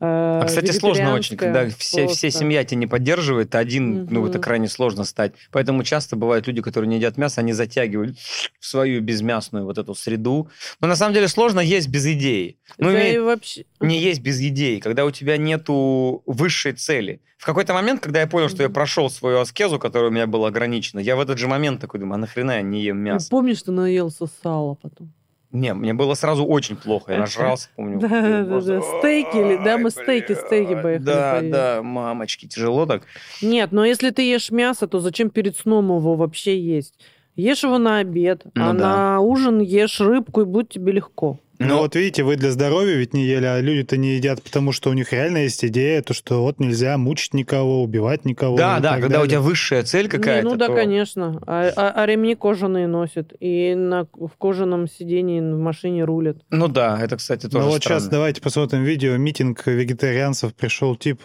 А, 0.01 0.45
кстати, 0.45 0.73
сложно 0.73 1.15
очень, 1.15 1.37
когда 1.37 1.69
все, 1.71 2.07
все 2.09 2.31
семья 2.31 2.65
тебя 2.65 2.79
не 2.79 2.87
поддерживает, 2.87 3.51
ты 3.51 3.59
один, 3.59 4.07
ну, 4.11 4.27
это 4.27 4.39
крайне 4.39 4.69
сложно 4.69 5.05
стать. 5.05 5.33
Поэтому 5.51 5.83
часто 5.85 6.17
бывают 6.17 6.47
люди, 6.47 6.63
которые 6.63 6.89
не 6.89 6.97
едят 6.97 7.17
мясо, 7.17 7.41
они 7.41 7.53
затягивают 7.53 8.19
в 8.59 8.67
свою 8.67 9.01
безмясную 9.01 9.65
вот 9.65 9.79
эту 9.79 9.95
среду. 9.95 10.49
Но 10.81 10.89
на 10.89 10.97
самом 10.97 11.15
деле 11.15 11.29
сложно 11.29 11.61
есть 11.61 11.89
без 11.89 12.07
идеи. 12.07 12.59
Ну, 12.79 12.93
Да 12.93 13.09
и 13.09 13.19
вообще... 13.19 13.65
не 13.81 13.99
есть 13.99 14.21
без 14.21 14.41
идей, 14.41 14.81
когда 14.81 15.05
у 15.05 15.11
тебя 15.11 15.37
нету 15.37 16.23
высшей 16.27 16.73
цели. 16.73 17.21
В 17.39 17.47
какой-то 17.47 17.75
момент, 17.75 18.01
когда 18.01 18.21
я 18.21 18.27
понял, 18.27 18.49
что 18.49 18.63
я 18.63 18.71
прошел 18.71 19.11
свою 19.11 19.41
аскезу, 19.41 19.79
которая 19.79 20.11
у 20.11 20.13
меня 20.15 20.27
была 20.27 20.49
ограничена, 20.49 21.01
я 21.01 21.15
в 21.15 21.21
этот 21.21 21.39
же 21.39 21.47
момент 21.47 21.81
такой 21.81 22.01
думаю, 22.01 22.15
а 22.15 22.19
нахрена 22.19 22.53
я 22.53 22.63
не 22.63 22.83
ем 22.83 22.99
мясо? 22.99 23.29
Помнишь, 23.31 23.63
ты 23.63 23.71
наелся 23.71 24.27
сала 24.43 24.75
потом? 24.75 25.13
Не, 25.55 25.73
мне 25.73 25.95
было 25.95 26.15
сразу 26.15 26.45
очень 26.45 26.75
плохо, 26.75 27.13
я 27.13 27.21
нажрался, 27.21 27.69
помню. 27.77 28.01
Да, 28.01 28.09
да, 28.09 28.61
да, 28.61 28.83
стейки 28.83 29.37
или- 29.37 29.65
да, 29.65 29.79
мы 29.79 29.91
стейки, 29.91 30.35
стейки 30.35 30.75
поехали 30.75 30.99
Да, 31.05 31.41
да, 31.43 31.83
мамочки, 31.83 32.47
тяжело 32.47 32.87
так. 32.87 33.05
Нет, 33.41 33.71
но 33.71 33.85
если 33.85 34.11
ты 34.11 34.23
ешь 34.23 34.51
мясо, 34.51 34.89
то 34.89 34.99
зачем 34.99 35.31
перед 35.31 35.57
сном 35.57 35.97
его 35.97 36.17
вообще 36.17 36.59
есть? 36.61 36.99
Ешь 37.37 37.63
его 37.63 37.79
на 37.79 37.99
обед, 37.99 38.43
Ну 38.55 38.65
а 38.71 38.73
на 38.73 39.21
ужин 39.21 39.61
ешь 39.61 40.01
рыбку, 40.01 40.41
и 40.41 40.45
будет 40.45 40.71
тебе 40.71 40.91
легко. 40.93 41.39
Ну 41.61 41.67
Но- 41.69 41.79
вот 41.79 41.95
видите, 41.95 42.25
вы 42.25 42.35
для 42.35 42.51
здоровья 42.51 42.97
ведь 42.97 43.15
не 43.15 43.25
ели, 43.25 43.45
а 43.47 43.61
люди-то 43.61 43.97
не 43.97 44.17
едят, 44.17 44.43
потому 44.43 44.73
что 44.73 44.91
у 44.91 44.93
них 44.93 45.13
реально 45.13 45.39
есть 45.45 45.65
идея, 45.65 46.03
то 46.03 46.13
что 46.13 46.43
вот 46.43 46.59
нельзя 46.59 46.99
мучить 46.99 47.33
никого, 47.33 47.83
убивать 47.85 48.25
никого. 48.25 48.57
Да, 48.57 48.81
да, 48.81 48.95
когда 48.95 49.07
у 49.07 49.11
далее. 49.21 49.29
тебя 49.29 49.41
высшая 49.41 49.85
цель 49.85 50.05
Не, 50.05 50.09
какая-то. 50.09 50.49
ну 50.49 50.57
да, 50.57 50.67
то- 50.67 50.75
конечно. 50.75 51.41
А, 51.47 51.71
а- 51.77 51.93
а 51.95 52.07
ремни 52.07 52.35
кожаные 52.35 52.89
носят. 52.89 53.33
И 53.39 53.75
на, 53.77 54.05
в 54.15 54.31
кожаном 54.37 54.89
сидении 54.89 55.41
в 55.41 55.59
машине 55.59 56.03
рулят. 56.05 56.39
Ну 56.51 56.67
да, 56.67 56.99
это, 57.01 57.17
кстати, 57.19 57.47
тоже 57.49 57.59
Ну 57.65 57.71
вот 57.71 57.75
сейчас 57.85 58.03
странно. 58.03 58.11
давайте 58.11 58.41
посмотрим 58.41 58.83
видео. 58.83 59.17
Митинг 59.17 59.65
вегетарианцев. 59.65 60.55
Пришел 60.55 60.97
тип 60.97 61.21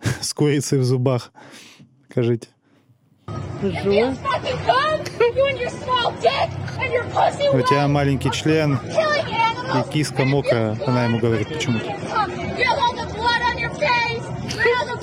с 0.20 0.34
курицей 0.34 0.78
в 0.78 0.84
зубах. 0.84 1.30
Скажите. 2.10 2.48
Живой? 3.62 4.14
У 7.54 7.60
тебя 7.62 7.86
маленький 7.88 8.30
член. 8.32 8.78
И 9.74 9.92
киска 9.92 10.24
мокрая. 10.24 10.78
Она 10.86 11.04
ему 11.04 11.18
говорит 11.18 11.48
почему-то. 11.48 11.86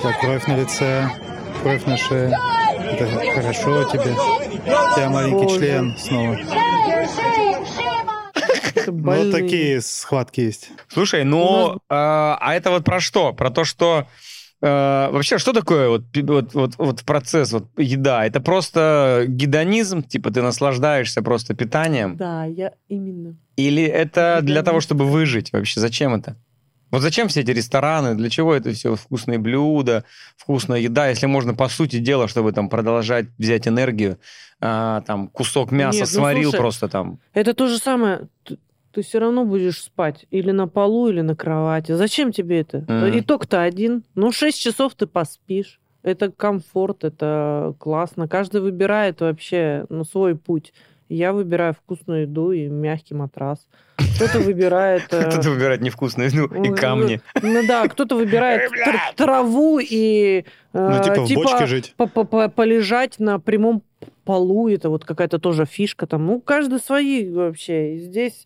Blood 0.05 0.21
кровь 0.21 0.45
на 0.47 0.57
лице, 0.57 1.09
кровь 1.63 1.85
на 1.85 1.97
шее. 1.97 2.37
Это 2.91 3.07
хорошо 3.33 3.83
тебе. 3.85 4.11
У 4.11 4.95
тебя 4.95 5.09
маленький 5.09 5.45
Боже. 5.45 5.57
член 5.57 5.97
снова. 5.97 6.37
Ну, 8.87 8.91
вот 8.91 8.95
больные. 8.95 9.31
такие 9.31 9.81
схватки 9.81 10.41
есть. 10.41 10.69
Слушай, 10.89 11.23
ну, 11.23 11.79
а, 11.89 12.37
а 12.39 12.53
это 12.53 12.69
вот 12.69 12.83
про 12.83 12.99
что? 12.99 13.33
Про 13.33 13.49
то, 13.49 13.63
что 13.63 14.05
вообще, 14.69 15.37
что 15.37 15.53
такое 15.53 15.89
вот, 15.89 16.03
вот, 16.15 16.53
вот, 16.53 16.75
вот 16.77 17.03
процесс, 17.03 17.51
вот 17.51 17.67
еда? 17.77 18.25
Это 18.25 18.39
просто 18.39 19.25
гедонизм, 19.27 20.03
типа 20.03 20.31
ты 20.31 20.41
наслаждаешься 20.41 21.21
просто 21.21 21.53
питанием? 21.53 22.15
Да, 22.17 22.45
я 22.45 22.73
именно. 22.87 23.35
Или 23.55 23.83
это 23.83 24.39
для 24.41 24.47
Гедонизм. 24.55 24.65
того, 24.65 24.81
чтобы 24.81 25.05
выжить 25.05 25.53
вообще? 25.53 25.79
Зачем 25.79 26.15
это? 26.15 26.35
Вот 26.91 27.01
зачем 27.01 27.27
все 27.27 27.41
эти 27.41 27.51
рестораны? 27.51 28.15
Для 28.15 28.29
чего 28.29 28.53
это 28.55 28.71
все 28.71 28.95
вкусные 28.95 29.39
блюда, 29.39 30.05
вкусная 30.37 30.79
еда, 30.79 31.07
если 31.09 31.25
можно, 31.25 31.53
по 31.53 31.67
сути 31.67 31.97
дела, 31.99 32.27
чтобы 32.27 32.51
там 32.51 32.69
продолжать 32.69 33.25
взять 33.37 33.67
энергию, 33.67 34.17
а, 34.61 35.01
там 35.01 35.27
кусок 35.27 35.71
мяса 35.71 35.99
Нет, 35.99 36.09
ну, 36.13 36.19
сварил 36.19 36.49
слушай, 36.51 36.57
просто 36.61 36.87
там. 36.87 37.19
Это 37.33 37.53
то 37.53 37.67
же 37.67 37.77
самое. 37.79 38.27
Ты, 38.95 39.01
все 39.03 39.19
равно 39.19 39.43
будешь 39.45 39.81
спать 39.83 40.25
или 40.31 40.51
на 40.51 40.67
полу, 40.67 41.09
или 41.09 41.21
на 41.21 41.35
кровати. 41.35 41.91
Зачем 41.91 42.31
тебе 42.31 42.61
это? 42.61 42.79
Мгм. 42.87 43.19
Итог-то 43.19 43.61
один. 43.61 44.03
Ну, 44.15 44.31
6 44.31 44.57
часов 44.59 44.95
ты 44.95 45.05
поспишь. 45.05 45.79
Это 46.01 46.31
комфорт, 46.31 47.03
это 47.03 47.75
классно. 47.77 48.27
Каждый 48.27 48.61
выбирает 48.61 49.19
вообще 49.21 49.85
ну, 49.89 50.03
свой 50.05 50.35
путь. 50.35 50.73
Я 51.09 51.33
выбираю 51.33 51.73
вкусную 51.73 52.21
еду 52.21 52.51
и 52.51 52.67
мягкий 52.67 53.13
матрас. 53.13 53.67
Кто-то 54.15 54.39
выбирает... 54.39 55.03
э, 55.11 55.29
Кто-то 55.29 55.49
выбирает 55.51 55.81
невкусную 55.81 56.29
еду 56.31 56.45
и 56.63 56.73
камни. 56.73 57.21
Ну 57.43 57.67
да, 57.67 57.87
кто-то 57.87 58.15
выбирает 58.15 58.71
тр- 58.71 59.15
траву 59.15 59.79
и 59.79 60.45
Ну, 60.73 60.89
э, 60.89 61.03
типа 61.03 61.25
в 61.25 61.33
бочке 61.33 61.65
жить. 61.67 61.93
по- 61.97 62.07
по- 62.07 62.23
по- 62.23 62.49
полежать 62.49 63.19
на 63.19 63.39
прямом 63.39 63.83
полу. 64.23 64.67
Это 64.69 64.89
вот 64.89 65.05
какая-то 65.05 65.37
тоже 65.37 65.65
фишка 65.65 66.07
там. 66.07 66.25
Ну, 66.25 66.39
каждый 66.39 66.79
свои 66.79 67.29
вообще. 67.31 67.97
Здесь, 67.97 68.45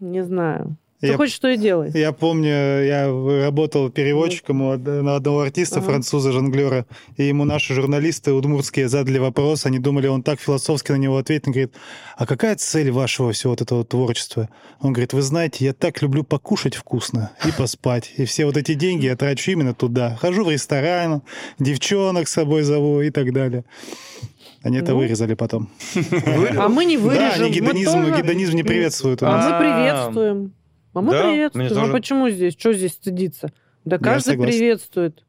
не 0.00 0.24
знаю. 0.24 0.76
Ты 1.00 1.08
Я- 1.08 1.16
хочешь, 1.16 1.34
что 1.34 1.48
и 1.48 1.56
делай. 1.56 1.90
Я 1.94 2.12
помню, 2.12 2.48
я 2.84 3.08
работал 3.44 3.90
переводчиком 3.90 4.62
у 4.62 4.76
на 4.76 5.16
одного 5.16 5.40
артиста, 5.40 5.78
Ага. 5.80 5.86
француза-жонглера, 5.88 6.86
и 7.16 7.24
ему 7.24 7.44
наши 7.44 7.74
журналисты 7.74 8.32
удмуртские 8.32 8.88
задали 8.88 9.18
вопрос, 9.18 9.66
они 9.66 9.80
думали, 9.80 10.06
он 10.06 10.22
так 10.22 10.38
философски 10.38 10.92
на 10.92 10.96
него 10.98 11.16
ответит, 11.16 11.48
он 11.48 11.54
говорит, 11.54 11.72
а 12.16 12.24
какая 12.24 12.54
цель 12.54 12.92
вашего 12.92 13.32
всего 13.32 13.50
вот 13.50 13.60
этого 13.62 13.84
творчества? 13.84 14.48
Он 14.80 14.92
говорит, 14.92 15.12
вы 15.12 15.22
знаете, 15.22 15.64
я 15.64 15.72
так 15.72 16.00
люблю 16.02 16.22
покушать 16.22 16.76
вкусно 16.76 17.32
и 17.44 17.50
поспать, 17.50 18.12
и 18.16 18.24
все 18.24 18.46
вот 18.46 18.56
эти 18.56 18.74
деньги 18.74 19.06
я 19.06 19.16
трачу 19.16 19.50
именно 19.50 19.74
туда. 19.74 20.16
Хожу 20.20 20.44
в 20.44 20.50
ресторан, 20.52 21.22
девчонок 21.58 22.28
с 22.28 22.32
собой 22.32 22.62
зову 22.62 23.00
и 23.00 23.10
так 23.10 23.32
далее. 23.32 23.64
Они 24.62 24.78
это 24.78 24.92
Ну. 24.92 24.98
вырезали 24.98 25.34
потом. 25.34 25.68
А 26.56 26.68
мы 26.68 26.84
не 26.84 26.96
Да, 26.96 27.02
вырежем. 27.02 27.32
они 27.44 27.48
Мы 27.48 27.54
гедонизм, 27.56 27.92
тоже- 27.92 28.22
гедонизм 28.22 28.56
не 28.56 28.62
приветствуют 28.62 29.22
А 29.22 29.36
мы 29.36 29.58
приветствуем. 29.58 30.52
А 30.94 31.00
мы 31.00 31.12
да, 31.12 31.22
приветствуем. 31.22 31.68
тоже- 31.68 31.90
А 31.90 31.92
почему 31.92 32.28
здесь? 32.30 32.54
Что 32.58 32.72
здесь 32.72 32.92
стыдиться? 32.92 33.50
Да 33.84 33.98
каждый 33.98 34.38
приветствует. 34.38 35.24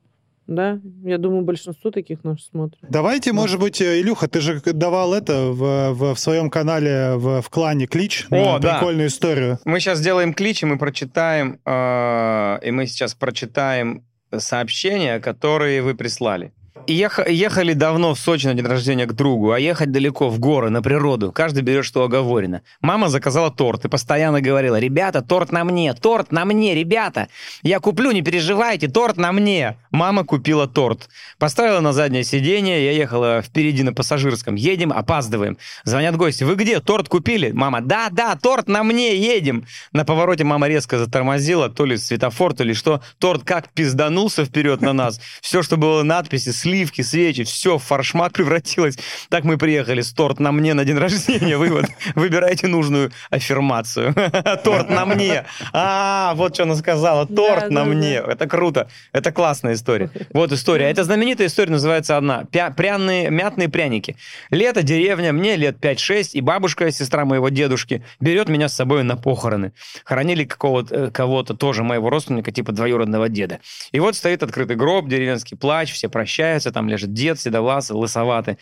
Да, 0.45 0.77
я 1.05 1.17
думаю, 1.17 1.43
большинство 1.43 1.89
таких 1.89 2.25
нас 2.25 2.45
смотрит. 2.51 2.79
Давайте, 2.89 3.31
может 3.31 3.61
быть, 3.61 3.79
э, 3.79 4.01
Илюха, 4.01 4.27
ты 4.27 4.41
же 4.41 4.59
давал 4.61 5.13
это 5.13 5.45
в, 5.53 5.93
в, 5.93 6.13
в 6.15 6.19
своем 6.19 6.49
канале 6.49 7.13
в, 7.15 7.41
в 7.41 7.49
клане 7.49 7.87
Клич, 7.87 8.27
О, 8.29 8.59
да. 8.59 8.73
прикольную 8.77 9.07
историю. 9.07 9.57
Мы 9.63 9.79
сейчас 9.79 9.99
сделаем 9.99 10.33
клич, 10.33 10.61
и 10.61 10.65
мы 10.65 10.77
прочитаем, 10.77 11.61
э, 11.65 12.59
и 12.61 12.71
мы 12.71 12.87
сейчас 12.87 13.13
прочитаем 13.15 14.03
сообщения, 14.37 15.19
которые 15.21 15.81
вы 15.81 15.95
прислали. 15.95 16.51
Ех- 16.87 17.27
ехали 17.29 17.73
давно 17.73 18.13
в 18.13 18.19
Сочи 18.19 18.45
на 18.45 18.53
день 18.55 18.65
рождения 18.65 19.05
к 19.05 19.13
другу, 19.13 19.51
а 19.51 19.59
ехать 19.59 19.91
далеко, 19.91 20.29
в 20.29 20.39
горы, 20.39 20.69
на 20.69 20.81
природу. 20.81 21.31
Каждый 21.31 21.63
берет, 21.63 21.85
что 21.85 22.03
оговорено. 22.03 22.61
Мама 22.81 23.07
заказала 23.09 23.51
торт 23.51 23.85
и 23.85 23.89
постоянно 23.89 24.41
говорила, 24.41 24.77
ребята, 24.79 25.21
торт 25.21 25.51
на 25.51 25.63
мне, 25.63 25.93
торт 25.93 26.31
на 26.31 26.43
мне, 26.43 26.75
ребята. 26.75 27.29
Я 27.61 27.79
куплю, 27.79 28.11
не 28.11 28.21
переживайте, 28.21 28.89
торт 28.89 29.17
на 29.17 29.31
мне. 29.31 29.77
Мама 29.91 30.25
купила 30.25 30.67
торт. 30.67 31.09
Поставила 31.39 31.79
на 31.79 31.93
заднее 31.93 32.23
сиденье, 32.23 32.83
я 32.83 32.91
ехала 32.91 33.41
впереди 33.41 33.83
на 33.83 33.93
пассажирском. 33.93 34.55
Едем, 34.55 34.91
опаздываем. 34.91 35.57
Звонят 35.85 36.17
гости, 36.17 36.43
вы 36.43 36.55
где, 36.55 36.81
торт 36.81 37.07
купили? 37.07 37.51
Мама, 37.51 37.79
да, 37.81 38.09
да, 38.11 38.35
торт 38.35 38.67
на 38.67 38.83
мне, 38.83 39.15
едем. 39.15 39.65
На 39.93 40.03
повороте 40.03 40.43
мама 40.43 40.67
резко 40.67 40.97
затормозила, 40.97 41.69
то 41.69 41.85
ли 41.85 41.95
светофор, 41.97 42.53
то 42.53 42.63
ли 42.63 42.73
что. 42.73 43.01
Торт 43.19 43.43
как 43.43 43.69
пизданулся 43.69 44.43
вперед 44.43 44.81
на 44.81 44.91
нас. 44.91 45.21
Все, 45.41 45.61
что 45.63 45.77
было 45.77 46.03
надписи, 46.03 46.49
сливки, 46.73 47.03
свечи, 47.03 47.43
все 47.43 47.77
в 47.77 47.83
фаршмак 47.83 48.33
превратилось. 48.33 48.97
Так 49.29 49.43
мы 49.43 49.57
приехали 49.57 50.01
с 50.01 50.11
торт 50.11 50.39
на 50.39 50.51
мне 50.51 50.73
на 50.73 50.85
день 50.85 50.97
рождения. 50.97 51.57
Вывод. 51.57 51.85
Выбирайте 52.15 52.67
нужную 52.67 53.11
аффирмацию. 53.29 54.13
Торт 54.63 54.89
на 54.89 55.05
мне. 55.05 55.45
А, 55.71 56.33
вот 56.35 56.55
что 56.55 56.63
она 56.63 56.75
сказала. 56.75 57.27
Торт 57.27 57.69
на 57.69 57.85
мне. 57.85 58.15
Это 58.15 58.47
круто. 58.47 58.87
Это 59.11 59.31
классная 59.31 59.73
история. 59.73 60.09
Вот 60.33 60.51
история. 60.51 60.89
Это 60.89 61.03
знаменитая 61.03 61.47
история 61.47 61.71
называется 61.71 62.17
одна. 62.17 62.45
Пряные, 62.75 63.29
мятные 63.29 63.69
пряники. 63.69 64.15
Лето, 64.49 64.81
деревня, 64.81 65.31
мне 65.31 65.55
лет 65.55 65.77
5-6, 65.79 66.31
и 66.33 66.41
бабушка, 66.41 66.91
сестра 66.91 67.25
моего 67.25 67.49
дедушки, 67.49 68.03
берет 68.19 68.49
меня 68.49 68.67
с 68.67 68.73
собой 68.73 69.03
на 69.03 69.15
похороны. 69.15 69.73
Хоронили 70.05 70.43
какого-то, 70.43 70.95
э, 70.95 71.11
кого-то 71.11 71.53
тоже 71.53 71.83
моего 71.83 72.09
родственника, 72.09 72.51
типа 72.51 72.71
двоюродного 72.71 73.29
деда. 73.29 73.59
И 73.91 73.99
вот 73.99 74.15
стоит 74.15 74.41
открытый 74.41 74.75
гроб, 74.75 75.07
деревенский 75.07 75.55
плач, 75.55 75.93
все 75.93 76.09
прощаются, 76.09 76.62
поднимается, 76.63 76.71
там 76.71 76.89
лежит 76.89 77.13
дед, 77.13 77.39
седовласый, 77.39 77.95
лысоватый, 77.95 78.57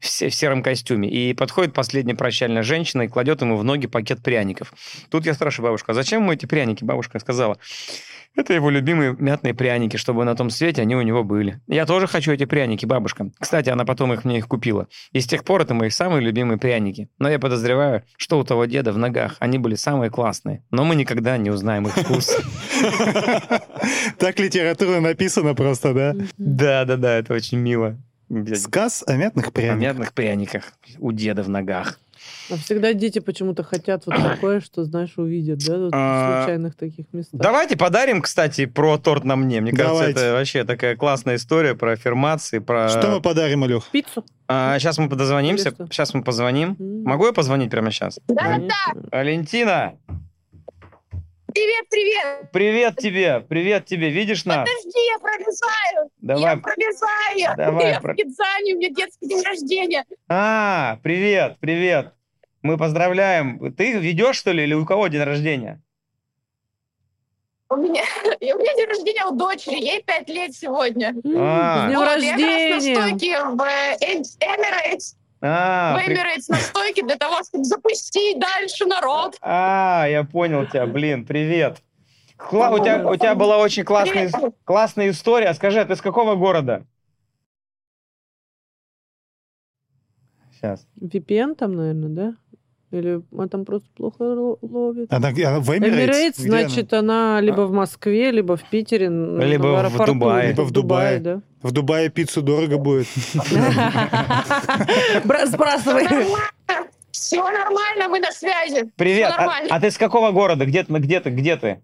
в 0.00 0.06
в 0.06 0.34
сером 0.34 0.62
костюме. 0.62 1.08
И 1.08 1.34
подходит 1.34 1.72
последняя 1.72 2.14
прощальная 2.14 2.62
женщина 2.62 3.02
и 3.02 3.08
кладет 3.08 3.42
ему 3.42 3.56
в 3.56 3.64
ноги 3.64 3.86
пакет 3.86 4.22
пряников. 4.22 4.72
Тут 5.10 5.26
я 5.26 5.34
спрашиваю 5.34 5.70
бабушку, 5.70 5.92
а 5.92 5.94
зачем 5.94 6.22
ему 6.22 6.32
эти 6.32 6.46
пряники? 6.46 6.84
Бабушка 6.84 7.18
сказала, 7.18 7.56
это 8.36 8.52
его 8.52 8.68
любимые 8.68 9.16
мятные 9.18 9.54
пряники, 9.54 9.96
чтобы 9.96 10.24
на 10.24 10.34
том 10.34 10.50
свете 10.50 10.82
они 10.82 10.94
у 10.94 11.00
него 11.00 11.24
были. 11.24 11.58
Я 11.66 11.86
тоже 11.86 12.06
хочу 12.06 12.32
эти 12.32 12.44
пряники, 12.44 12.84
бабушка. 12.84 13.30
Кстати, 13.38 13.70
она 13.70 13.86
потом 13.86 14.12
их 14.12 14.24
мне 14.24 14.38
их 14.38 14.46
купила. 14.46 14.88
И 15.12 15.20
с 15.20 15.26
тех 15.26 15.42
пор 15.42 15.62
это 15.62 15.72
мои 15.72 15.88
самые 15.88 16.20
любимые 16.20 16.58
пряники. 16.58 17.08
Но 17.18 17.30
я 17.30 17.38
подозреваю, 17.38 18.02
что 18.18 18.38
у 18.38 18.44
того 18.44 18.66
деда 18.66 18.92
в 18.92 18.98
ногах 18.98 19.36
они 19.38 19.58
были 19.58 19.74
самые 19.74 20.10
классные. 20.10 20.62
Но 20.70 20.84
мы 20.84 20.96
никогда 20.96 21.38
не 21.38 21.50
узнаем 21.50 21.86
их 21.86 21.96
вкус. 21.96 22.36
Так 24.18 24.38
литература 24.40 25.00
написана 25.00 25.54
просто, 25.54 25.94
да? 25.94 26.14
Да, 26.38 26.84
да, 26.84 26.96
да, 26.96 27.18
это 27.18 27.34
очень 27.34 27.45
мило. 27.54 27.96
Сказ 28.54 29.04
о 29.06 29.14
мятных 29.16 29.48
О 29.48 29.50
пряниках. 29.52 29.80
мятных 29.80 30.12
пряниках 30.12 30.72
у 30.98 31.12
деда 31.12 31.44
в 31.44 31.48
ногах. 31.48 32.00
А 32.50 32.56
всегда 32.56 32.92
дети 32.92 33.18
почему-то 33.20 33.62
хотят 33.62 34.06
вот 34.06 34.16
такое, 34.16 34.60
что, 34.60 34.84
знаешь, 34.84 35.12
увидят, 35.16 35.60
да, 35.64 35.78
вот 35.78 35.92
в 35.92 35.94
А, 35.94 36.42
случайных 36.42 36.74
таких 36.74 37.06
местах. 37.12 37.40
Давайте 37.40 37.76
подарим, 37.76 38.20
кстати, 38.22 38.66
про 38.66 38.98
торт 38.98 39.24
на 39.24 39.36
мне. 39.36 39.60
Мне 39.60 39.70
кажется, 39.70 39.94
Давайте. 39.98 40.20
это 40.20 40.32
вообще 40.32 40.64
такая 40.64 40.96
классная 40.96 41.36
история 41.36 41.74
про 41.74 41.92
аффирмации, 41.92 42.58
про... 42.58 42.88
Что 42.88 43.10
мы 43.10 43.20
подарим, 43.20 43.64
Илюх? 43.64 43.88
Пиццу? 43.90 44.24
сейчас 44.48 44.98
мы 44.98 45.08
подозвонимся. 45.08 45.72
Сейчас 45.90 46.14
мы 46.14 46.22
позвоним. 46.22 46.76
М. 46.78 47.02
Могу 47.02 47.26
я 47.26 47.32
позвонить 47.32 47.70
прямо 47.70 47.90
сейчас? 47.90 48.18
Конечно. 48.28 49.02
Валентина, 49.12 49.94
Привет, 51.56 51.86
привет! 51.88 52.50
привет 52.52 52.96
тебе, 52.98 53.40
привет 53.40 53.86
тебе. 53.86 54.10
Видишь 54.10 54.44
нас? 54.44 54.68
Подожди, 54.68 54.98
я 55.10 55.18
пролезаю! 55.18 56.10
Давай. 56.20 56.42
Я 56.42 56.56
пролезаю! 56.58 57.56
Давай, 57.56 57.92
Я 57.92 58.00
про- 58.00 58.12
в 58.12 58.16
Кидзане, 58.16 58.74
у 58.74 58.76
меня 58.76 58.90
детский 58.90 59.26
день 59.26 59.42
рождения. 59.42 60.04
А, 60.28 60.98
привет, 61.02 61.56
привет. 61.58 62.12
Мы 62.60 62.76
поздравляем. 62.76 63.72
Ты 63.72 63.92
ведешь, 63.92 64.36
что 64.36 64.52
ли, 64.52 64.64
или 64.64 64.74
у 64.74 64.84
кого 64.84 65.08
день 65.08 65.22
рождения? 65.22 65.80
У 67.70 67.76
меня, 67.76 68.02
у 68.24 68.28
меня 68.58 68.74
день 68.76 68.88
рождения 68.88 69.24
у 69.24 69.34
дочери, 69.34 69.76
ей 69.76 70.02
пять 70.02 70.28
лет 70.28 70.52
сегодня. 70.54 71.14
А. 71.38 71.86
С 71.86 71.88
днем 71.88 71.98
Вот, 72.00 72.22
Я 72.22 72.32
как 72.32 72.40
раз 72.46 72.60
на 72.68 72.74
рождения! 72.74 72.94
стойке 72.96 73.44
в 73.44 73.62
э, 73.62 73.96
Emirates, 74.40 75.14
А, 75.46 75.96
при- 76.04 76.14
на 76.48 76.56
стойке 76.58 77.02
для 77.02 77.16
того, 77.16 77.42
чтобы 77.44 77.64
запустить 77.64 78.38
дальше 78.38 78.86
народ. 78.86 79.36
а, 79.40 80.06
я 80.08 80.24
понял 80.24 80.66
тебя, 80.66 80.86
блин, 80.86 81.24
привет. 81.24 81.82
Кла- 82.38 82.70
у, 82.74 82.78
тебя, 82.78 83.06
у 83.08 83.16
тебя 83.16 83.34
была 83.34 83.56
очень 83.58 83.82
классная, 83.84 84.30
Привет. 84.30 84.54
классная 84.64 85.10
история. 85.10 85.54
Скажи, 85.54 85.80
а 85.80 85.84
ты 85.86 85.96
с 85.96 86.02
какого 86.02 86.34
города? 86.34 86.84
Сейчас. 90.52 90.86
VPN 91.00 91.54
там, 91.54 91.74
наверное, 91.74 92.08
да? 92.08 92.34
Или 92.96 93.20
он 93.32 93.48
там 93.48 93.64
просто 93.64 93.88
плохо 93.96 94.22
ло- 94.22 94.58
ловит? 94.62 95.12
Она, 95.12 95.28
она 95.28 95.60
в 95.60 95.70
Emirates? 95.70 95.88
Эмирейтс, 95.88 96.38
Где 96.38 96.48
она? 96.48 96.60
значит, 96.60 96.92
она 96.92 97.40
либо 97.40 97.62
в 97.62 97.72
Москве, 97.72 98.30
либо 98.30 98.56
в 98.56 98.62
Питере, 98.64 99.08
Либо 99.08 99.66
в 99.66 99.76
аэропорту, 99.76 100.12
Дубае. 100.14 100.48
Либо 100.48 100.62
в 100.62 100.70
Дубае. 100.70 101.18
да. 101.20 101.40
В 101.62 101.72
Дубае 101.72 102.08
пиццу 102.10 102.42
дорого 102.42 102.78
будет. 102.78 103.06
Бра- 105.24 105.46
Сбрасывай. 105.46 106.06
Все 107.10 107.42
нормально, 107.42 108.08
мы 108.08 108.20
на 108.20 108.30
связи. 108.30 108.90
Привет. 108.96 109.30
А, 109.34 109.38
нормально. 109.38 109.68
а 109.74 109.80
ты 109.80 109.90
с 109.90 109.98
какого 109.98 110.30
города? 110.32 110.64
Где 110.66 110.84
ты? 110.84 110.92
Где 110.94 111.20
ты? 111.20 111.30
Где 111.30 111.56
ты? 111.56 111.82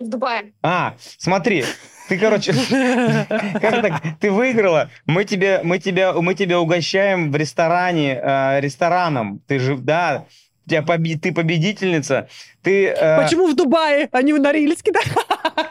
В 0.00 0.08
Дубае. 0.08 0.52
А, 0.62 0.94
смотри, 1.18 1.64
ты, 2.08 2.18
короче, 2.18 2.52
как 3.60 3.82
так? 3.82 4.02
Ты 4.20 4.30
выиграла. 4.30 4.90
Мы 5.06 5.24
тебе, 5.24 5.60
мы 5.62 5.78
тебя, 5.78 6.12
мы 6.12 6.34
тебя 6.34 6.60
угощаем 6.60 7.32
в 7.32 7.36
ресторане, 7.36 8.20
э, 8.22 8.60
рестораном. 8.60 9.40
Ты 9.46 9.58
же, 9.58 9.76
да, 9.76 10.26
тебя 10.66 10.82
побе- 10.82 11.18
ты 11.18 11.32
победительница. 11.32 12.28
Ты, 12.62 12.86
э, 12.88 13.22
Почему 13.22 13.46
в 13.48 13.54
Дубае, 13.54 14.08
а 14.10 14.22
не 14.22 14.32
в 14.32 14.40
Норильске, 14.40 14.92
да? 14.92 15.00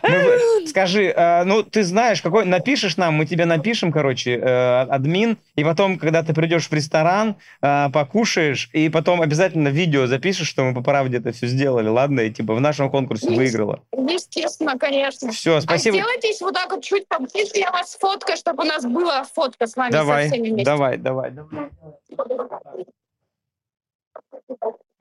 ну, 0.03 0.67
скажи, 0.67 1.05
э, 1.05 1.43
ну 1.43 1.63
ты 1.63 1.83
знаешь, 1.83 2.21
какой 2.21 2.45
напишешь 2.45 2.97
нам, 2.97 3.15
мы 3.15 3.25
тебе 3.25 3.45
напишем, 3.45 3.91
короче, 3.91 4.37
э, 4.37 4.81
админ, 4.89 5.37
и 5.55 5.63
потом, 5.63 5.97
когда 5.97 6.21
ты 6.21 6.33
придешь 6.33 6.67
в 6.69 6.73
ресторан, 6.73 7.35
э, 7.61 7.89
покушаешь, 7.91 8.69
и 8.73 8.89
потом 8.89 9.21
обязательно 9.21 9.69
видео 9.69 10.05
запишешь, 10.05 10.47
что 10.47 10.63
мы 10.63 10.75
по 10.75 10.81
правде 10.81 11.17
это 11.17 11.31
все 11.31 11.47
сделали, 11.47 11.87
ладно? 11.87 12.21
И 12.21 12.31
типа 12.31 12.53
в 12.53 12.61
нашем 12.61 12.91
конкурсе 12.91 13.27
Есть. 13.27 13.37
выиграла. 13.37 13.81
Естественно, 13.91 14.77
конечно. 14.77 15.31
Все, 15.31 15.61
спасибо. 15.61 15.97
А 15.97 16.01
сделайтесь 16.01 16.41
вот 16.41 16.53
так 16.53 16.71
вот 16.71 16.83
чуть 16.83 17.07
поближе, 17.07 17.51
я 17.55 17.71
вас 17.71 17.93
сфоткаю, 17.93 18.37
чтобы 18.37 18.63
у 18.63 18.67
нас 18.67 18.85
была 18.85 19.23
фотка 19.23 19.65
с 19.65 19.75
вами 19.75 19.91
Давай, 19.91 20.27
со 20.29 20.33
всеми 20.35 20.49
вместе. 20.49 20.65
давай, 20.65 20.97
давай, 20.97 21.31
давай. 21.31 21.69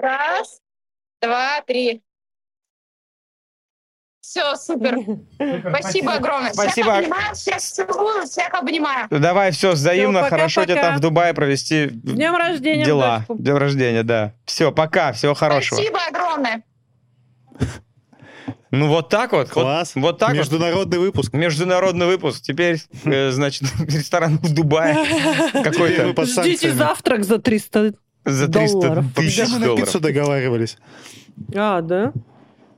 Раз, 0.02 0.58
два, 1.22 1.60
три. 1.66 2.02
Все, 4.20 4.56
супер. 4.56 4.98
Спасибо 5.68 6.14
огромное. 6.14 6.52
Спасибо. 6.52 6.92
Всех 6.94 7.04
обнимаю, 7.04 7.34
всех 7.34 7.58
целую, 7.60 8.26
всех 8.26 8.54
обнимаю. 8.54 9.06
Давай, 9.10 9.52
все, 9.52 9.72
взаимно, 9.72 10.20
Всё, 10.20 10.24
пока, 10.24 10.36
хорошо 10.36 10.64
тебе 10.64 10.80
там 10.80 10.96
в 10.96 11.00
Дубае 11.00 11.34
провести 11.34 11.86
днем 11.90 12.34
рождения, 12.36 12.84
дела. 12.84 13.18
дочку. 13.20 13.36
Днем 13.36 13.56
рождения, 13.56 14.02
да. 14.02 14.34
Все, 14.44 14.72
пока, 14.72 15.12
всего 15.12 15.34
хорошего. 15.34 15.76
Спасибо 15.76 15.98
огромное. 16.08 16.64
Ну 18.72 18.88
вот 18.88 19.10
так 19.10 19.32
вот. 19.32 19.48
вот- 19.48 19.52
Класс. 19.52 19.92
Вот, 19.94 20.18
так 20.18 20.30
вот. 20.30 20.38
Международный 20.38 20.98
выпуск. 20.98 21.34
Международный 21.34 22.06
выпуск. 22.06 22.42
Теперь, 22.42 22.80
э, 23.04 23.30
значит, 23.30 23.68
ресторан 23.86 24.38
в 24.38 24.54
Дубае 24.54 24.94
какой-то 25.52 26.24
Ждите 26.24 26.72
завтрак 26.72 27.24
за 27.24 27.38
300 27.38 27.94
за 28.24 28.48
300 28.48 28.80
долларов. 28.80 29.04
тысяч 29.14 29.34
Где 29.34 29.44
мы 29.52 29.58
на 29.58 29.66
долларов. 29.66 29.84
пиццу 29.86 30.00
договаривались? 30.00 30.78
А, 31.54 31.80
да? 31.80 32.12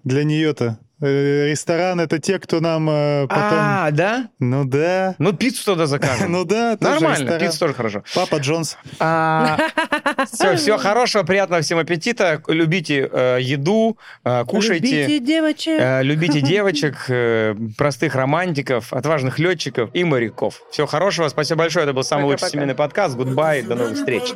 Для 0.05 0.25
нее-то. 0.25 0.79
Э, 1.01 1.49
Ресторан 1.51 2.01
это 2.01 2.19
те, 2.21 2.39
кто 2.39 2.61
нам 2.61 2.89
э, 2.89 3.27
потом... 3.29 3.59
А, 3.61 3.91
да? 3.91 4.29
Ну 4.39 4.65
да. 4.65 5.17
Ну, 5.19 5.33
пиццу 5.33 5.65
тогда 5.65 5.87
закажем. 5.87 6.31
Ну 6.35 6.45
да, 6.45 6.77
тоже 6.77 6.93
Нормально, 6.95 7.23
ресторан. 7.25 7.41
пицца 7.41 7.59
тоже 7.59 7.75
хорошо. 7.75 8.05
Papa 8.15 8.37
John's. 8.37 8.79
все, 8.95 10.57
всего 10.57 10.79
хорошего, 10.79 11.25
приятного 11.25 11.63
всем 11.63 11.79
аппетита. 11.79 12.41
Любите 12.47 13.09
э, 13.13 13.39
еду, 13.41 13.99
э, 14.25 14.45
кушайте. 14.47 14.87
Любите 15.03 15.19
девочек. 15.19 15.81
Э, 15.81 16.03
Любите 16.03 16.41
девочек, 16.41 16.97
э, 17.09 17.55
простых 17.77 18.15
романтиков, 18.15 18.93
отважных 18.93 19.39
летчиков 19.41 19.91
и 19.95 20.05
моряков. 20.05 20.63
Всего 20.71 20.87
хорошего. 20.87 21.29
Спасибо 21.29 21.59
большое. 21.59 21.85
Это 21.85 21.93
был 21.93 22.05
самый 22.05 22.25
лучший 22.27 22.37
Пока-пока. 22.37 22.53
семейный 22.53 22.75
подкаст. 22.77 23.17
Goodbye. 23.17 23.63
До 23.63 23.75
новых 23.75 23.97
встреч. 23.97 24.33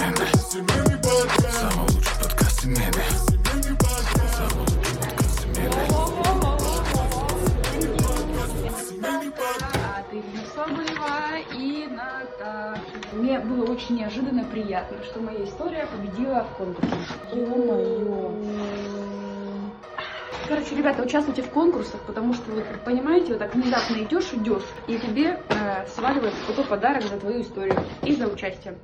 А 0.00 0.04
ты 10.10 10.22
Соболева 10.54 11.38
и 11.54 11.88
Наташа. 11.90 12.80
Мне 13.12 13.38
было 13.40 13.64
очень 13.72 13.96
неожиданно 13.96 14.44
приятно, 14.44 15.02
что 15.02 15.20
моя 15.20 15.44
история 15.44 15.86
победила 15.86 16.44
в 16.44 16.56
конкурсе. 16.56 16.94
Ё-моё. 17.32 18.32
Короче, 20.46 20.76
ребята, 20.76 21.02
участвуйте 21.02 21.42
в 21.42 21.50
конкурсах, 21.50 22.00
потому 22.02 22.32
что, 22.34 22.50
вот, 22.52 22.64
понимаете, 22.84 23.32
вот 23.32 23.38
так 23.40 23.54
внезапно 23.54 23.96
идешь, 23.96 24.32
идешь, 24.32 24.62
и 24.86 24.98
тебе 24.98 25.40
э, 25.48 25.86
сваливается 25.94 26.40
какой 26.46 26.64
подарок 26.64 27.02
за 27.02 27.18
твою 27.18 27.42
историю 27.42 27.84
и 28.02 28.14
за 28.14 28.28
участие. 28.28 28.78